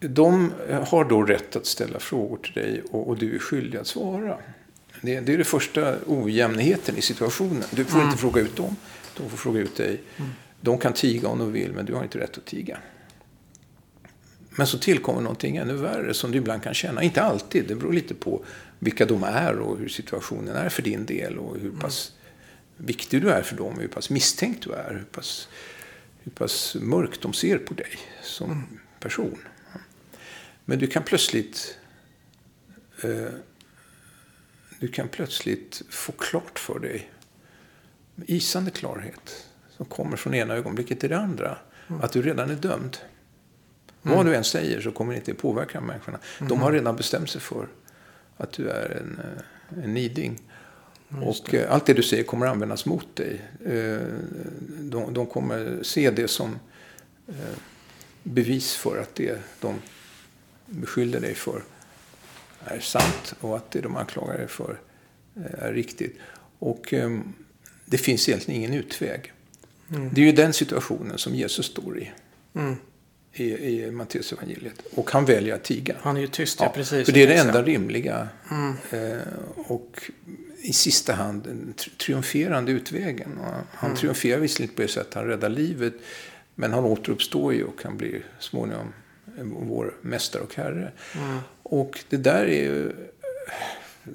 de 0.00 0.52
har 0.86 1.04
då 1.04 1.22
rätt 1.22 1.56
att 1.56 1.66
ställa 1.66 1.98
frågor 1.98 2.36
till 2.36 2.52
dig 2.52 2.82
och, 2.90 3.08
och 3.08 3.18
du 3.18 3.34
är 3.34 3.38
skyldig 3.38 3.78
att 3.78 3.86
svara. 3.86 4.38
Det, 5.02 5.20
det 5.20 5.34
är 5.34 5.38
det 5.38 5.44
första 5.44 5.94
ojämnheten 6.06 6.96
i 6.96 7.02
situationen. 7.02 7.64
Du 7.70 7.84
får 7.84 8.02
inte 8.02 8.18
fråga 8.18 8.40
ut 8.40 8.56
dem, 8.56 8.76
de 9.16 9.30
får 9.30 9.36
fråga 9.36 9.60
ut 9.60 9.76
dig. 9.76 10.00
De 10.60 10.78
kan 10.78 10.92
tiga 10.92 11.28
om 11.28 11.38
de 11.38 11.52
vill, 11.52 11.72
men 11.72 11.84
du 11.84 11.94
har 11.94 12.02
inte 12.02 12.18
rätt 12.18 12.38
att 12.38 12.44
tiga. 12.44 12.78
Men 14.56 14.66
så 14.66 14.78
tillkommer 14.78 15.20
någonting 15.20 15.56
ännu 15.56 15.74
värre 15.74 16.14
som 16.14 16.32
du 16.32 16.38
ibland 16.38 16.62
kan 16.62 16.74
känna. 16.74 17.02
Inte 17.02 17.22
alltid, 17.22 17.64
det 17.68 17.74
beror 17.74 17.92
lite 17.92 18.14
på 18.14 18.44
vilka 18.78 19.06
de 19.06 19.22
är 19.24 19.58
och 19.58 19.78
hur 19.78 19.88
situationen 19.88 20.56
är 20.56 20.68
för 20.68 20.82
din 20.82 21.06
del 21.06 21.38
och 21.38 21.58
hur 21.58 21.70
pass 21.70 22.12
viktig 22.76 23.22
du 23.22 23.30
är 23.30 23.42
för 23.42 23.56
dem, 23.56 23.78
hur 23.78 23.88
pass 23.88 24.10
misstänkt 24.10 24.62
du 24.62 24.72
är, 24.72 24.90
hur 24.90 25.04
pass, 25.04 25.48
hur 26.22 26.32
pass 26.32 26.76
mörkt 26.80 27.22
de 27.22 27.32
ser 27.32 27.58
på 27.58 27.74
dig 27.74 27.98
som 28.22 28.66
person. 29.00 29.38
Men 30.64 30.78
du 30.78 30.86
kan 30.86 31.02
plötsligt 31.02 31.78
eh, 33.02 33.28
du 34.80 34.88
kan 34.88 35.08
plötsligt 35.08 35.82
få 35.90 36.12
klart 36.12 36.58
för 36.58 36.78
dig 36.78 37.10
isande 38.26 38.70
klarhet 38.70 39.46
som 39.76 39.86
kommer 39.86 40.16
från 40.16 40.34
ena 40.34 40.54
ögonblicket 40.54 41.00
till 41.00 41.10
det 41.10 41.18
andra 41.18 41.58
att 42.02 42.12
du 42.12 42.22
redan 42.22 42.50
är 42.50 42.54
dömd. 42.54 42.96
Vad 44.14 44.26
du 44.26 44.34
än 44.34 44.44
säger 44.44 44.80
så 44.80 44.90
kommer 44.90 45.12
det 45.12 45.18
inte 45.18 45.34
påverka 45.34 45.80
människorna. 45.80 46.18
De 46.48 46.60
har 46.60 46.72
redan 46.72 46.96
bestämt 46.96 47.30
sig 47.30 47.40
för 47.40 47.68
att 48.36 48.52
du 48.52 48.68
är 48.70 48.90
en, 49.00 49.20
eh, 49.24 49.84
en 49.84 49.94
niding. 49.94 50.40
Och 51.22 51.54
eh, 51.54 51.72
allt 51.72 51.86
det 51.86 51.92
du 51.94 52.02
säger 52.02 52.24
kommer 52.24 52.46
användas 52.46 52.86
mot 52.86 53.16
dig. 53.16 53.42
Eh, 53.64 53.98
De, 54.80 55.14
de 55.14 55.26
kommer 55.26 55.78
se 55.82 56.10
det 56.10 56.28
som 56.28 56.58
eh, 57.28 57.34
bevis 58.22 58.74
för 58.74 58.98
att 59.02 59.14
det 59.14 59.38
de 59.60 59.74
beskyller 60.66 61.20
dig 61.20 61.34
för 61.34 61.62
är 62.64 62.80
sant 62.80 63.34
och 63.40 63.56
att 63.56 63.70
det 63.70 63.80
de 63.80 63.96
anklagar 63.96 64.38
dig 64.38 64.48
för 64.48 64.80
eh, 65.36 65.64
är 65.64 65.72
riktigt. 65.72 66.18
Och 66.58 66.94
eh, 66.94 67.18
det 67.84 67.98
finns 67.98 68.28
egentligen 68.28 68.60
ingen 68.60 68.74
utväg. 68.74 69.32
Det 69.88 70.20
är 70.20 70.26
ju 70.26 70.32
den 70.32 70.52
situationen 70.52 71.18
som 71.18 71.34
Jesus 71.34 71.66
står 71.66 71.98
i. 71.98 72.12
Mm. 72.54 72.76
I, 73.38 73.44
i 73.44 73.90
Matteus 73.90 74.32
evangeliet. 74.32 74.82
Och 74.94 75.10
han 75.10 75.24
väljer 75.24 75.54
att 75.54 75.64
tiga. 75.64 75.96
Han 76.00 76.16
är 76.16 76.20
ju 76.20 76.26
tyst, 76.26 76.58
ja, 76.60 76.72
precis. 76.74 77.06
För 77.06 77.12
det 77.12 77.22
är 77.22 77.26
det 77.26 77.34
enda 77.34 77.62
rimliga. 77.62 78.28
Mm. 78.50 78.74
Eh, 78.90 79.22
och 79.56 80.10
i 80.62 80.72
sista 80.72 81.12
hand 81.12 81.42
den 81.42 81.74
tri- 81.76 81.96
triumferande 81.96 82.72
utvägen. 82.72 83.38
Och 83.38 83.52
han 83.70 83.90
Mm. 83.90 83.96
triumferar 83.96 84.38
visserligen 84.38 84.74
på 84.74 84.82
det 84.82 84.88
sättet 84.88 85.14
han 85.14 85.24
räddar 85.26 85.48
livet. 85.48 85.94
Men 86.54 86.72
han 86.72 86.84
återuppstår 86.84 87.54
ju 87.54 87.64
och 87.64 87.82
han 87.82 87.96
blir 87.96 88.24
småningom 88.38 88.92
vår 89.42 89.94
mästare 90.00 90.42
och 90.42 90.54
herre. 90.54 90.92
Mm. 91.14 91.38
Och 91.62 91.98
det 92.08 92.16
där 92.16 92.44
är 92.46 92.62
ju... 92.62 92.92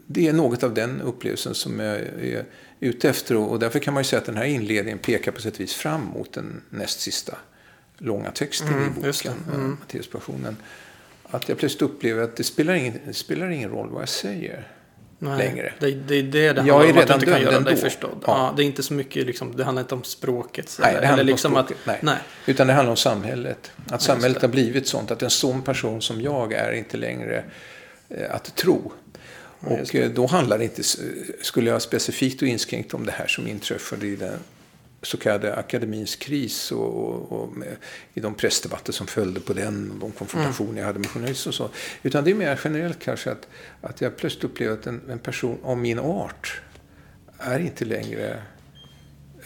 Det 0.05 0.27
är 0.27 0.33
något 0.33 0.63
av 0.63 0.73
den 0.73 1.01
upplevelsen 1.01 1.53
som 1.55 1.79
jag 1.79 1.97
är 1.99 2.45
ute 2.79 3.09
efter. 3.09 3.35
Och 3.37 3.59
därför 3.59 3.79
kan 3.79 3.93
man 3.93 4.03
ju 4.03 4.07
säga 4.07 4.19
att 4.19 4.25
den 4.25 4.37
här 4.37 4.45
inledningen 4.45 4.97
pekar 4.99 5.31
på 5.31 5.41
sätt 5.41 5.53
och 5.53 5.59
vis 5.59 5.73
fram 5.73 6.01
mot 6.01 6.33
den 6.33 6.61
näst 6.69 6.99
sista 6.99 7.37
långa 8.01 8.31
texten 8.31 8.67
Mm, 8.67 8.83
i 8.87 8.89
boken, 8.89 9.33
det. 9.49 9.55
Mm. 9.55 9.77
Matteuspassionen. 9.79 10.57
Att 11.29 11.49
jag 11.49 11.57
plötsligt 11.57 11.81
upplever 11.81 12.23
att 12.23 12.35
det 12.35 12.43
spelar 12.43 12.73
ingen, 12.73 12.99
det 13.05 13.13
spelar 13.13 13.49
ingen 13.49 13.69
roll 13.69 13.89
vad 13.89 14.01
jag 14.01 14.09
säger. 14.09 14.67
Nej, 15.19 15.37
längre. 15.37 15.73
Det, 15.79 15.91
det 15.91 16.15
är 16.15 16.23
det 16.23 16.31
det 16.31 16.47
handlar 16.47 16.65
Jag 16.65 16.89
är 16.89 16.91
om, 16.91 16.97
att 16.97 16.97
du 16.97 17.01
redan 17.01 17.19
inte 17.19 17.31
kan 17.31 17.41
göra 17.41 17.55
ändå. 17.55 17.75
förstådd. 17.75 18.23
Ja. 18.27 18.37
Ja. 18.37 18.53
det 18.57 18.63
är 18.63 18.65
inte 18.65 18.83
så 18.83 18.93
mycket, 18.93 19.25
liksom, 19.25 19.57
det 19.57 19.63
handlar 19.63 19.81
inte 19.81 19.95
om 19.95 20.03
språket. 20.03 20.77
Nej, 20.79 20.91
det 20.91 20.97
eller 20.97 21.07
handlar 21.07 21.21
inte 21.23 21.31
om 21.31 21.35
liksom 21.35 21.51
språket. 21.51 21.77
Att, 21.81 21.85
nej. 21.87 21.99
nej. 22.01 22.17
Utan 22.45 22.67
det 22.67 22.73
handlar 22.73 22.91
om 22.91 22.97
samhället. 22.97 23.71
Att 23.89 24.01
samhället 24.01 24.41
det. 24.41 24.47
har 24.47 24.51
blivit 24.51 24.87
sånt 24.87 25.11
att 25.11 25.21
en 25.23 25.29
sån 25.29 25.61
person 25.61 26.01
som 26.01 26.21
jag 26.21 26.53
är 26.53 26.71
inte 26.71 26.97
längre 26.97 27.43
eh, 28.09 28.35
att 28.35 28.55
tro. 28.55 28.91
Ja, 29.59 29.67
Och 29.69 29.95
eh, 29.95 30.09
då 30.11 30.25
handlar 30.25 30.57
det 30.57 30.63
inte, 30.63 30.83
skulle 31.41 31.69
jag 31.69 31.81
specifikt 31.81 32.41
och 32.41 32.47
inskränkt 32.47 32.93
om 32.93 33.05
det 33.05 33.11
här 33.11 33.27
som 33.27 33.47
inträffade 33.47 34.07
i 34.07 34.15
den 34.15 34.39
så 35.01 35.17
kallade 35.17 35.55
akademins 35.55 36.15
kris 36.15 36.71
och, 36.71 36.93
och, 36.93 37.31
och 37.31 37.57
med, 37.57 37.75
i 38.13 38.19
de 38.19 38.33
pressdebatter 38.33 38.93
som 38.93 39.07
följde 39.07 39.39
på 39.39 39.53
den 39.53 39.91
och 39.91 39.97
de 39.97 40.11
konfrontationer 40.11 40.69
mm. 40.69 40.77
jag 40.77 40.85
hade 40.85 40.99
med 40.99 41.09
journalister 41.09 41.49
och 41.49 41.55
så. 41.55 41.69
Utan 42.03 42.23
det 42.23 42.31
är 42.31 42.35
mer 42.35 42.59
generellt 42.63 42.99
kanske 42.99 43.31
att, 43.31 43.47
att 43.81 44.01
jag 44.01 44.17
plötsligt 44.17 44.43
upplevde 44.43 44.73
att 44.73 44.87
en, 44.87 45.01
en 45.09 45.19
person 45.19 45.57
av 45.63 45.77
min 45.77 45.99
art 45.99 46.61
är 47.37 47.59
inte 47.59 47.85
längre 47.85 48.43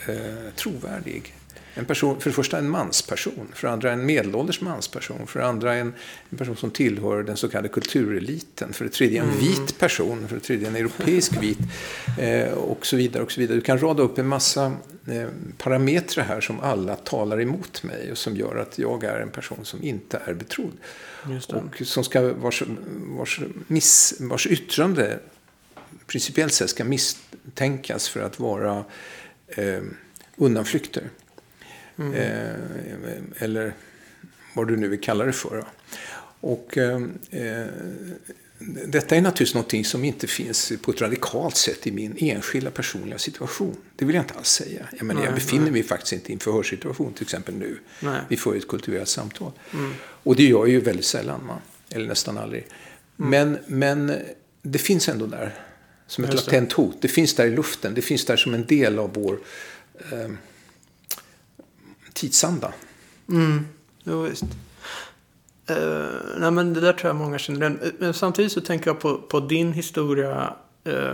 eh, 0.08 0.54
trovärdig. 0.56 1.34
En 1.78 1.86
person, 1.86 2.22
för 2.22 2.30
det 2.30 2.34
första 2.34 2.58
en 2.58 2.70
mansperson, 2.70 3.48
för 3.54 3.68
det 3.68 3.74
andra 3.74 3.92
en 3.92 4.06
medelålders 4.06 4.62
mansperson, 4.62 5.28
för 5.28 5.40
det 5.40 5.46
andra 5.46 5.74
en, 5.74 5.94
en 6.30 6.38
person 6.38 6.56
som 6.56 6.72
tillhör 6.72 7.24
den 7.24 7.38
så 7.38 7.50
kallade 7.50 7.70
kultureliten, 7.70 8.74
för 8.74 8.86
det 8.86 8.92
tredje 8.92 9.22
en 9.22 9.30
mm. 9.30 9.40
vit 9.40 9.80
person, 9.80 10.28
för 10.28 10.36
det 10.36 10.42
tredje 10.42 10.68
en 10.68 10.76
europeisk 10.76 11.44
vit 11.44 11.60
eh, 12.20 12.52
och 12.52 12.86
så 12.86 12.96
vidare. 12.96 13.24
och 13.24 13.32
så 13.32 13.42
vidare. 13.42 13.56
Du 13.56 13.62
kan 13.62 13.80
rada 13.80 14.04
upp 14.04 14.18
en 14.18 14.28
massa 14.28 14.66
eh, 15.08 15.28
parametrar 15.58 16.26
här 16.26 16.42
som 16.42 16.60
alla 16.60 16.96
talar 16.96 17.42
emot 17.42 17.84
mig 17.84 18.12
och 18.12 18.18
som 18.18 18.38
gör 18.38 18.56
att 18.56 18.80
jag 18.80 19.04
är 19.04 19.20
en 19.20 19.32
person 19.32 19.60
som 19.64 19.84
inte 19.84 20.22
är 20.26 20.34
betrodd. 20.34 20.78
Och 21.48 21.88
som 21.88 22.04
ska, 22.04 22.34
vars, 22.34 22.64
vars, 23.18 23.40
miss, 23.68 24.18
vars 24.20 24.48
yttrande 24.48 25.20
principiellt 26.08 26.54
sett 26.54 26.70
ska 26.70 26.84
misstänkas 26.84 28.10
för 28.10 28.20
att 28.20 28.40
vara 28.40 28.86
eh, 29.48 29.82
undanflykter. 30.36 31.10
Mm. 31.98 32.14
Eh, 32.14 33.44
eller 33.44 33.74
vad 34.54 34.68
du 34.68 34.78
nu 34.78 34.88
vill 34.88 35.02
kalla 35.02 35.26
det 35.26 35.34
för. 35.34 35.66
Och, 36.40 36.78
eh, 36.78 37.02
eh, 37.32 37.68
detta 38.88 39.16
är 39.16 39.22
naturligtvis 39.22 39.54
någonting 39.54 39.86
som 39.86 40.04
inte 40.04 40.28
finns 40.28 40.72
på 40.82 40.92
ett 40.92 41.02
radikalt 41.02 41.56
sätt 41.56 41.88
i 41.88 41.92
min 41.92 42.16
enskilda 42.18 42.72
personliga 42.72 43.18
situation. 43.18 43.76
Det 43.96 44.06
vill 44.06 44.16
jag 44.16 44.24
inte 44.24 44.34
alls 44.34 44.48
säga. 44.48 44.88
Jag, 44.98 45.04
menar, 45.04 45.22
nej, 45.22 45.28
jag 45.28 45.36
befinner 45.36 45.64
nej. 45.64 45.72
mig 45.72 45.84
faktiskt 45.84 46.14
inte 46.14 46.32
i 46.32 46.34
en 46.34 46.40
förhörssituation 46.40 47.14
till 47.14 47.24
exempel 47.24 47.56
nu. 47.56 47.78
Nej. 48.00 48.20
Vi 48.30 48.38
får 48.38 48.56
ett 48.58 48.68
kultiverat 48.68 49.08
samtal. 49.08 49.52
Mm. 49.74 49.94
Och 50.00 50.36
det 50.36 50.44
gör 50.44 50.60
jag 50.60 50.70
ju 50.70 50.80
väldigt 50.80 51.06
sällan, 51.06 51.46
man. 51.46 51.60
eller 51.90 52.08
nästan 52.08 52.38
aldrig. 52.38 52.68
Mm. 53.20 53.30
Men, 53.30 53.58
men 53.68 54.20
det 54.62 54.80
finns 54.80 55.10
ändå 55.10 55.26
där 55.26 55.56
som 56.08 56.24
ett 56.24 56.34
latent 56.34 56.74
hot. 56.74 56.98
Det 57.02 57.08
finns 57.08 57.34
där 57.34 57.48
i 57.48 57.52
luften. 57.52 57.94
Det 57.94 58.02
finns 58.02 58.26
där 58.26 58.38
som 58.38 58.54
en 58.54 58.66
del 58.66 59.00
av 59.00 59.14
vår 59.14 59.40
eh, 60.12 60.30
tidsanda. 62.16 62.74
Mm, 63.30 63.68
jo, 64.04 64.22
visst. 64.22 64.44
Uh, 65.72 65.78
nej, 66.38 66.52
men 66.52 66.74
det 66.74 66.80
där 66.80 66.94
tror 66.94 67.10
jag 67.10 67.16
många 67.16 67.38
känner 67.38 67.62
igen. 67.62 67.94
Men 68.00 68.14
samtidigt 68.14 68.52
så 68.52 68.62
tänker 68.62 68.90
jag 68.90 69.00
på, 69.00 69.18
på 69.18 69.40
din 69.40 69.74
historia. 69.74 70.54
Uh, 70.88 71.14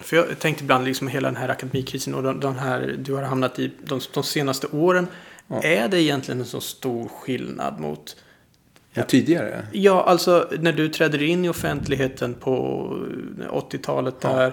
för 0.00 0.16
jag 0.16 0.38
tänkte 0.38 0.64
ibland 0.64 0.84
liksom 0.84 1.08
hela 1.08 1.28
den 1.28 1.36
här 1.36 1.48
akademikrisen 1.48 2.14
och 2.14 2.22
den, 2.22 2.40
den 2.40 2.58
här 2.58 2.96
du 2.98 3.14
har 3.14 3.22
hamnat 3.22 3.58
i 3.58 3.72
de, 3.84 4.00
de 4.14 4.22
senaste 4.22 4.66
åren. 4.66 5.06
Ja. 5.46 5.62
Är 5.62 5.88
det 5.88 6.02
egentligen 6.02 6.40
en 6.40 6.46
så 6.46 6.60
stor 6.60 7.08
skillnad 7.08 7.80
mot 7.80 8.16
Ja, 8.92 9.02
tidigare? 9.02 9.66
Ja, 9.72 10.04
alltså 10.04 10.50
när 10.60 10.72
du 10.72 10.88
träder 10.88 11.22
in 11.22 11.44
i 11.44 11.48
offentligheten 11.48 12.34
på 12.34 12.86
80-talet 13.50 14.20
där. 14.20 14.46
Ja. 14.46 14.52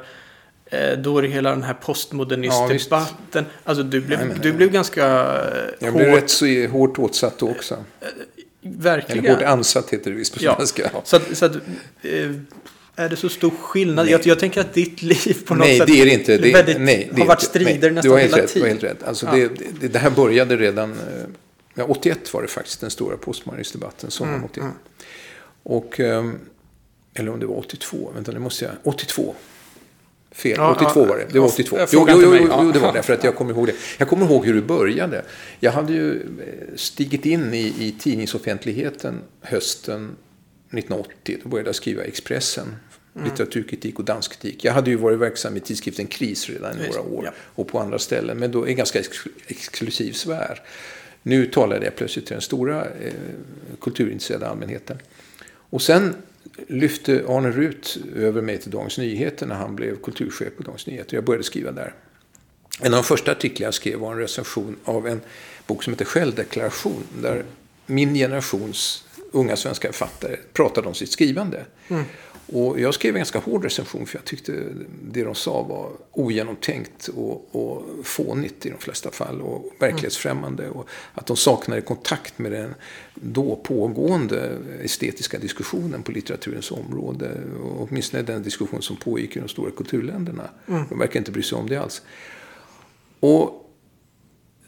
Eh, 0.72 0.98
då 0.98 1.18
är 1.18 1.22
det 1.22 1.28
hela 1.28 1.50
den 1.50 1.64
här 1.64 1.74
postmodernistdebatten. 1.74 3.16
Ja, 3.34 3.44
alltså 3.64 3.84
du 3.84 4.02
blev, 4.02 4.28
nej, 4.28 4.38
du 4.42 4.54
blev 4.54 4.72
ganska 4.72 5.02
Jag 5.80 5.92
hårt... 5.92 6.02
blev 6.02 6.14
rätt 6.14 6.30
så 6.30 6.68
hårt 6.68 7.00
åtsatt 7.00 7.40
då 7.40 7.50
också. 7.50 7.74
Eh, 8.02 8.08
verkligen. 8.62 9.26
Eller 9.26 9.36
hårt 9.36 9.44
ansatt 9.44 9.90
heter 9.90 10.12
det 10.12 10.18
visst 10.18 10.34
på 10.34 10.44
ja. 10.44 10.56
svenska. 10.56 10.92
Så, 11.04 11.16
att, 11.16 11.38
så 11.38 11.46
att, 11.46 11.56
eh, 12.02 12.32
är 12.96 13.10
det 13.10 13.16
så 13.16 13.30
stor 13.30 13.50
skillnad? 13.50 14.10
Jag, 14.10 14.26
jag, 14.26 14.40
tänker 14.40 14.62
att 14.62 14.74
ditt 14.74 15.02
liv 15.02 15.38
på 15.46 15.56
något 15.56 15.68
nej, 15.68 15.78
sätt 15.78 15.88
det 15.88 16.02
är 16.02 16.08
inte, 16.08 16.38
det, 16.38 16.54
väldigt, 16.54 16.82
nej, 16.82 17.10
det 17.14 17.22
har 17.22 17.28
varit 17.28 17.42
strider 17.42 17.92
nej, 17.92 17.92
nästan 17.92 18.18
hela 18.18 18.38
tiden. 18.38 18.50
Du 18.54 18.60
har 18.62 18.68
helt 18.68 18.84
rätt. 18.84 19.04
Alltså 19.04 19.26
ja. 19.26 19.32
det, 19.32 19.50
det, 19.80 19.88
det, 19.88 20.00
här 20.00 20.10
började 20.10 20.58
redan, 20.58 20.96
ja, 21.74 21.84
81 21.84 22.34
var 22.34 22.42
det 22.42 22.48
faktiskt 22.48 22.82
den 22.82 22.92
stora 22.92 23.18
postmodernistdebatten, 23.18 24.12
sommaren 24.12 24.38
mm, 24.38 24.50
81. 24.52 24.64
Mm. 24.64 24.74
Och, 25.64 26.00
eller 27.14 27.32
om 27.32 27.40
det 27.40 27.46
var 27.46 27.58
82, 27.58 28.12
vänta 28.16 28.32
nu 28.32 28.40
måste 28.40 28.66
jag, 28.66 28.74
82 28.84 29.36
Fel, 30.32 30.56
ja, 30.58 30.76
82 30.76 31.06
var 31.06 31.18
det. 31.18 31.26
Det 31.32 31.40
var 31.40 31.48
82. 31.48 31.78
Jo, 31.92 32.06
jo, 32.10 32.22
jo, 32.22 32.48
jo, 32.62 32.72
det 32.72 32.80
var 32.80 32.94
det. 32.94 33.04
För 33.04 33.14
att 33.14 33.24
jag 33.24 33.36
kommer 33.36 33.52
ihåg 33.52 33.68
det. 33.68 33.74
Jag 33.98 34.08
kommer 34.08 34.26
ihåg 34.26 34.46
hur 34.46 34.54
det 34.54 34.62
började. 34.62 35.26
Jag 35.60 35.72
hade 35.72 35.94
ju 35.94 36.16
eh, 36.16 36.76
stigit 36.76 37.26
in 37.26 37.54
i, 37.54 37.76
i 37.80 37.96
tidningsoffentligheten 38.00 39.22
hösten 39.42 40.16
1980. 40.72 41.38
Då 41.44 41.50
började 41.50 41.68
jag 41.68 41.76
skriva 41.76 42.04
Expressen. 42.04 42.76
Mm. 43.16 43.30
Litteraturkritik 43.30 44.00
och 44.00 44.06
danskritik. 44.06 44.64
Jag 44.64 44.74
hade 44.74 44.90
ju 44.90 44.96
varit 44.96 45.20
verksam 45.20 45.58
i 45.58 45.60
tidskriften 45.60 46.08
Kris 46.08 46.50
redan 46.50 46.80
i 46.80 46.88
några 46.88 47.02
år. 47.02 47.26
Ja. 47.26 47.32
Och 47.38 47.68
på 47.68 47.80
andra 47.80 48.00
ställen. 48.00 48.38
Men 48.38 48.52
då 48.52 48.66
en 48.66 48.76
ganska 48.76 49.00
ex 49.00 49.18
exklusiv 49.48 50.12
sfär. 50.14 50.62
Nu 51.24 51.46
talade 51.46 51.86
jag 51.86 51.96
plötsligt 51.96 52.26
till 52.26 52.34
den 52.34 52.42
stora 52.42 52.86
eh, 52.86 53.14
kulturintresserade 53.82 54.48
allmänheten. 54.48 54.98
Och 55.46 55.82
sen 55.82 56.16
lyfte 56.68 57.24
Arne 57.28 57.52
Rut 57.52 57.98
över 58.16 58.42
mig 58.42 58.58
till 58.58 58.72
Dagens 58.72 58.98
Nyheter 58.98 59.46
när 59.46 59.56
han 59.56 59.76
blev 59.76 59.96
kulturchef 60.02 60.56
på 60.58 60.64
Dagens 60.64 60.88
Nyheter. 60.88 61.18
Jag 61.18 61.24
började 61.24 61.44
skriva 61.44 61.72
där. 61.72 61.94
En 62.80 62.94
av 62.94 62.98
de 62.98 63.04
första 63.04 63.32
artiklar 63.32 63.68
jag 63.68 63.74
skrev 63.74 64.00
var 64.00 64.12
en 64.12 64.20
recension 64.20 64.76
av 64.86 65.08
en 65.08 65.22
bok 65.68 65.84
som 65.84 65.94
heter 65.94 66.06
Självdeklaration. 66.06 67.04
Där 67.22 67.44
min 67.86 68.14
generations 68.14 69.06
unga 69.32 69.56
svenska 69.56 69.88
författare 69.88 70.38
pratade 70.54 70.88
om 70.88 70.94
sitt 70.94 71.12
skrivande. 71.12 71.66
Mm. 71.88 72.04
Och 72.54 72.80
jag 72.80 72.94
skrev 72.94 73.16
en 73.16 73.20
ganska 73.20 73.40
hård 73.40 73.64
recension 73.64 74.06
för 74.06 74.18
jag 74.18 74.26
tyckte 74.26 74.64
det 75.12 75.24
de 75.24 75.36
sa 75.36 75.62
var 75.62 75.90
ogenomtänkt 76.12 77.08
och, 77.08 77.56
och 77.56 77.86
fånigt 78.04 78.66
i 78.66 78.70
de 78.70 78.78
flesta 78.78 79.12
fall 79.12 79.42
och 79.42 79.72
verklighetsfrämmande. 79.80 80.70
Och 80.70 80.88
att 81.14 81.26
de 81.26 81.38
saknade 81.38 81.82
kontakt 81.82 82.40
med 82.40 82.52
den 82.52 82.76
då 83.22 83.56
pågående 83.56 84.58
estetiska 84.84 85.40
diskussionen 85.40 86.04
på 86.04 86.12
litteraturens 86.12 86.72
område. 86.72 87.42
Och 87.64 87.82
åtminstone 87.82 88.24
den 88.24 88.44
diskussion 88.44 88.82
som 88.82 88.96
pågick 88.96 89.36
i 89.36 89.40
de 89.40 89.48
stora 89.48 89.72
kulturländerna. 89.72 90.50
Mm. 90.68 90.84
De 90.90 91.00
verkar 91.00 91.20
inte 91.20 91.32
bry 91.32 91.44
sig 91.44 91.58
om 91.58 91.70
det 91.70 91.78
alls. 91.78 92.02
Och 93.20 93.72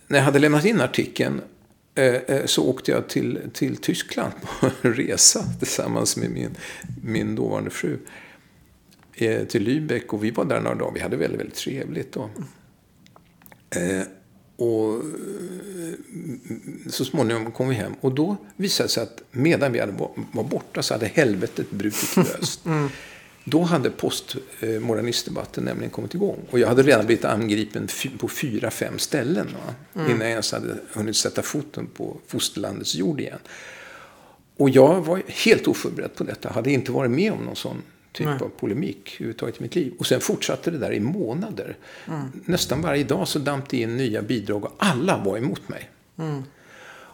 när 0.07 0.17
jag 0.17 0.25
hade 0.25 0.39
lämnat 0.39 0.65
in 0.65 0.81
artikeln 0.81 1.41
Eh, 1.95 2.05
eh, 2.05 2.45
så 2.45 2.69
åkte 2.69 2.91
jag 2.91 3.09
till, 3.09 3.39
till 3.53 3.77
Tyskland 3.77 4.33
på 4.41 4.69
en 4.81 4.93
resa 4.93 5.43
tillsammans 5.59 6.17
med 6.17 6.31
min, 6.31 6.55
min 7.03 7.35
dåvarande 7.35 7.69
fru. 7.69 7.97
Eh, 9.13 9.47
till 9.47 9.67
Lübeck 9.67 10.05
och 10.05 10.23
vi 10.23 10.31
var 10.31 10.45
där 10.45 10.61
några 10.61 10.75
dagar. 10.75 10.93
Vi 10.93 10.99
hade 10.99 11.17
väldigt, 11.17 11.39
väldigt 11.39 11.55
trevligt 11.57 12.11
då. 12.11 12.29
Och 14.55 15.01
så 16.89 17.05
småningom 17.05 17.51
kom 17.51 17.69
vi 17.69 17.75
hem 17.75 17.93
och 18.01 18.11
då 18.11 18.37
visade 18.55 18.87
det 18.87 18.91
sig 18.91 19.03
att 19.03 19.21
medan 19.31 19.71
vi 19.71 19.79
hade 19.79 19.93
var 20.31 20.43
borta 20.43 20.83
så 20.83 20.93
hade 20.93 21.05
helvetet 21.07 21.71
brutit 21.71 22.17
löst. 22.17 22.65
Mm. 22.65 22.89
Då 23.45 23.61
hade 23.61 23.89
postmodernistdebatten 23.89 25.63
nämligen 25.63 25.89
kommit 25.89 26.13
igång. 26.13 26.39
Och 26.51 26.59
jag 26.59 26.67
hade 26.67 26.83
redan 26.83 27.05
blivit 27.05 27.25
angripen 27.25 27.87
på 28.17 28.27
fyra, 28.27 28.71
fem 28.71 28.99
ställen. 28.99 29.47
Mm. 29.93 30.11
Innan 30.11 30.21
jag 30.21 30.29
ens 30.29 30.51
hade 30.51 30.77
hunnit 30.93 31.15
sätta 31.15 31.41
foten 31.41 31.87
på 31.87 32.17
fosterlandets 32.27 32.95
jord 32.95 33.19
igen. 33.19 33.39
Och 34.57 34.69
jag 34.69 35.01
var 35.01 35.21
helt 35.27 35.67
oförberedd 35.67 36.15
på 36.15 36.23
detta. 36.23 36.49
Hade 36.49 36.71
inte 36.71 36.91
varit 36.91 37.11
med 37.11 37.31
om 37.31 37.45
någon 37.45 37.55
sån 37.55 37.81
typ 38.13 38.27
Nej. 38.27 38.37
av 38.41 38.49
polemik 38.59 39.15
överhuvudtaget 39.15 39.59
i 39.59 39.63
mitt 39.63 39.75
liv. 39.75 39.93
Och 39.99 40.07
sen 40.07 40.19
fortsatte 40.19 40.71
det 40.71 40.77
där 40.77 40.93
i 40.93 40.99
månader. 40.99 41.77
Mm. 42.07 42.31
Nästan 42.45 42.81
varje 42.81 43.03
dag 43.03 43.27
så 43.27 43.39
damp 43.39 43.69
det 43.69 43.77
in 43.77 43.97
nya 43.97 44.21
bidrag 44.21 44.65
och 44.65 44.75
alla 44.77 45.17
var 45.17 45.37
emot 45.37 45.69
mig. 45.69 45.89
Mm. 46.17 46.43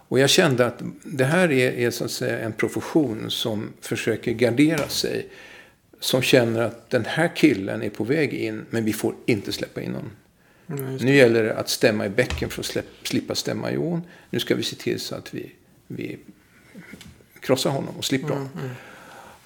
Och 0.10 0.20
jag 0.20 0.30
kände 0.30 0.66
att 0.66 0.82
det 1.04 1.26
här 1.26 1.52
är, 1.52 1.72
är 1.72 1.92
så 1.92 2.06
att 2.06 2.12
säga 2.12 2.40
en 2.40 2.54
profession 2.54 3.32
som 3.32 3.70
försöker 3.82 4.32
gardera 4.32 4.88
sig 4.88 5.30
som 6.00 6.22
känner 6.22 6.62
att 6.62 6.90
den 6.90 7.06
här 7.06 7.36
killen 7.36 7.82
är 7.82 7.90
på 7.90 8.04
väg 8.04 8.34
in, 8.34 8.66
men 8.70 8.86
vi 8.86 8.94
får 8.94 9.16
inte 9.26 9.52
släppa 9.52 9.82
in 9.82 9.94
honom. 9.94 10.12
Mm, 10.70 10.96
nu 10.96 11.16
gäller 11.16 11.44
det 11.44 11.56
att 11.56 11.70
stämma 11.70 12.06
i 12.06 12.10
bäcken 12.10 12.50
för 12.50 12.62
att 12.62 12.66
släpp, 12.66 12.86
slippa 13.04 13.36
stämma 13.36 13.72
i 13.72 13.78
ån. 13.78 14.02
Nu 14.30 14.40
ska 14.40 14.56
vi 14.56 14.64
se 14.64 14.76
till 14.76 15.00
så 15.00 15.16
att 15.16 15.34
vi, 15.34 15.52
vi 15.88 16.18
krossar 17.40 17.70
honom 17.70 17.98
och 17.98 18.06
slipper 18.06 18.30
honom. 18.30 18.50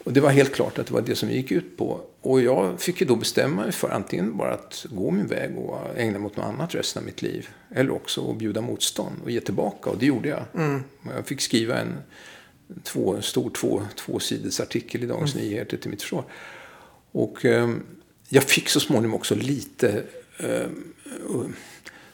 Och 0.04 0.14
det 0.14 0.22
var 0.22 0.30
helt 0.30 0.56
klart 0.56 0.80
att 0.80 0.88
det 0.88 0.94
var 0.94 1.02
det 1.02 1.16
som 1.16 1.30
vi 1.30 1.36
gick 1.36 1.52
ut 1.52 1.78
på. 1.78 2.02
Och 2.22 2.42
jag 2.42 2.82
fick 2.82 3.02
ju 3.02 3.08
då 3.08 3.16
bestämma 3.16 3.62
mig 3.62 3.72
för 3.72 3.90
antingen 3.90 4.38
bara 4.38 4.54
att 4.54 4.86
gå 4.90 5.12
min 5.12 5.28
väg 5.28 5.58
och 5.58 5.80
ägna 5.98 6.20
mig 6.20 6.26
åt 6.26 6.38
något 6.38 6.46
annat 6.46 6.76
resten 6.76 7.02
av 7.02 7.06
mitt 7.06 7.22
liv. 7.22 7.50
Eller 7.76 7.92
också 7.92 8.32
att 8.32 8.38
bjuda 8.38 8.62
motstånd 8.62 9.16
och 9.24 9.32
ge 9.32 9.42
tillbaka. 9.42 9.90
Och 9.90 9.98
det 9.98 10.06
gjorde 10.06 10.30
jag. 10.30 10.44
Mm. 10.56 10.84
Jag 11.16 11.28
fick 11.28 11.42
skriva 11.42 11.78
en 11.78 11.98
två, 12.84 13.22
stor 13.22 13.50
två, 13.50 13.82
artikel 14.62 15.04
i 15.04 15.06
Dagens 15.06 15.36
mm. 15.36 15.48
Nyheter 15.48 15.78
till 15.78 15.90
mitt 15.90 16.02
försvar. 16.02 16.24
Och 17.12 17.46
eh, 17.46 17.70
jag 18.30 18.44
fick 18.44 18.70
så 18.70 18.80
småningom 18.80 19.16
också 19.16 19.36
lite 19.36 20.04
eh, 20.40 20.68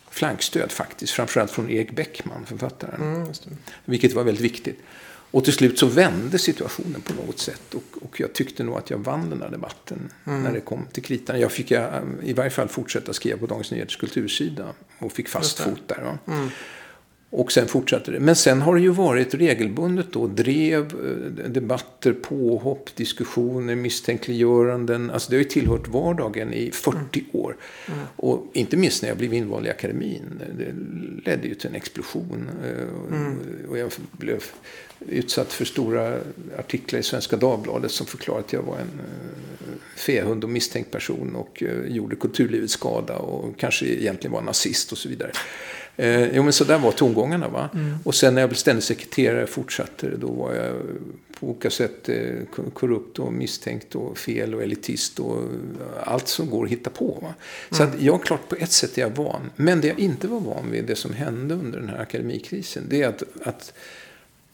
flankstöd 0.10 0.72
faktiskt. 0.72 1.14
Framförallt 1.14 1.52
från 1.52 1.70
Erik 1.70 1.96
Bäckman, 1.96 2.46
författaren. 2.46 3.02
Mm, 3.02 3.34
vilket 3.86 4.14
var 4.14 4.24
väldigt 4.24 4.44
viktigt. 4.44 4.80
Och 5.32 5.44
till 5.44 5.54
slut 5.54 5.80
så 5.80 5.86
vände 5.86 6.40
situationen 6.40 7.02
på 7.02 7.14
något 7.14 7.40
sätt. 7.40 7.74
Och, 7.74 7.84
och 8.02 8.20
jag 8.20 8.34
tyckte 8.34 8.64
nog 8.64 8.78
att 8.78 8.90
jag 8.90 8.98
vann 8.98 9.30
den 9.30 9.42
här 9.42 9.50
debatten 9.50 10.10
Mm. 10.26 10.44
när 10.44 10.54
det 10.54 10.60
kom 10.62 10.86
till 10.92 11.04
kritan. 11.04 11.40
Jag 11.40 11.52
fick 11.52 11.72
eh, 11.72 12.02
i 12.24 12.34
varje 12.34 12.50
fall 12.50 12.68
fortsätta 12.68 13.14
skriva 13.14 13.38
på 13.38 13.46
Dagens 13.46 13.72
Nyheters 13.72 13.98
kultursida. 13.98 14.68
Och 15.00 15.12
fick 15.12 15.30
fast 15.30 15.60
fot 15.60 15.82
där. 15.88 16.18
Mm. 16.28 16.50
Och 17.32 17.52
sen 17.52 17.68
fortsatte 17.68 18.12
det. 18.12 18.20
Men 18.20 18.36
sen 18.36 18.62
har 18.62 18.76
det 18.76 18.82
ju 18.82 18.90
varit 18.90 19.34
regelbundet 19.34 20.06
då. 20.12 20.28
Drev, 20.28 20.82
eh, 20.86 21.50
debatter, 21.50 22.14
påhopp, 22.14 22.96
diskussioner, 22.96 23.76
misstänkliggöranden. 23.76 25.12
Alltså 25.12 25.30
det 25.30 25.36
har 25.36 25.44
ju 25.44 25.50
tillhört 25.50 25.88
vardagen 25.88 26.54
i 26.54 26.72
40 26.72 27.24
år. 27.32 27.56
Och 28.16 28.46
inte 28.54 28.78
minst 28.78 29.02
när 29.02 29.10
jag 29.10 29.18
blev 29.18 29.34
invald 29.34 29.66
i 29.68 29.70
akademin. 29.70 30.42
Det 30.58 30.74
ledde 31.32 31.48
ju 31.48 31.56
till 31.56 31.70
en 31.70 31.76
explosion. 31.76 32.50
Eh, 32.66 33.70
Och 33.70 33.78
jag 33.78 33.92
blev 34.12 34.44
utsatt 35.08 35.54
för 35.54 35.66
stora 35.66 36.18
artiklar 36.60 37.00
i 37.00 37.04
Svenska 37.04 37.38
Dagbladet 37.38 37.92
som 37.92 38.06
förklarade 38.08 38.46
att 38.46 38.54
jag 38.54 38.62
var 38.62 38.76
en 38.76 39.00
eh, 39.00 39.74
fehund 39.96 40.44
och 40.44 40.50
misstänkt 40.50 40.92
person 40.92 41.36
och 41.36 41.64
gjorde 41.88 42.16
kulturlivet 42.16 42.70
skada 42.72 43.16
och 43.18 43.58
kanske 43.58 43.86
egentligen 43.86 44.32
var 44.34 44.42
nazist 44.42 44.92
och 44.92 44.98
så 44.98 45.10
vidare. 45.10 45.32
Eh, 46.00 46.36
jo, 46.36 46.44
men 46.44 46.54
så 46.54 46.64
där 46.64 46.80
var 46.80 46.92
tongångarna. 46.92 47.48
Va? 47.48 47.70
Och 48.04 48.16
sen 48.16 48.36
när 48.36 48.42
jag 48.42 48.50
blev 48.50 48.58
ständig 48.58 48.84
sekreterare 48.84 49.48
fortsatte 49.48 50.10
det. 50.10 50.18
Då 50.18 50.28
var 50.28 50.54
jag 50.54 50.76
på 51.40 51.48
olika 51.48 51.70
sätt 51.70 52.10
eh, 52.10 52.36
korrupt 52.74 53.20
och 53.20 53.34
misstänkt 53.34 53.96
och 53.96 54.18
fel 54.18 54.56
och 54.56 54.64
elitist 54.64 55.20
och 55.20 55.44
allt 56.04 56.28
som 56.28 56.50
går 56.50 56.66
att 56.66 56.72
hitta 56.72 56.90
på. 56.90 57.20
Va? 57.22 57.34
Så 57.72 57.84
att 57.84 58.02
jag, 58.02 58.24
klart 58.24 58.50
på 58.50 58.56
ett 58.56 58.72
sätt 58.72 58.98
är 58.98 59.02
jag 59.02 59.10
van. 59.10 59.50
Men 59.56 59.82
det 59.82 59.88
jag 59.88 60.00
inte 60.00 60.28
var 60.28 60.40
van 60.40 60.72
vid, 60.72 60.86
det 60.86 60.96
som 60.96 61.14
hände 61.14 61.54
under 61.56 61.80
den 61.80 61.90
här 61.90 62.02
akademikrisen, 62.02 62.84
det 62.90 63.02
är 63.02 63.08
att, 63.08 63.24
att, 63.44 63.74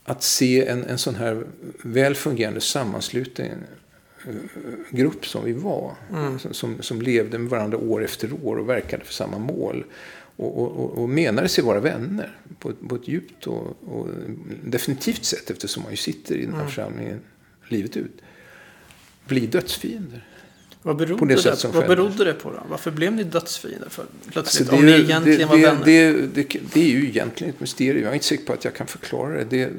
att 0.04 0.24
se 0.24 0.68
en, 0.68 0.84
en 0.84 0.98
sån 0.98 1.16
här 1.16 1.44
väl 1.84 2.16
fungerande 2.16 2.62
sammanslutning 2.62 3.52
eh, 4.28 4.34
grupp 4.90 5.26
som 5.26 5.46
vi 5.46 5.54
var. 5.54 5.92
Som, 6.52 6.82
som 6.82 7.02
levde 7.02 7.38
med 7.38 7.50
varandra 7.50 7.78
år 7.78 8.04
efter 8.04 8.30
år 8.44 8.56
och 8.56 8.70
verkade 8.70 9.04
för 9.04 9.14
samma 9.14 9.38
mål. 9.38 9.86
Och, 10.38 10.58
och, 10.58 10.98
och, 10.98 11.10
menade 11.10 11.50
sig 11.50 11.64
vara 11.64 11.80
vänner 11.80 12.38
på, 12.60 12.70
ett- 12.70 12.88
på 12.90 12.96
ett 12.96 13.08
djupt 13.08 13.48
och, 13.48 13.78
och 13.88 14.08
definitivt 14.64 15.26
sätt 15.26 15.50
eftersom 15.50 15.84
man 15.84 15.92
ju 15.92 15.98
sitter 15.98 16.36
i 16.36 16.46
den 16.46 16.56
här 16.56 16.66
församlingen 16.66 17.20
livet 17.68 17.98
ut. 17.98 18.22
Bli 19.28 19.48
dödsfiender. 19.48 20.28
Vad 20.82 20.98
berodde, 20.98 21.20
På 21.20 21.26
det 21.26 21.36
det, 21.44 21.56
som 21.56 21.72
vad 21.72 21.88
berodde 21.88 22.24
det 22.24 22.34
på 22.34 22.52
då? 22.52 22.64
Varför 22.70 22.92
blev 22.92 23.14
ni 23.14 23.24
dödsfiender 23.24 23.90
för, 23.90 24.06
plötsligt? 24.32 24.70
Alltså, 24.70 24.76
om 24.76 24.86
ni 24.86 24.92
egentligen 24.92 25.48
var 25.50 25.58
det, 25.58 25.64
vänner? 25.64 25.86
Det, 25.86 26.12
det, 26.12 26.60
det 26.74 26.82
är 26.82 26.90
ju 26.90 27.08
egentligen 27.08 27.54
ett 27.54 27.60
mysterium. 27.60 28.04
Jag 28.04 28.10
är 28.10 28.14
inte 28.14 28.26
säker 28.26 28.46
på 28.46 28.54
att 28.54 28.66
jag 28.66 28.74
kan 28.74 28.88
förklara 28.88 29.34
det. 29.38 29.44
Det, 29.44 29.72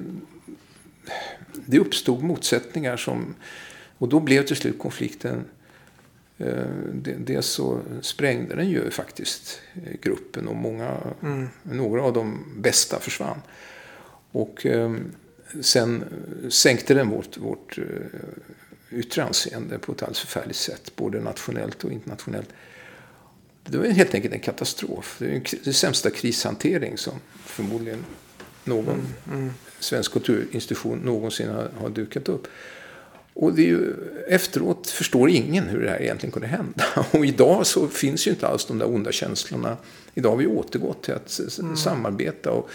det 1.67 1.79
uppstod 1.79 2.23
motsättningar 2.23 2.97
som... 2.97 3.35
Och 3.99 4.09
då 4.09 4.21
blev 4.21 4.47
till 4.47 4.57
slut 4.57 4.79
konflikten... 4.79 5.45
eh, 6.39 6.67
det- 6.95 7.17
Dels 7.19 7.47
så 7.47 7.81
sprängde 8.01 8.55
den 8.55 8.69
ju 8.69 8.91
faktiskt 8.91 9.61
eh, 9.75 9.93
gruppen 10.03 10.49
och 10.49 10.57
många, 10.57 10.97
Mm. 11.23 11.49
några 11.63 12.03
av 12.03 12.13
de 12.13 12.45
bästa 12.57 13.01
försvann. 13.01 13.43
Och 14.33 14.67
eh, 14.67 14.95
sen 15.61 16.05
sänkte 16.51 16.95
den 16.95 17.09
vårt, 17.09 17.37
vårt 17.37 17.79
eh, 17.79 17.85
yttre 18.99 19.25
anseende 19.25 19.79
på 19.79 19.93
ett 19.93 20.03
alldeles 20.03 20.21
förfärligt 20.21 20.57
sätt. 20.57 20.93
Både 20.97 21.21
nationellt 21.21 21.85
och 21.85 21.93
internationellt. 21.93 22.49
Det 23.65 23.79
var 23.79 23.87
helt 23.87 24.15
enkelt 24.15 24.35
en 24.35 24.41
katastrof. 24.41 25.17
Det 25.19 25.27
är 25.27 25.31
en 25.33 25.41
kri- 25.45 25.61
det 25.65 25.73
sämsta 25.73 26.11
krishantering 26.11 26.99
som 26.99 27.13
förmodligen 27.45 28.05
någon 28.65 29.07
svensk 29.81 30.13
kulturinstitution 30.13 30.99
någonsin 30.99 31.49
har, 31.49 31.71
har 31.81 31.89
dukat 31.89 32.29
upp. 32.29 32.47
Och 33.39 33.53
det 33.55 33.63
är 33.63 33.67
ju, 33.67 33.93
efteråt 34.29 34.91
förstår 34.91 35.31
ingen 35.31 35.65
hur 35.65 35.83
det 35.83 35.91
här 35.91 36.03
egentligen 36.03 36.33
kunde 36.33 36.49
hända. 36.49 36.85
Och 37.11 37.27
idag 37.27 37.67
så 37.67 37.89
finns 37.89 38.27
ju 38.27 38.31
inte 38.31 38.47
alls 38.49 38.67
de 38.67 38.79
där 38.79 38.89
onda 38.95 39.13
känslorna. 39.13 39.77
Idag 40.15 40.31
har 40.31 40.37
vi 40.37 40.47
återgått 40.47 41.03
till 41.03 41.15
att 41.15 41.27
s- 41.27 41.61
samarbeta. 41.83 42.51
Och 42.51 42.71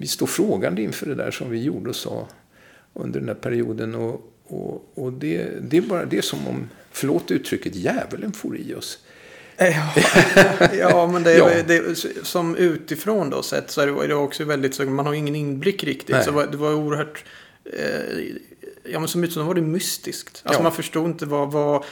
vi 0.00 0.06
står 0.06 0.26
frågande 0.26 0.82
inför 0.82 1.06
det 1.06 1.14
där 1.14 1.30
som 1.30 1.50
vi 1.50 1.62
gjorde 1.62 1.90
och 1.90 1.96
sa 1.96 2.28
under 2.94 3.20
den 3.20 3.28
här 3.28 3.34
perioden. 3.36 3.94
Och, 3.94 4.32
och, 4.46 4.92
och 4.94 5.12
det, 5.12 5.48
det 5.70 5.76
är 5.76 5.80
bara 5.80 6.04
det 6.04 6.22
som 6.24 6.46
om, 6.48 6.68
förlåt 6.92 7.30
uttrycket, 7.30 7.74
djävulen 7.74 8.32
for 8.32 8.56
i 8.58 8.74
oss. 8.74 8.98
Ja, 9.58 9.94
ja 10.78 11.06
men 11.12 11.22
det 11.22 11.32
är, 11.34 11.38
Ja. 11.38 11.62
det 11.66 11.98
som 12.22 12.56
utifrån 12.56 13.30
då 13.30 13.42
sett 13.42 13.70
så 13.70 13.80
är 13.80 14.08
det, 14.08 14.14
också 14.14 14.44
väldigt 14.44 14.74
så 14.74 14.82
man 14.84 15.06
har 15.06 15.14
ingen 15.14 15.36
inblick 15.36 15.84
riktigt. 15.84 16.14
Nej. 16.16 16.24
Så 16.24 16.46
det 16.46 16.56
var 16.56 16.74
oerhört, 16.74 17.24
eh, 17.64 18.18
ja 18.92 18.98
men 18.98 19.08
som 19.08 19.24
utifrån 19.24 19.46
var 19.46 19.54
det 19.54 19.60
mystiskt. 19.60 20.40
Alltså 20.44 20.58
Ja. 20.60 20.62
man 20.62 20.72
förstod 20.72 21.06
inte 21.06 21.26
vad, 21.26 21.52
vad, 21.52 21.84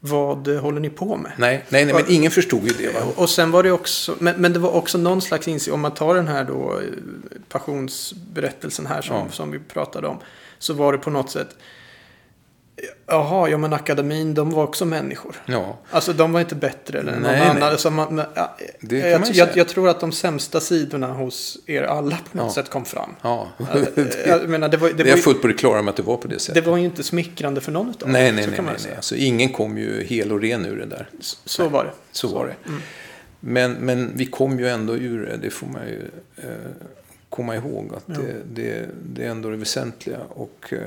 vad 0.00 0.48
håller 0.48 0.80
ni 0.80 0.90
på 0.90 1.16
med? 1.16 1.32
Nej, 1.38 1.64
nej, 1.68 1.84
nej 1.84 1.94
men 1.94 2.04
ingen 2.08 2.30
förstod 2.30 2.62
ju 2.68 2.72
det. 2.86 2.92
Va? 2.94 3.00
Och 3.16 3.30
sen 3.30 3.50
var 3.50 3.62
det 3.62 3.72
också, 3.72 4.14
men, 4.18 4.36
men 4.40 4.52
det 4.52 4.58
var 4.58 4.70
också 4.70 4.98
någon 4.98 5.20
slags 5.22 5.48
insikt, 5.48 5.74
om 5.74 5.80
man 5.80 5.94
tar 5.94 6.14
den 6.14 6.28
här 6.28 6.44
då 6.44 6.78
eh, 6.80 6.86
passionsberättelsen 7.48 8.86
här 8.86 9.02
som, 9.02 9.16
Ja. 9.16 9.26
som 9.30 9.50
vi 9.50 9.58
pratade 9.58 10.06
om. 10.08 10.18
Så 10.58 10.74
var 10.74 10.92
det 10.92 10.98
på 10.98 11.10
något 11.10 11.30
sätt, 11.30 11.56
jaha, 13.06 13.48
ja 13.48 13.58
men 13.58 13.72
akademin, 13.72 14.34
de 14.34 14.50
var 14.50 14.64
också 14.64 14.84
människor. 14.84 15.42
Ja, 15.46 15.78
Alltså 15.90 16.12
de 16.12 16.32
var 16.32 16.40
inte 16.40 16.54
bättre 16.54 16.98
än 16.98 17.04
någon 17.06 17.22
Nej, 17.22 17.40
annan. 17.40 17.54
nej. 17.56 17.64
Alltså, 17.64 17.90
man, 17.90 18.22
ja, 18.34 18.56
Det 18.80 18.98
jag, 18.98 19.20
man 19.20 19.30
jag, 19.32 19.48
jag 19.54 19.68
tror 19.68 19.88
att 19.88 20.00
de 20.00 20.12
sämsta 20.12 20.60
sidorna 20.60 21.06
hos 21.12 21.58
er 21.66 21.82
alla 21.82 22.18
på 22.32 22.36
något 22.38 22.46
Ja. 22.46 22.52
sätt 22.62 22.70
kom 22.70 22.84
fram. 22.84 23.10
ja. 23.22 23.48
Jag 24.26 24.48
menar, 24.48 24.68
det 24.68 24.76
var, 24.76 24.88
det, 24.88 24.94
Det 24.94 25.00
är 25.02 25.04
var, 25.04 25.08
jag 25.10 25.16
ju- 25.16 25.22
fullt 25.22 25.40
på 25.42 25.46
det 25.48 25.54
klara 25.54 25.82
med 25.82 25.90
att 25.90 25.96
det 25.96 26.02
var 26.02 26.16
på 26.16 26.28
det 26.28 26.34
det 26.34 26.40
sättet. 26.40 26.66
var 26.66 26.76
ju 26.76 26.84
inte 26.84 27.02
smickrande 27.02 27.60
för 27.60 27.72
någon 27.72 27.86
Nej, 27.86 27.96
dem, 27.98 28.10
nej, 28.12 28.44
så 28.44 28.50
nej. 28.50 28.60
nej, 28.60 28.66
nej. 28.72 28.80
säga. 28.80 28.96
Alltså, 28.96 29.16
ingen 29.16 29.48
kom 29.52 29.78
ju 29.78 30.04
hel 30.04 30.32
och 30.32 30.40
ren 30.40 30.66
ur 30.66 30.76
det 30.76 30.86
där. 30.86 31.08
Så, 31.20 31.36
så 31.44 31.68
var 31.68 31.84
det. 31.84 31.90
Så 32.12 32.28
var 32.28 32.46
det. 32.46 32.72
Men, 33.40 33.72
men 33.72 34.10
vi 34.16 34.26
kom 34.26 34.58
ju 34.58 34.68
ändå 34.68 34.96
ur 34.96 35.26
det, 35.26 35.36
det 35.36 35.50
får 35.50 35.66
man 35.66 35.82
ju 35.86 36.10
eh, 36.36 36.44
komma 37.28 37.56
ihåg. 37.56 37.90
Att 37.96 38.06
det, 38.06 38.34
det, 38.54 38.86
det 39.14 39.24
är 39.24 39.28
ändå 39.30 39.50
det 39.50 39.56
väsentliga. 39.56 40.18
Och 40.28 40.72
eh, 40.72 40.78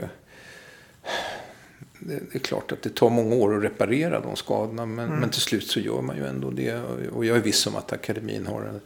det, 1.99 2.35
är 2.35 2.39
klart 2.39 2.71
att 2.71 2.81
det 2.81 2.95
tar 2.95 3.09
många 3.09 3.35
år 3.35 3.57
att 3.57 3.63
reparera 3.63 4.19
de 4.19 4.35
skadorna. 4.35 4.85
Men, 4.85 5.09
men 5.09 5.29
till 5.29 5.41
slut 5.41 5.67
så 5.67 5.79
gör 5.79 6.01
man 6.01 6.17
ju 6.17 6.27
ändå 6.27 6.51
det. 6.51 6.75
Och 7.13 7.25
jag 7.25 7.37
är 7.37 7.41
viss 7.41 7.67
om 7.67 7.75
att 7.75 7.93
akademin 7.93 8.47
har 8.47 8.61
en 8.61 8.79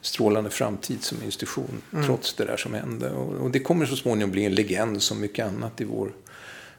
strålande 0.00 0.50
framtid 0.50 1.02
som 1.04 1.22
institution. 1.22 1.82
Trots 2.06 2.34
det 2.34 2.44
där 2.44 2.56
som 2.56 2.74
hände. 2.74 3.10
Och, 3.10 3.32
och 3.34 3.50
det 3.50 3.60
kommer 3.60 3.86
så 3.86 3.96
småningom 3.96 4.30
bli 4.30 4.44
en 4.44 4.54
legend 4.54 5.02
som 5.02 5.20
mycket 5.20 5.46
annat 5.46 5.80
i 5.80 5.84
vår 5.84 6.12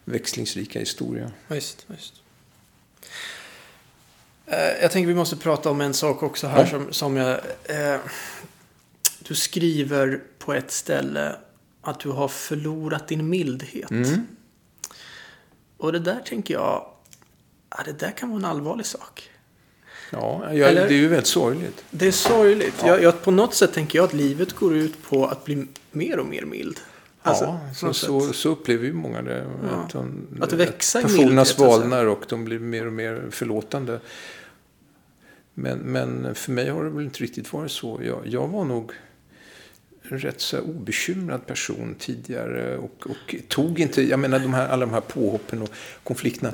växlingsrika 0.05 0.79
historia. 0.79 1.31
Visst, 1.47 1.85
visst. 1.87 2.13
Eh, 4.45 4.81
Jag 4.81 4.91
tänker 4.91 5.07
vi 5.07 5.15
måste 5.15 5.35
prata 5.35 5.69
om 5.69 5.81
en 5.81 5.93
sak 5.93 6.23
också 6.23 6.47
här 6.47 6.59
Ja. 6.59 6.67
som, 6.67 6.93
som 6.93 7.17
jag... 7.17 7.39
Eh, 7.63 7.99
du 9.27 9.35
skriver 9.35 10.21
på 10.39 10.53
ett 10.53 10.71
ställe 10.71 11.35
att 11.81 11.99
du 11.99 12.09
har 12.09 12.27
förlorat 12.27 13.07
din 13.07 13.29
mildhet. 13.29 13.91
Mm. 13.91 14.27
Och 15.79 15.91
det 15.91 15.99
där 15.99 16.19
tänker 16.25 16.53
jag, 16.53 16.85
ja, 17.69 17.77
det 17.85 17.99
där 17.99 18.11
kan 18.11 18.29
vara 18.29 18.39
en 18.39 18.45
allvarlig 18.45 18.85
sak. 18.85 19.29
Ja, 20.11 20.53
jag, 20.53 20.69
Eller- 20.69 20.87
det 20.87 20.93
är 20.93 20.97
ju 20.97 21.07
väldigt 21.07 21.27
sorgligt. 21.27 21.83
Det 21.91 22.07
är 22.07 22.11
sorgligt. 22.11 22.83
Jag, 22.85 23.03
jag, 23.03 23.21
på 23.21 23.31
något 23.31 23.53
sätt 23.53 23.73
tänker 23.73 23.99
jag 23.99 24.05
att 24.05 24.13
livet 24.13 24.53
går 24.53 24.75
ut 24.75 25.03
på 25.03 25.25
att 25.25 25.45
bli 25.45 25.67
mer 25.91 26.19
och 26.19 26.25
mer 26.25 26.45
mild. 26.45 26.79
Alltså, 27.21 27.43
ja, 27.43 27.59
så, 27.75 27.93
så, 27.93 28.33
så 28.33 28.49
upplever 28.49 28.85
ju 28.85 28.93
många 28.93 29.21
det. 29.21 29.45
Ja. 29.63 29.69
Att, 29.75 29.89
de, 29.89 30.27
Att 30.41 30.53
växa 30.53 30.99
i 30.99 31.03
Passionerna 31.03 31.41
att 31.41 31.47
säga. 31.47 31.69
svalnar 31.69 32.05
och 32.05 32.23
de 32.29 32.45
blir 32.45 32.59
mer 32.59 32.87
och 32.87 32.93
mer 32.93 33.27
förlåtande. 33.31 33.99
Men, 35.53 35.77
men 35.79 36.35
för 36.35 36.51
mig 36.51 36.69
har 36.69 36.83
det 36.83 36.89
väl 36.89 37.03
inte 37.03 37.23
riktigt 37.23 37.53
varit 37.53 37.71
så. 37.71 37.99
Jag, 38.03 38.21
jag 38.27 38.47
var 38.47 38.65
nog 38.65 38.91
rätt 40.17 40.41
så 40.41 40.59
obekymrad 40.59 41.47
person 41.47 41.95
tidigare 41.99 42.77
och, 42.77 43.05
och 43.05 43.35
tog 43.47 43.79
inte, 43.79 44.01
jag 44.01 44.19
menar 44.19 44.39
de 44.39 44.53
här, 44.53 44.67
alla 44.67 44.85
de 44.85 44.93
här 44.93 45.01
påhoppen 45.01 45.61
och 45.61 45.69
konflikterna. 46.03 46.53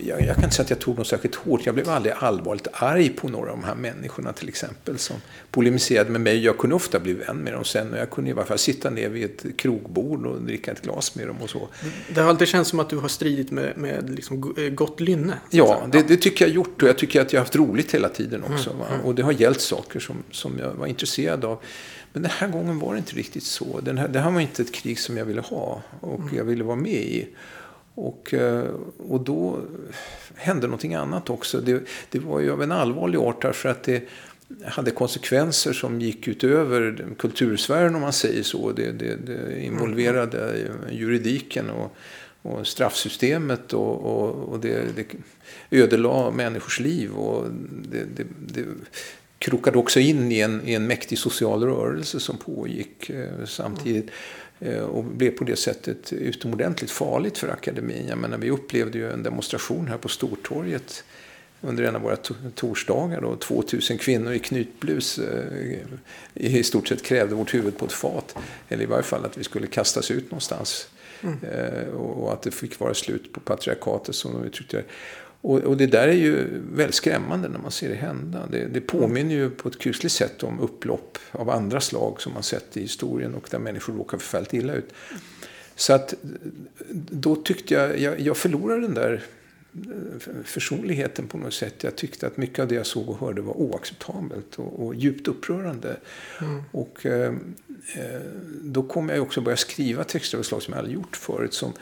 Jag, 0.00 0.20
jag 0.20 0.34
kan 0.34 0.44
inte 0.44 0.56
säga 0.56 0.64
att 0.64 0.70
jag 0.70 0.78
tog 0.78 0.98
något 0.98 1.06
särskilt 1.06 1.34
hårt. 1.34 1.66
Jag 1.66 1.74
blev 1.74 1.88
aldrig 1.88 2.14
allvarligt 2.18 2.68
arg 2.72 3.08
på 3.08 3.28
några 3.28 3.50
av 3.50 3.56
de 3.56 3.64
här 3.66 3.74
människorna 3.74 4.32
till 4.32 4.48
exempel 4.48 4.98
som 4.98 5.16
polemiserade 5.50 6.10
med 6.10 6.20
mig. 6.20 6.44
Jag 6.44 6.58
kunde 6.58 6.76
ofta 6.76 7.00
bli 7.00 7.12
vän 7.12 7.36
med 7.36 7.52
dem 7.52 7.64
sen 7.64 7.92
och 7.92 7.98
jag 7.98 8.10
kunde 8.10 8.30
i 8.30 8.32
varje 8.32 8.48
fall 8.48 8.58
sitta 8.58 8.90
ner 8.90 9.08
vid 9.08 9.24
ett 9.24 9.56
krogbord 9.56 10.26
och 10.26 10.42
dricka 10.42 10.72
ett 10.72 10.82
glas 10.82 11.14
med 11.14 11.26
dem 11.26 11.36
och 11.42 11.50
så. 11.50 11.68
Det 12.14 12.20
har 12.20 12.28
alltid 12.28 12.48
känts 12.48 12.70
som 12.70 12.80
att 12.80 12.90
du 12.90 12.96
har 12.96 13.08
stridit 13.08 13.50
med, 13.50 13.72
med 13.76 14.10
liksom 14.10 14.54
eh, 14.58 14.68
gott 14.68 15.00
lynne. 15.00 15.38
Ja, 15.50 15.86
det, 15.92 16.08
det 16.08 16.16
tycker 16.16 16.44
jag 16.44 16.54
gjort 16.54 16.82
och 16.82 16.88
jag 16.88 16.98
tycker 16.98 17.20
att 17.20 17.32
jag 17.32 17.40
har 17.40 17.44
haft 17.44 17.56
roligt 17.56 17.94
hela 17.94 18.08
tiden 18.08 18.44
också. 18.44 18.70
Mm, 18.70 18.80
Va? 18.80 18.86
Och 19.04 19.14
det 19.14 19.22
har 19.22 19.32
gällt 19.32 19.60
saker 19.60 20.00
som, 20.00 20.16
som 20.30 20.58
jag 20.58 20.72
var 20.72 20.86
intresserad 20.86 21.44
av. 21.44 21.58
Men 22.14 22.22
den 22.22 22.32
här 22.32 22.48
gången 22.48 22.78
var 22.78 22.92
det 22.92 22.98
inte 22.98 23.16
riktigt 23.16 23.42
så. 23.42 23.80
Den 23.80 23.98
här, 23.98 24.08
det 24.08 24.20
här 24.20 24.30
var 24.30 24.40
inte 24.40 24.62
ett 24.62 24.74
krig 24.74 24.98
som 24.98 25.16
jag 25.16 25.24
ville 25.24 25.40
ha 25.40 25.82
och 26.00 26.20
Mm. 26.20 26.36
jag 26.36 26.44
ville 26.44 26.64
vara 26.64 26.76
med 26.76 26.92
i. 26.92 27.28
Och, 27.94 28.34
eh, 28.34 28.64
och 29.08 29.20
då 29.20 29.60
hände 30.34 30.66
någonting 30.66 30.94
annat 30.94 31.30
också. 31.30 31.60
Det, 31.60 31.82
det 32.10 32.18
var 32.18 32.40
ju 32.40 32.52
av 32.52 32.62
en 32.62 32.72
allvarlig 32.72 33.18
art 33.18 33.42
därför 33.42 33.68
att 33.68 33.82
det, 33.82 34.02
hade 34.64 34.90
konsekvenser 34.90 35.72
som 35.72 36.00
gick 36.00 36.28
utöver 36.28 37.06
kultursfären 37.18 37.94
om 37.94 38.00
man 38.00 38.12
säger 38.12 38.42
så. 38.42 38.72
Det, 38.72 38.92
det, 38.92 39.16
det 39.16 39.64
involverade 39.64 40.68
juridiken 40.90 41.70
och, 41.70 41.96
och 42.42 42.66
straffsystemet 42.66 43.72
och, 43.72 43.96
och, 44.00 44.34
och 44.34 44.60
det, 44.60 44.82
det 44.96 45.06
ödelade 45.70 46.36
människors 46.36 46.80
liv. 46.80 47.12
Och 47.12 47.46
det, 47.90 48.04
det, 48.16 48.26
det 48.46 48.64
krokade 49.44 49.78
också 49.78 50.00
in 50.00 50.32
i 50.32 50.40
en, 50.40 50.68
i 50.68 50.74
en 50.74 50.86
mäktig 50.86 51.18
social 51.18 51.64
rörelse 51.64 52.20
som 52.20 52.36
pågick 52.36 53.10
eh, 53.10 53.44
samtidigt. 53.46 54.10
Eh, 54.60 54.78
och 54.78 55.04
blev 55.04 55.30
på 55.30 55.44
det 55.44 55.56
sättet 55.56 56.12
utomordentligt 56.12 56.90
farligt 56.90 57.38
för 57.38 57.48
akademin. 57.48 58.06
Jag 58.08 58.18
menar, 58.18 58.38
vi 58.38 58.50
upplevde 58.50 58.98
ju 58.98 59.12
en 59.12 59.22
demonstration 59.22 59.88
här 59.88 59.96
på 59.96 60.08
Stortorget 60.08 61.04
under 61.60 61.84
en 61.84 61.96
av 61.96 62.02
våra 62.02 62.16
torsdagar. 62.54 63.20
Då, 63.20 63.36
2000 63.36 63.98
kvinnor 63.98 64.32
i 64.32 64.38
knytblus 64.38 65.18
eh, 65.18 65.78
i 66.34 66.62
stort 66.62 66.88
sett 66.88 67.02
krävde 67.02 67.34
vårt 67.34 67.54
huvud 67.54 67.78
på 67.78 67.84
ett 67.84 67.92
fat. 67.92 68.36
Eller 68.68 68.82
i 68.82 68.86
varje 68.86 69.02
fall 69.02 69.24
att 69.24 69.38
vi 69.38 69.44
skulle 69.44 69.66
kastas 69.66 70.10
ut 70.10 70.24
någonstans. 70.24 70.88
Mm. 71.22 71.38
Och 71.96 72.32
att 72.32 72.42
det 72.42 72.50
fick 72.50 72.80
vara 72.80 72.94
slut 72.94 73.32
på 73.32 73.40
patriarkatet 73.40 74.14
som 74.14 74.32
de 74.32 74.44
uttryckte 74.44 74.76
det. 74.76 74.84
Och, 75.44 75.58
och, 75.58 75.76
det 75.76 75.86
där 75.86 76.08
är 76.08 76.12
ju 76.12 76.46
väldigt 76.72 76.94
skrämmande 76.94 77.48
när 77.48 77.58
man 77.58 77.70
ser 77.70 77.88
det 77.88 77.94
hända. 77.94 78.46
Det, 78.50 78.66
det 78.66 78.80
påminner 78.80 79.34
ju 79.34 79.50
på 79.50 79.68
ett 79.68 79.78
kusligt 79.78 80.14
sätt 80.14 80.42
om 80.42 80.60
upplopp 80.60 81.18
av 81.30 81.50
andra 81.50 81.80
slag 81.80 82.20
som 82.20 82.32
man 82.32 82.42
sett 82.42 82.76
i 82.76 82.80
historien 82.80 83.34
och 83.34 83.48
där 83.50 83.58
människor 83.58 83.92
råkar 83.92 84.18
förfärligt 84.18 84.54
illa 84.54 84.74
ut. 84.74 84.94
Så 85.76 85.92
att 85.92 86.14
då 87.10 87.36
tyckte 87.36 87.74
jag, 87.74 87.98
jag, 87.98 88.20
jag 88.20 88.36
förlorade 88.36 88.80
den 88.80 88.94
där 88.94 89.22
försonligheten 90.44 91.26
på 91.26 91.38
något 91.38 91.54
sätt. 91.54 91.84
Jag 91.84 91.96
tyckte 91.96 92.26
att 92.26 92.36
mycket 92.36 92.58
av 92.58 92.68
det 92.68 92.74
jag 92.74 92.86
såg 92.86 93.08
och 93.08 93.18
hörde 93.18 93.42
var 93.42 93.54
oacceptabelt 93.54 94.58
och, 94.58 94.86
och 94.86 94.94
djupt 94.94 95.28
upprörande. 95.28 95.96
Mm. 96.40 96.62
Och 96.70 97.06
eh, 97.06 97.34
eh 97.94 98.20
då 98.62 98.82
kom 98.82 99.08
jag 99.08 99.22
också 99.22 99.40
börja 99.40 99.56
skriva 99.56 100.04
texter 100.04 100.36
av 100.36 100.40
ett 100.40 100.46
slag 100.46 100.62
som 100.62 100.72
jag 100.72 100.78
aldrig 100.78 100.94
gjort 100.94 101.16
förut. 101.16 101.54
Som 101.54 101.72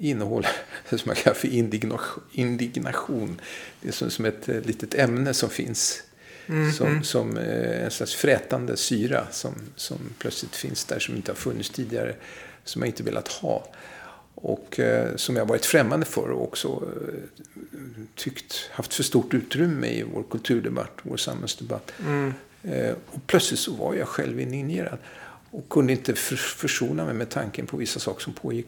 innehåller, 0.00 0.50
som 0.88 1.00
man 1.04 1.16
kallar 1.16 1.34
för 1.34 1.48
indignation. 1.48 2.24
indignation. 2.32 3.40
Det 3.80 3.88
är 3.88 3.92
som, 3.92 4.10
som 4.10 4.24
ett 4.24 4.48
eh, 4.48 4.60
litet 4.60 4.94
ämne 4.94 5.34
som 5.34 5.50
finns. 5.50 6.02
Mm. 6.46 6.72
Som, 6.72 6.86
mm. 6.86 7.02
som 7.02 7.36
eh, 7.36 7.84
en 7.84 7.90
slags 7.90 8.14
frätande 8.14 8.76
syra 8.76 9.26
som, 9.30 9.54
som 9.76 9.98
plötsligt 10.18 10.56
finns 10.56 10.84
där 10.84 10.98
som 10.98 11.16
inte 11.16 11.32
har 11.32 11.36
funnits 11.36 11.70
tidigare. 11.70 12.14
Som 12.64 12.82
jag 12.82 12.88
inte 12.88 13.02
velat 13.02 13.28
ha. 13.28 13.66
Och 14.34 14.80
eh, 14.80 15.16
som 15.16 15.36
jag 15.36 15.46
varit 15.46 15.66
främmande 15.66 16.06
för 16.06 16.30
och 16.30 16.42
också 16.42 16.68
eh, 16.68 17.74
tyckt 18.14 18.70
haft 18.72 18.94
för 18.94 19.02
stort 19.02 19.34
utrymme 19.34 19.86
i 19.86 20.02
vår 20.02 20.24
kulturdebatt, 20.30 20.92
vår 21.02 21.16
samhällsdebatt. 21.16 21.92
Mm. 22.06 22.34
Eh, 22.62 22.94
och 23.06 23.26
plötsligt 23.26 23.60
så 23.60 23.72
var 23.72 23.94
jag 23.94 24.08
själv 24.08 24.40
indignerad. 24.40 24.98
Och 25.50 25.68
kunde 25.68 25.92
inte 25.92 26.14
för, 26.14 26.36
försona 26.36 27.04
mig 27.04 27.14
med 27.14 27.28
tanken 27.28 27.66
på 27.66 27.76
vissa 27.76 28.00
saker 28.00 28.22
som 28.22 28.32
pågick. 28.32 28.66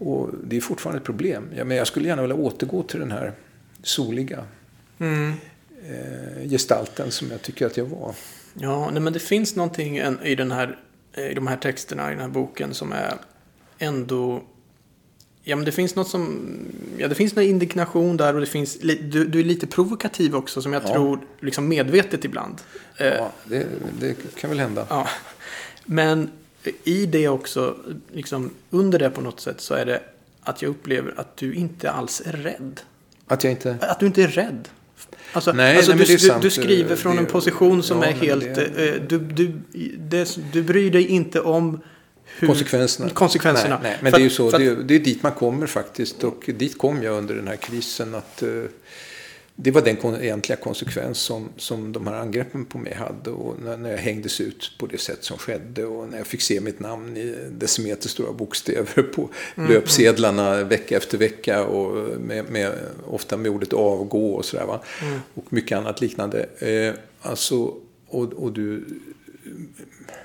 Och 0.00 0.30
det 0.44 0.56
är 0.56 0.60
fortfarande 0.60 0.98
ett 0.98 1.04
problem. 1.04 1.48
Ja, 1.56 1.64
men 1.64 1.76
jag 1.76 1.86
skulle 1.86 2.08
gärna 2.08 2.22
vilja 2.22 2.36
återgå 2.36 2.82
till 2.82 3.00
den 3.00 3.10
här 3.10 3.32
soliga 3.82 4.44
mm. 4.98 5.32
eh, 5.88 6.50
gestalten 6.50 7.10
som 7.10 7.30
jag 7.30 7.42
tycker 7.42 7.66
att 7.66 7.76
jag 7.76 7.84
var. 7.84 8.14
Ja, 8.54 8.90
nej, 8.90 9.02
men 9.02 9.12
det 9.12 9.18
finns 9.18 9.56
någonting 9.56 9.98
i, 10.22 10.34
den 10.34 10.52
här, 10.52 10.78
i 11.30 11.34
de 11.34 11.46
här 11.46 11.56
texterna, 11.56 12.08
i 12.08 12.14
den 12.14 12.22
här 12.22 12.28
boken 12.28 12.74
som 12.74 12.92
är 12.92 13.14
ändå 13.78 14.42
Ja, 15.42 15.56
men 15.56 15.64
det 15.64 15.72
finns 15.72 15.94
något 15.94 16.08
som... 16.08 16.40
Ja, 16.96 17.08
det 17.08 17.14
finns 17.14 17.36
någon 17.36 17.44
indignation 17.44 18.16
där 18.16 18.34
och 18.34 18.40
det 18.40 18.46
finns... 18.46 18.78
Du, 18.78 19.24
du 19.24 19.40
är 19.40 19.44
lite 19.44 19.66
provokativ 19.66 20.36
också 20.36 20.62
som 20.62 20.72
jag 20.72 20.82
ja. 20.82 20.92
tror 20.92 21.20
liksom 21.40 21.68
medvetet 21.68 22.24
ibland. 22.24 22.54
Ja, 22.96 23.04
eh, 23.04 23.26
det, 23.44 23.66
det 24.00 24.34
kan 24.36 24.50
väl 24.50 24.60
hända. 24.60 24.86
Ja. 24.90 25.08
Men 25.84 26.30
i 26.84 27.06
det 27.06 27.28
också, 27.28 27.76
liksom 28.12 28.50
under 28.70 28.98
det 28.98 29.10
på 29.10 29.20
något 29.20 29.40
sätt 29.40 29.60
så 29.60 29.74
är 29.74 29.86
det 29.86 30.02
att 30.42 30.62
jag 30.62 30.68
upplever 30.68 31.14
att 31.16 31.36
du 31.36 31.54
inte 31.54 31.90
alls 31.90 32.22
är 32.24 32.32
rädd. 32.32 32.80
Att 33.26 33.44
jag 33.44 33.50
inte... 33.50 33.78
Att 33.80 34.00
du 34.00 34.06
inte 34.06 34.22
är 34.22 34.28
rädd. 34.28 34.68
Alltså, 35.32 35.52
nej, 35.52 35.76
alltså 35.76 35.94
nej, 35.94 36.06
du, 36.06 36.16
du, 36.16 36.38
du, 36.40 36.50
skriver 36.50 36.96
från 36.96 37.16
det, 37.16 37.22
en 37.22 37.26
position 37.26 37.82
som 37.82 38.02
ja, 38.02 38.08
är 38.08 38.12
helt... 38.12 38.54
Det... 38.54 38.88
Eh, 38.88 39.02
du, 39.08 39.18
du, 39.18 39.52
det, 39.98 40.38
du 40.52 40.62
bryr 40.62 40.90
dig 40.90 41.06
inte 41.06 41.40
om 41.40 41.80
hur, 42.24 42.46
konsekvenserna. 42.46 43.10
konsekvenserna. 43.10 43.78
Nej, 43.82 43.90
nej. 43.90 43.98
Men 44.02 44.12
för, 44.12 44.18
det 44.18 44.22
är 44.22 44.24
ju 44.24 44.30
så, 44.30 44.50
det, 44.50 44.66
är, 44.66 44.76
det 44.76 44.94
är 44.94 44.98
dit 44.98 45.22
man 45.22 45.32
kommer 45.32 45.66
faktiskt. 45.66 46.24
Och 46.24 46.44
dit 46.46 46.78
kom 46.78 47.02
jag 47.02 47.18
under 47.18 47.34
den 47.34 47.48
här 47.48 47.56
krisen. 47.56 48.14
att 48.14 48.42
uh, 48.42 48.64
Det 49.62 49.70
var 49.70 49.82
den 49.82 50.22
egentliga 50.22 50.56
konsekvens 50.56 51.18
som, 51.18 51.48
som 51.56 51.92
de 51.92 52.06
här 52.06 52.14
angreppen 52.14 52.64
på 52.64 52.78
mig 52.78 52.94
hade. 52.94 53.30
Och 53.30 53.62
när, 53.62 53.76
när 53.76 53.90
jag 53.90 53.98
hängdes 53.98 54.40
ut 54.40 54.72
på 54.78 54.86
det 54.86 54.98
sätt 54.98 55.24
som 55.24 55.38
skedde. 55.38 55.84
Och 55.84 56.08
när 56.08 56.18
jag 56.18 56.26
fick 56.26 56.40
se 56.40 56.60
mitt 56.60 56.80
namn 56.80 57.16
i 57.16 57.36
decimeterstora 57.50 58.32
bokstäver 58.32 59.02
på 59.02 59.28
mm, 59.54 59.70
löpsedlarna 59.70 60.64
vecka 60.64 60.96
efter 60.96 61.18
vecka. 61.18 61.64
Och 61.64 62.20
med, 62.20 62.50
med, 62.50 62.72
ofta 63.06 63.36
med 63.36 63.50
ordet 63.50 63.72
avgå 63.72 64.34
och 64.34 64.44
sådär. 64.44 64.66
Va? 64.66 64.80
Mm. 65.02 65.20
Och 65.34 65.52
mycket 65.52 65.78
annat 65.78 66.00
liknande. 66.00 66.46
Uh, 66.62 66.94
alltså, 67.20 67.74
och, 68.06 68.32
och 68.32 68.52
du 68.52 68.84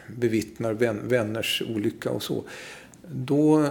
bevittnar 0.08 0.74
vän, 0.74 1.02
vänners 1.04 1.64
olycka 1.70 2.10
och 2.10 2.24
så. 2.24 2.44
Då, 3.12 3.70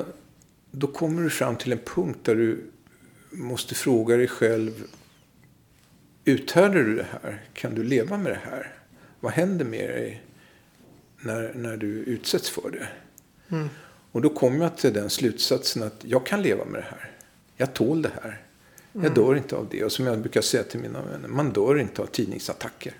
då 0.70 0.86
kommer 0.86 1.22
du 1.22 1.30
fram 1.30 1.56
till 1.56 1.72
en 1.72 1.78
punkt 1.78 2.18
där 2.22 2.34
du 2.34 2.60
måste 3.30 3.74
fråga 3.74 4.16
dig 4.16 4.28
själv. 4.28 4.72
Uthärdar 6.24 6.82
du 6.82 6.96
det 6.96 7.06
här? 7.22 7.42
Kan 7.52 7.74
du 7.74 7.82
leva 7.82 8.18
med 8.18 8.32
det 8.32 8.50
här? 8.50 8.72
Vad 9.20 9.32
händer 9.32 9.64
med 9.64 9.88
dig 9.90 10.22
när, 11.18 11.52
när 11.54 11.76
du 11.76 11.86
utsätts 11.86 12.50
för 12.50 12.70
det? 12.70 12.86
Mm. 13.56 13.68
Och 14.12 14.22
då 14.22 14.28
kommer 14.28 14.64
jag 14.64 14.76
till 14.76 14.92
den 14.92 15.10
slutsatsen 15.10 15.82
att 15.82 16.04
jag 16.04 16.26
kan 16.26 16.42
leva 16.42 16.64
med 16.64 16.80
det 16.80 16.86
här. 16.90 17.10
Jag 17.56 17.74
tål 17.74 18.02
det 18.02 18.10
här. 18.22 18.40
Jag 18.92 19.04
mm. 19.04 19.14
dör 19.14 19.36
inte 19.36 19.56
av 19.56 19.68
det. 19.70 19.84
Och 19.84 19.92
som 19.92 20.06
jag 20.06 20.18
brukar 20.18 20.40
säga 20.40 20.62
till 20.62 20.80
mina 20.80 21.02
vänner, 21.02 21.28
man 21.28 21.52
dör 21.52 21.78
inte 21.78 22.02
av 22.02 22.06
tidningsattacker. 22.06 22.92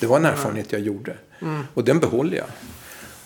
Det 0.00 0.06
var 0.06 0.16
en 0.16 0.24
erfarenhet 0.24 0.72
jag 0.72 0.80
gjorde. 0.80 1.16
Mm. 1.40 1.62
Och 1.74 1.84
den 1.84 2.00
behåller 2.00 2.36
jag. 2.36 2.46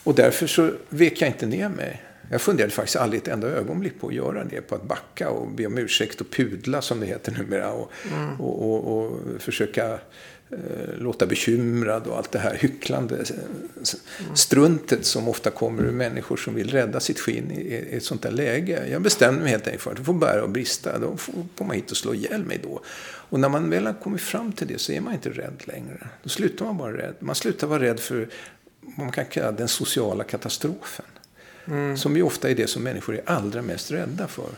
Och 0.05 0.14
därför 0.14 0.47
så 0.47 0.72
vek 0.89 1.22
jag 1.22 1.28
inte 1.28 1.47
ner 1.47 1.68
mig. 1.68 2.03
Jag 2.31 2.41
funderade 2.41 2.72
faktiskt 2.72 2.97
aldrig 2.97 3.22
ett 3.22 3.29
enda 3.29 3.49
ögonblick 3.49 4.01
på 4.01 4.09
att 4.09 4.14
göra 4.14 4.45
det. 4.45 4.61
På 4.61 4.74
att 4.74 4.83
backa 4.83 5.31
och 5.31 5.49
be 5.49 5.66
om 5.66 5.79
ursäkt 5.79 6.20
och 6.20 6.31
pudla 6.31 6.83
som 6.83 7.01
det 7.01 7.07
heter 7.07 7.33
numera. 7.33 7.72
Och, 7.72 7.93
mm. 8.12 8.41
och, 8.41 8.70
och, 8.70 8.97
och 8.97 9.20
försöka 9.39 9.93
eh, 10.51 10.59
låta 10.99 11.26
bekymrad 11.26 12.07
och 12.07 12.18
allt 12.18 12.33
det 12.33 12.39
här 12.39 12.55
hycklande 12.55 13.14
mm. 13.14 14.37
struntet 14.37 15.05
som 15.05 15.29
ofta 15.29 15.51
kommer 15.51 15.83
ur 15.83 15.93
människor 15.93 16.37
som 16.37 16.55
vill 16.55 16.70
rädda 16.70 17.01
sitt 17.01 17.20
skinn 17.20 17.51
i, 17.51 17.89
ett 17.91 18.05
sånt 18.05 18.22
där 18.22 18.31
läge. 18.31 18.89
Jag 18.91 19.03
bestämde 19.03 19.41
mig 19.41 19.51
helt 19.51 19.66
enkelt 19.66 19.83
för 19.83 19.91
att 19.91 19.97
det 19.97 20.05
får 20.05 20.14
bära 20.14 20.43
och 20.43 20.51
brista. 20.51 20.99
Då 20.99 21.16
får, 21.16 21.35
får 21.57 21.64
man 21.64 21.76
hit 21.76 21.91
och 21.91 21.97
slå 21.97 22.14
ihjäl 22.14 22.45
mig 22.45 22.61
då. 22.62 22.81
Och 23.31 23.41
när 23.41 23.49
man 23.49 23.70
väl 23.70 23.87
har 23.87 23.95
kommit 23.95 24.22
fram 24.22 24.53
till 24.53 24.66
det 24.66 24.81
så 24.81 24.93
är 24.93 25.01
man 25.01 25.14
inte 25.14 25.31
rädd 25.31 25.62
längre. 25.64 26.09
Då 26.22 26.29
slutar 26.29 26.64
man 26.64 26.76
vara 26.76 26.97
rädd. 26.97 27.14
Man 27.18 27.35
slutar 27.35 27.66
vara 27.66 27.83
rädd 27.83 28.01
för 28.01 28.29
vad 28.81 28.99
man 28.99 29.12
kan 29.12 29.24
kalla 29.24 29.53
den 29.53 29.68
sociala 29.68 30.24
katastrofen. 30.24 31.05
Mm. 31.71 31.97
Som 31.97 32.16
ju 32.16 32.23
ofta 32.23 32.51
är 32.51 32.55
det 32.55 32.66
som 32.66 32.83
människor 32.83 33.14
är 33.14 33.23
allra 33.27 33.62
mest 33.62 33.91
rädda 33.91 34.29
för. 34.29 34.51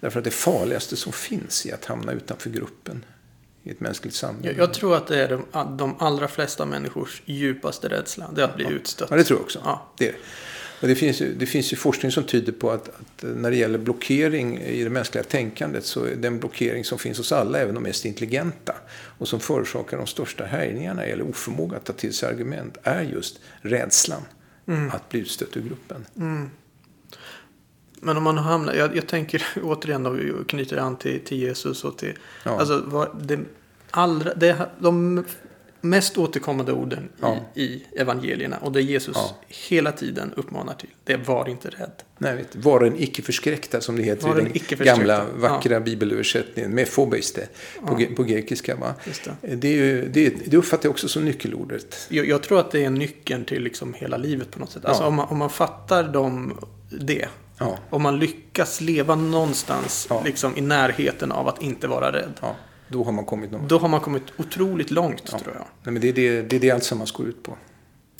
Därför 0.00 0.18
att 0.18 0.24
det 0.24 0.30
farligaste 0.30 0.96
som 0.96 1.12
finns 1.12 1.66
är 1.66 1.74
att 1.74 1.84
hamna 1.84 2.12
utanför 2.12 2.50
gruppen 2.50 3.04
i 3.62 3.70
ett 3.70 3.80
mänskligt 3.80 4.14
samhälle. 4.14 4.48
Jag, 4.48 4.58
jag 4.58 4.74
tror 4.74 4.96
att 4.96 5.06
det 5.06 5.22
är 5.22 5.28
de, 5.28 5.76
de 5.76 5.96
allra 5.98 6.28
flesta 6.28 6.66
människors 6.66 7.22
djupaste 7.24 7.88
rädsla. 7.88 8.30
Det 8.34 8.40
är 8.40 8.44
att 8.44 8.56
bli 8.56 8.64
ja. 8.64 8.70
utstött. 8.70 9.10
Ja, 9.10 9.16
det 9.16 9.24
tror 9.24 9.38
jag 9.38 9.44
också. 9.44 9.60
Ja. 9.64 9.92
Det. 9.98 10.14
Och 10.80 10.88
det, 10.88 10.94
finns 10.94 11.22
det 11.36 11.46
finns 11.46 11.72
ju 11.72 11.76
forskning 11.76 12.12
som 12.12 12.24
tyder 12.24 12.52
på 12.52 12.70
att, 12.70 12.88
att, 12.88 13.22
när 13.36 13.50
det 13.50 13.56
gäller 13.56 13.78
blockering 13.78 14.58
i 14.58 14.84
det 14.84 14.90
mänskliga 14.90 15.24
tänkandet 15.24 15.84
så 15.84 16.04
är 16.04 16.14
den 16.14 16.38
blockering 16.38 16.84
som 16.84 16.98
finns 16.98 17.18
hos 17.18 17.32
alla, 17.32 17.58
även 17.58 17.74
de 17.74 17.82
mest 17.82 18.04
intelligenta 18.04 18.74
och 19.18 19.28
som 19.28 19.40
förorsakar 19.40 19.96
de 19.96 20.06
största 20.06 20.44
härjningarna 20.44 21.04
eller 21.04 21.28
oförmåga 21.28 21.76
att 21.76 21.84
ta 21.84 21.92
till 21.92 22.12
sig 22.12 22.28
argument 22.28 22.76
är 22.82 23.02
just 23.02 23.40
rädslan 23.60 24.22
mm. 24.66 24.90
att 24.90 25.08
bli 25.08 25.20
utstött 25.20 25.56
ur 25.56 25.62
gruppen. 25.62 26.06
Mm. 26.16 26.50
Men 28.00 28.16
om 28.16 28.22
man 28.22 28.38
hamnar, 28.38 28.74
jag, 28.74 28.96
jag 28.96 29.06
tänker 29.06 29.46
återigen 29.62 30.02
då, 30.02 30.16
knyter 30.48 30.76
an 30.76 30.96
till, 30.96 31.24
till 31.24 31.38
Jesus 31.38 31.84
och 31.84 31.98
till, 31.98 32.18
ja. 32.44 32.60
alltså 32.60 32.82
vad, 32.86 33.22
det, 33.22 33.40
allra, 33.90 34.34
det, 34.34 34.70
de 34.78 35.24
mest 35.80 36.18
återkommande 36.18 36.72
orden 36.72 37.08
ja. 37.20 37.36
i, 37.54 37.62
i, 37.62 37.84
evangelierna 37.96 38.56
och 38.58 38.72
det 38.72 38.82
Jesus 38.82 39.16
ja. 39.16 39.36
hela 39.48 39.92
tiden 39.92 40.32
uppmanar 40.36 40.74
till. 40.74 40.88
Det 41.04 41.12
är 41.12 41.18
var 41.18 41.48
inte 41.48 41.68
rädd. 41.68 42.02
Nej, 42.18 42.36
vet, 42.36 42.56
var 42.56 42.80
en 42.80 43.00
icke 43.00 43.22
förskräckta 43.22 43.80
som 43.80 43.96
det 43.96 44.02
heter 44.02 44.28
var 44.28 44.40
i 44.40 44.62
den 44.68 44.84
gamla 44.84 45.24
vackra 45.36 45.72
ja. 45.72 45.80
bibelöversättningen 45.80 46.70
med 46.70 46.88
fobeiste 46.88 47.48
på, 47.86 48.02
ja. 48.02 48.06
på 48.16 48.22
grekiska. 48.22 48.76
Va? 48.76 48.94
Det. 49.40 49.54
Det, 49.54 49.68
är 49.68 49.72
ju, 49.72 50.08
det, 50.08 50.34
det 50.46 50.56
uppfattar 50.56 50.84
jag 50.84 50.90
också 50.90 51.08
som 51.08 51.24
nyckelordet. 51.24 52.06
Jag, 52.08 52.26
jag, 52.26 52.42
tror 52.42 52.60
att 52.60 52.70
det 52.70 52.84
är 52.84 52.90
nyckeln 52.90 53.44
till 53.44 53.62
liksom 53.62 53.94
hela 53.94 54.16
livet 54.16 54.50
på 54.50 54.58
något 54.58 54.70
sätt. 54.70 54.84
Alltså 54.84 55.04
om, 55.04 55.14
man, 55.14 55.28
om 55.28 55.38
man 55.38 55.50
fattar 55.50 56.04
dem, 56.04 56.58
det. 56.90 57.28
Om 57.90 58.02
man 58.02 58.18
lyckas 58.18 58.80
leva 58.80 59.14
någonstans 59.14 60.08
liksom, 60.24 60.56
i 60.56 60.60
närheten 60.60 61.32
av 61.32 61.48
att 61.48 61.62
inte 61.62 61.88
vara 61.88 62.12
rädd. 62.12 62.40
Då 62.88 63.04
har 63.04 63.12
man 63.12 63.24
kommit 63.24 63.50
någon 63.50 63.68
Då 63.68 63.78
har 63.78 63.88
man 63.88 64.00
kommit 64.00 64.22
otroligt 64.36 64.90
långt 64.90 65.28
Ja. 65.32 65.38
tror 65.38 65.54
jag. 65.54 65.66
Nej, 65.82 65.92
men 65.92 66.02
det 66.02 66.08
är 66.08 66.12
det, 66.12 66.42
det 66.42 66.56
är 66.56 66.60
det 66.60 66.70
alltsammans 66.70 67.12
går 67.12 67.26
ut 67.26 67.42
på. 67.42 67.56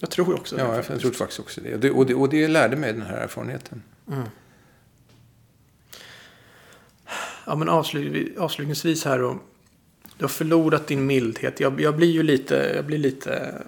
Jag 0.00 0.10
tror 0.10 0.34
också 0.34 0.56
det. 0.56 0.62
Ja, 0.62 0.74
jag, 0.74 0.84
jag 0.88 1.00
tror 1.00 1.12
faktiskt 1.12 1.40
också 1.40 1.60
det. 1.60 1.74
Och 1.74 1.80
det, 1.80 1.90
och 1.90 2.06
det. 2.06 2.14
och 2.14 2.28
det 2.28 2.48
lärde 2.48 2.76
mig 2.76 2.92
den 2.92 3.02
här 3.02 3.16
erfarenheten. 3.16 3.82
Ja, 7.46 7.54
men 7.56 7.68
avslut, 7.68 8.38
avslutningsvis 8.38 9.04
här 9.04 9.18
då. 9.18 9.38
Du 10.18 10.24
har 10.24 10.28
förlorat 10.28 10.86
din 10.86 11.06
mildhet. 11.06 11.60
Jag, 11.60 11.80
jag 11.80 11.96
blir 11.96 12.10
ju 12.10 12.22
lite, 12.22 12.72
jag 12.76 12.84
blir 12.84 12.98
lite... 12.98 13.62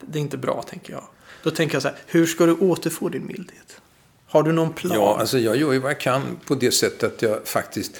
Det 0.00 0.18
är 0.18 0.20
inte 0.20 0.36
bra, 0.36 0.62
tänker 0.62 0.92
jag. 0.92 1.04
Då 1.42 1.50
tänker 1.50 1.74
jag 1.74 1.82
så 1.82 1.88
här, 1.88 1.96
hur 2.06 2.26
ska 2.26 2.46
du 2.46 2.52
återfå 2.52 3.08
din 3.08 3.26
mildhet? 3.26 3.80
Har 4.26 4.42
du 4.42 4.52
någon 4.52 4.72
plan? 4.72 4.96
Ja, 4.96 5.16
alltså 5.20 5.38
jag 5.38 5.56
gör 5.56 5.72
ju 5.72 5.78
vad 5.78 5.90
jag 5.90 6.00
kan 6.00 6.22
på 6.46 6.54
det 6.54 6.72
sättet 6.72 7.12
att 7.12 7.22
jag 7.22 7.48
faktiskt 7.48 7.96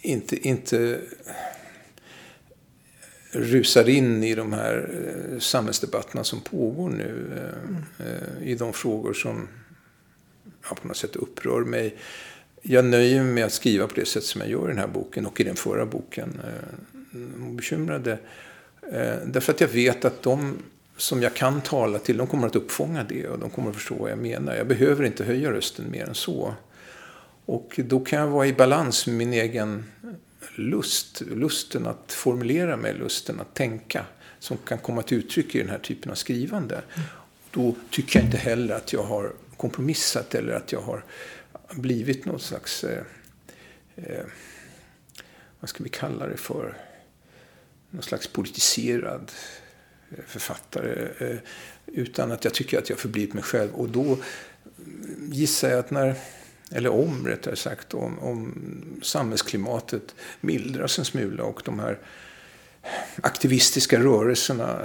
inte, 0.00 0.48
inte 0.48 1.00
rusar 3.32 3.88
in 3.88 4.24
i 4.24 4.34
de 4.34 4.52
här 4.52 4.90
eh, 5.32 5.38
samhällsdebatterna 5.38 6.24
som 6.24 6.40
pågår 6.40 6.88
nu. 6.88 7.26
Mm. 7.68 8.42
I 8.42 8.54
de 8.54 8.72
frågor 8.72 9.12
som 9.12 9.48
ja, 10.68 10.76
på 10.82 10.88
något 10.88 10.96
sätt 10.96 11.16
upprör 11.16 11.60
mig. 11.60 11.96
Jag 12.62 12.84
nöjer 12.84 13.22
mig 13.22 13.32
med 13.32 13.44
att 13.44 13.52
skriva 13.52 13.86
på 13.86 13.94
det 13.94 14.06
sätt 14.06 14.24
som 14.24 14.40
jag 14.40 14.50
gör 14.50 14.64
i 14.64 14.68
den 14.68 14.78
här 14.78 14.86
boken 14.86 15.26
och 15.26 15.40
i 15.40 15.44
den 15.44 15.56
förra 15.56 15.86
boken. 15.86 16.40
Bekymrade. 17.56 18.18
Därför 19.24 19.52
att 19.52 19.60
jag 19.60 19.68
vet 19.68 20.04
att 20.04 20.22
de 20.22 20.58
som 20.96 21.22
jag 21.22 21.34
kan 21.34 21.60
tala 21.60 21.98
till, 21.98 22.16
de 22.16 22.26
kommer 22.26 22.46
att 22.46 22.56
uppfånga 22.56 23.04
det 23.04 23.28
och 23.28 23.38
de 23.38 23.50
kommer 23.50 23.70
att 23.70 23.76
förstå 23.76 23.94
vad 23.94 24.10
jag 24.10 24.18
menar. 24.18 24.54
Jag 24.54 24.66
behöver 24.66 25.04
inte 25.04 25.24
höja 25.24 25.52
rösten 25.52 25.90
mer 25.90 26.04
än 26.08 26.14
så. 26.14 26.54
Och 27.50 27.80
då 27.84 28.00
kan 28.00 28.18
jag 28.18 28.26
vara 28.26 28.46
i 28.46 28.52
balans 28.52 29.06
med 29.06 29.16
min 29.16 29.32
egen 29.32 29.84
lust. 30.54 31.20
Lusten 31.20 31.86
att 31.86 32.12
formulera 32.12 32.76
mig, 32.76 32.94
lusten 32.94 33.40
att 33.40 33.54
tänka. 33.54 34.04
Som 34.38 34.56
kan 34.56 34.78
komma 34.78 35.02
till 35.02 35.18
uttryck 35.18 35.54
i 35.54 35.58
den 35.58 35.68
här 35.68 35.78
typen 35.78 36.10
av 36.10 36.14
skrivande. 36.14 36.82
Då 37.50 37.74
tycker 37.90 38.18
jag 38.18 38.26
inte 38.26 38.36
heller 38.36 38.74
att 38.74 38.92
jag 38.92 39.02
har 39.02 39.32
kompromissat 39.56 40.34
eller 40.34 40.52
att 40.52 40.72
jag 40.72 40.80
har 40.80 41.04
blivit 41.70 42.24
någon 42.24 42.40
slags, 42.40 42.84
eh, 42.84 43.04
eh, 43.96 44.24
vad 45.60 45.68
ska 45.68 45.84
vi 45.84 45.90
kalla 45.90 46.26
det 46.26 46.36
för, 46.36 46.76
någon 47.90 48.02
slags 48.02 48.28
politiserad 48.28 49.32
eh, 50.10 50.24
författare. 50.26 51.08
Eh, 51.18 51.38
utan 51.86 52.32
att 52.32 52.44
jag 52.44 52.54
tycker 52.54 52.78
att 52.78 52.88
jag 52.88 52.96
har 52.96 53.00
förblivit 53.00 53.34
mig 53.34 53.42
själv. 53.42 53.74
Och 53.74 53.88
då 53.88 54.18
gissar 55.30 55.70
jag 55.70 55.78
att 55.78 55.90
när, 55.90 56.16
eller 56.70 56.90
om 56.90 57.26
rättare 57.26 57.56
sagt, 57.56 57.94
om, 57.94 58.18
om 58.18 58.54
samhällsklimatet 59.02 60.14
mildras 60.40 60.98
en 60.98 61.04
smula 61.04 61.44
och 61.44 61.62
de 61.64 61.78
här 61.78 61.98
aktivistiska 63.22 64.00
rörelserna 64.00 64.78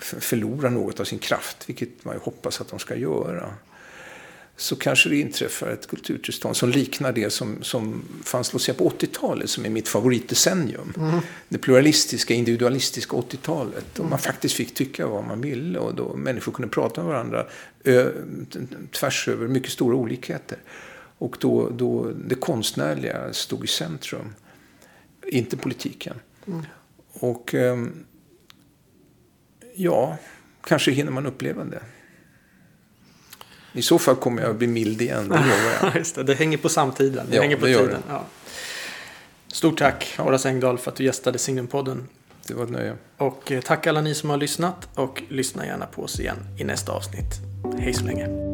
förlorar 0.00 0.70
något 0.70 1.00
av 1.00 1.04
sin 1.04 1.18
kraft, 1.18 1.68
vilket 1.68 2.04
man 2.04 2.14
ju 2.14 2.20
hoppas 2.20 2.60
att 2.60 2.68
de 2.68 2.78
ska 2.78 2.96
göra 2.96 3.54
så 4.58 4.76
kanske 4.76 5.08
det 5.08 5.16
inträffar 5.16 5.66
ett 5.66 5.86
kulturtillstånd 5.86 6.56
som 6.56 6.68
liknar 6.68 7.12
det 7.12 7.30
som, 7.30 7.62
som 7.62 8.02
fanns 8.24 8.52
låt 8.52 8.62
säga, 8.62 8.74
på 8.78 8.88
80-talet, 8.88 9.50
som 9.50 9.64
är 9.64 9.70
mitt 9.70 9.88
favoritdecennium. 9.88 10.92
Det 11.48 11.58
pluralistiska, 11.58 12.34
individualistiska 12.34 13.16
80-talet. 13.16 13.98
Och 13.98 14.04
man 14.04 14.18
faktiskt 14.18 14.54
fick 14.54 14.74
tycka 14.74 15.06
vad 15.06 15.24
man 15.24 15.40
ville 15.40 15.78
och 15.78 15.94
då 15.94 16.16
människor 16.16 16.52
kunde 16.52 16.68
prata 16.68 17.00
med 17.00 17.10
varandra 17.10 17.46
ö, 17.84 18.10
tvärs 18.92 19.28
över 19.28 19.48
mycket 19.48 19.72
stora 19.72 19.96
olikheter. 19.96 20.58
Och 21.18 21.36
då, 21.40 21.68
då 21.70 22.10
det 22.26 22.34
konstnärliga 22.34 23.32
stod 23.32 23.64
i 23.64 23.66
centrum, 23.66 24.34
inte 25.26 25.56
politiken. 25.56 26.20
Och 27.12 27.54
ehm, 27.54 28.04
ja, 29.74 30.16
kanske 30.64 30.90
hinner 30.90 31.10
man 31.12 31.26
uppleva 31.26 31.64
det. 31.64 31.82
I 33.72 33.82
så 33.82 33.98
fall 33.98 34.16
kommer 34.16 34.42
jag 34.42 34.50
att 34.50 34.56
bli 34.56 34.66
mild 34.66 35.02
igen, 35.02 35.28
det 35.28 35.34
lovar 35.34 35.92
jag. 35.94 36.04
Det, 36.14 36.22
det 36.22 36.34
hänger 36.34 36.58
på 36.58 36.68
samtiden. 36.68 37.26
Det 37.30 37.36
Ja, 37.36 37.42
hänger 37.42 37.56
på 37.56 37.66
det 37.66 37.78
tiden. 37.78 38.02
Ja. 38.08 38.24
Stort 39.46 39.78
tack 39.78 40.14
Horace 40.18 40.48
Engdahl 40.48 40.78
för 40.78 40.90
att 40.90 40.96
du 40.96 41.04
gästade 41.04 41.38
Signumpodden. 41.38 42.08
Det 42.46 42.54
var 42.54 42.64
ett 42.64 42.70
nöje. 42.70 42.94
Och 43.16 43.52
eh, 43.52 43.60
tack 43.60 43.86
alla 43.86 44.00
ni 44.00 44.14
som 44.14 44.30
har 44.30 44.36
lyssnat 44.36 44.88
och 44.94 45.22
lyssna 45.28 45.66
gärna 45.66 45.86
på 45.86 46.02
oss 46.02 46.20
igen 46.20 46.36
i 46.58 46.64
nästa 46.64 46.92
avsnitt. 46.92 47.32
Hej 47.78 47.94
så 47.94 48.04
länge. 48.04 48.47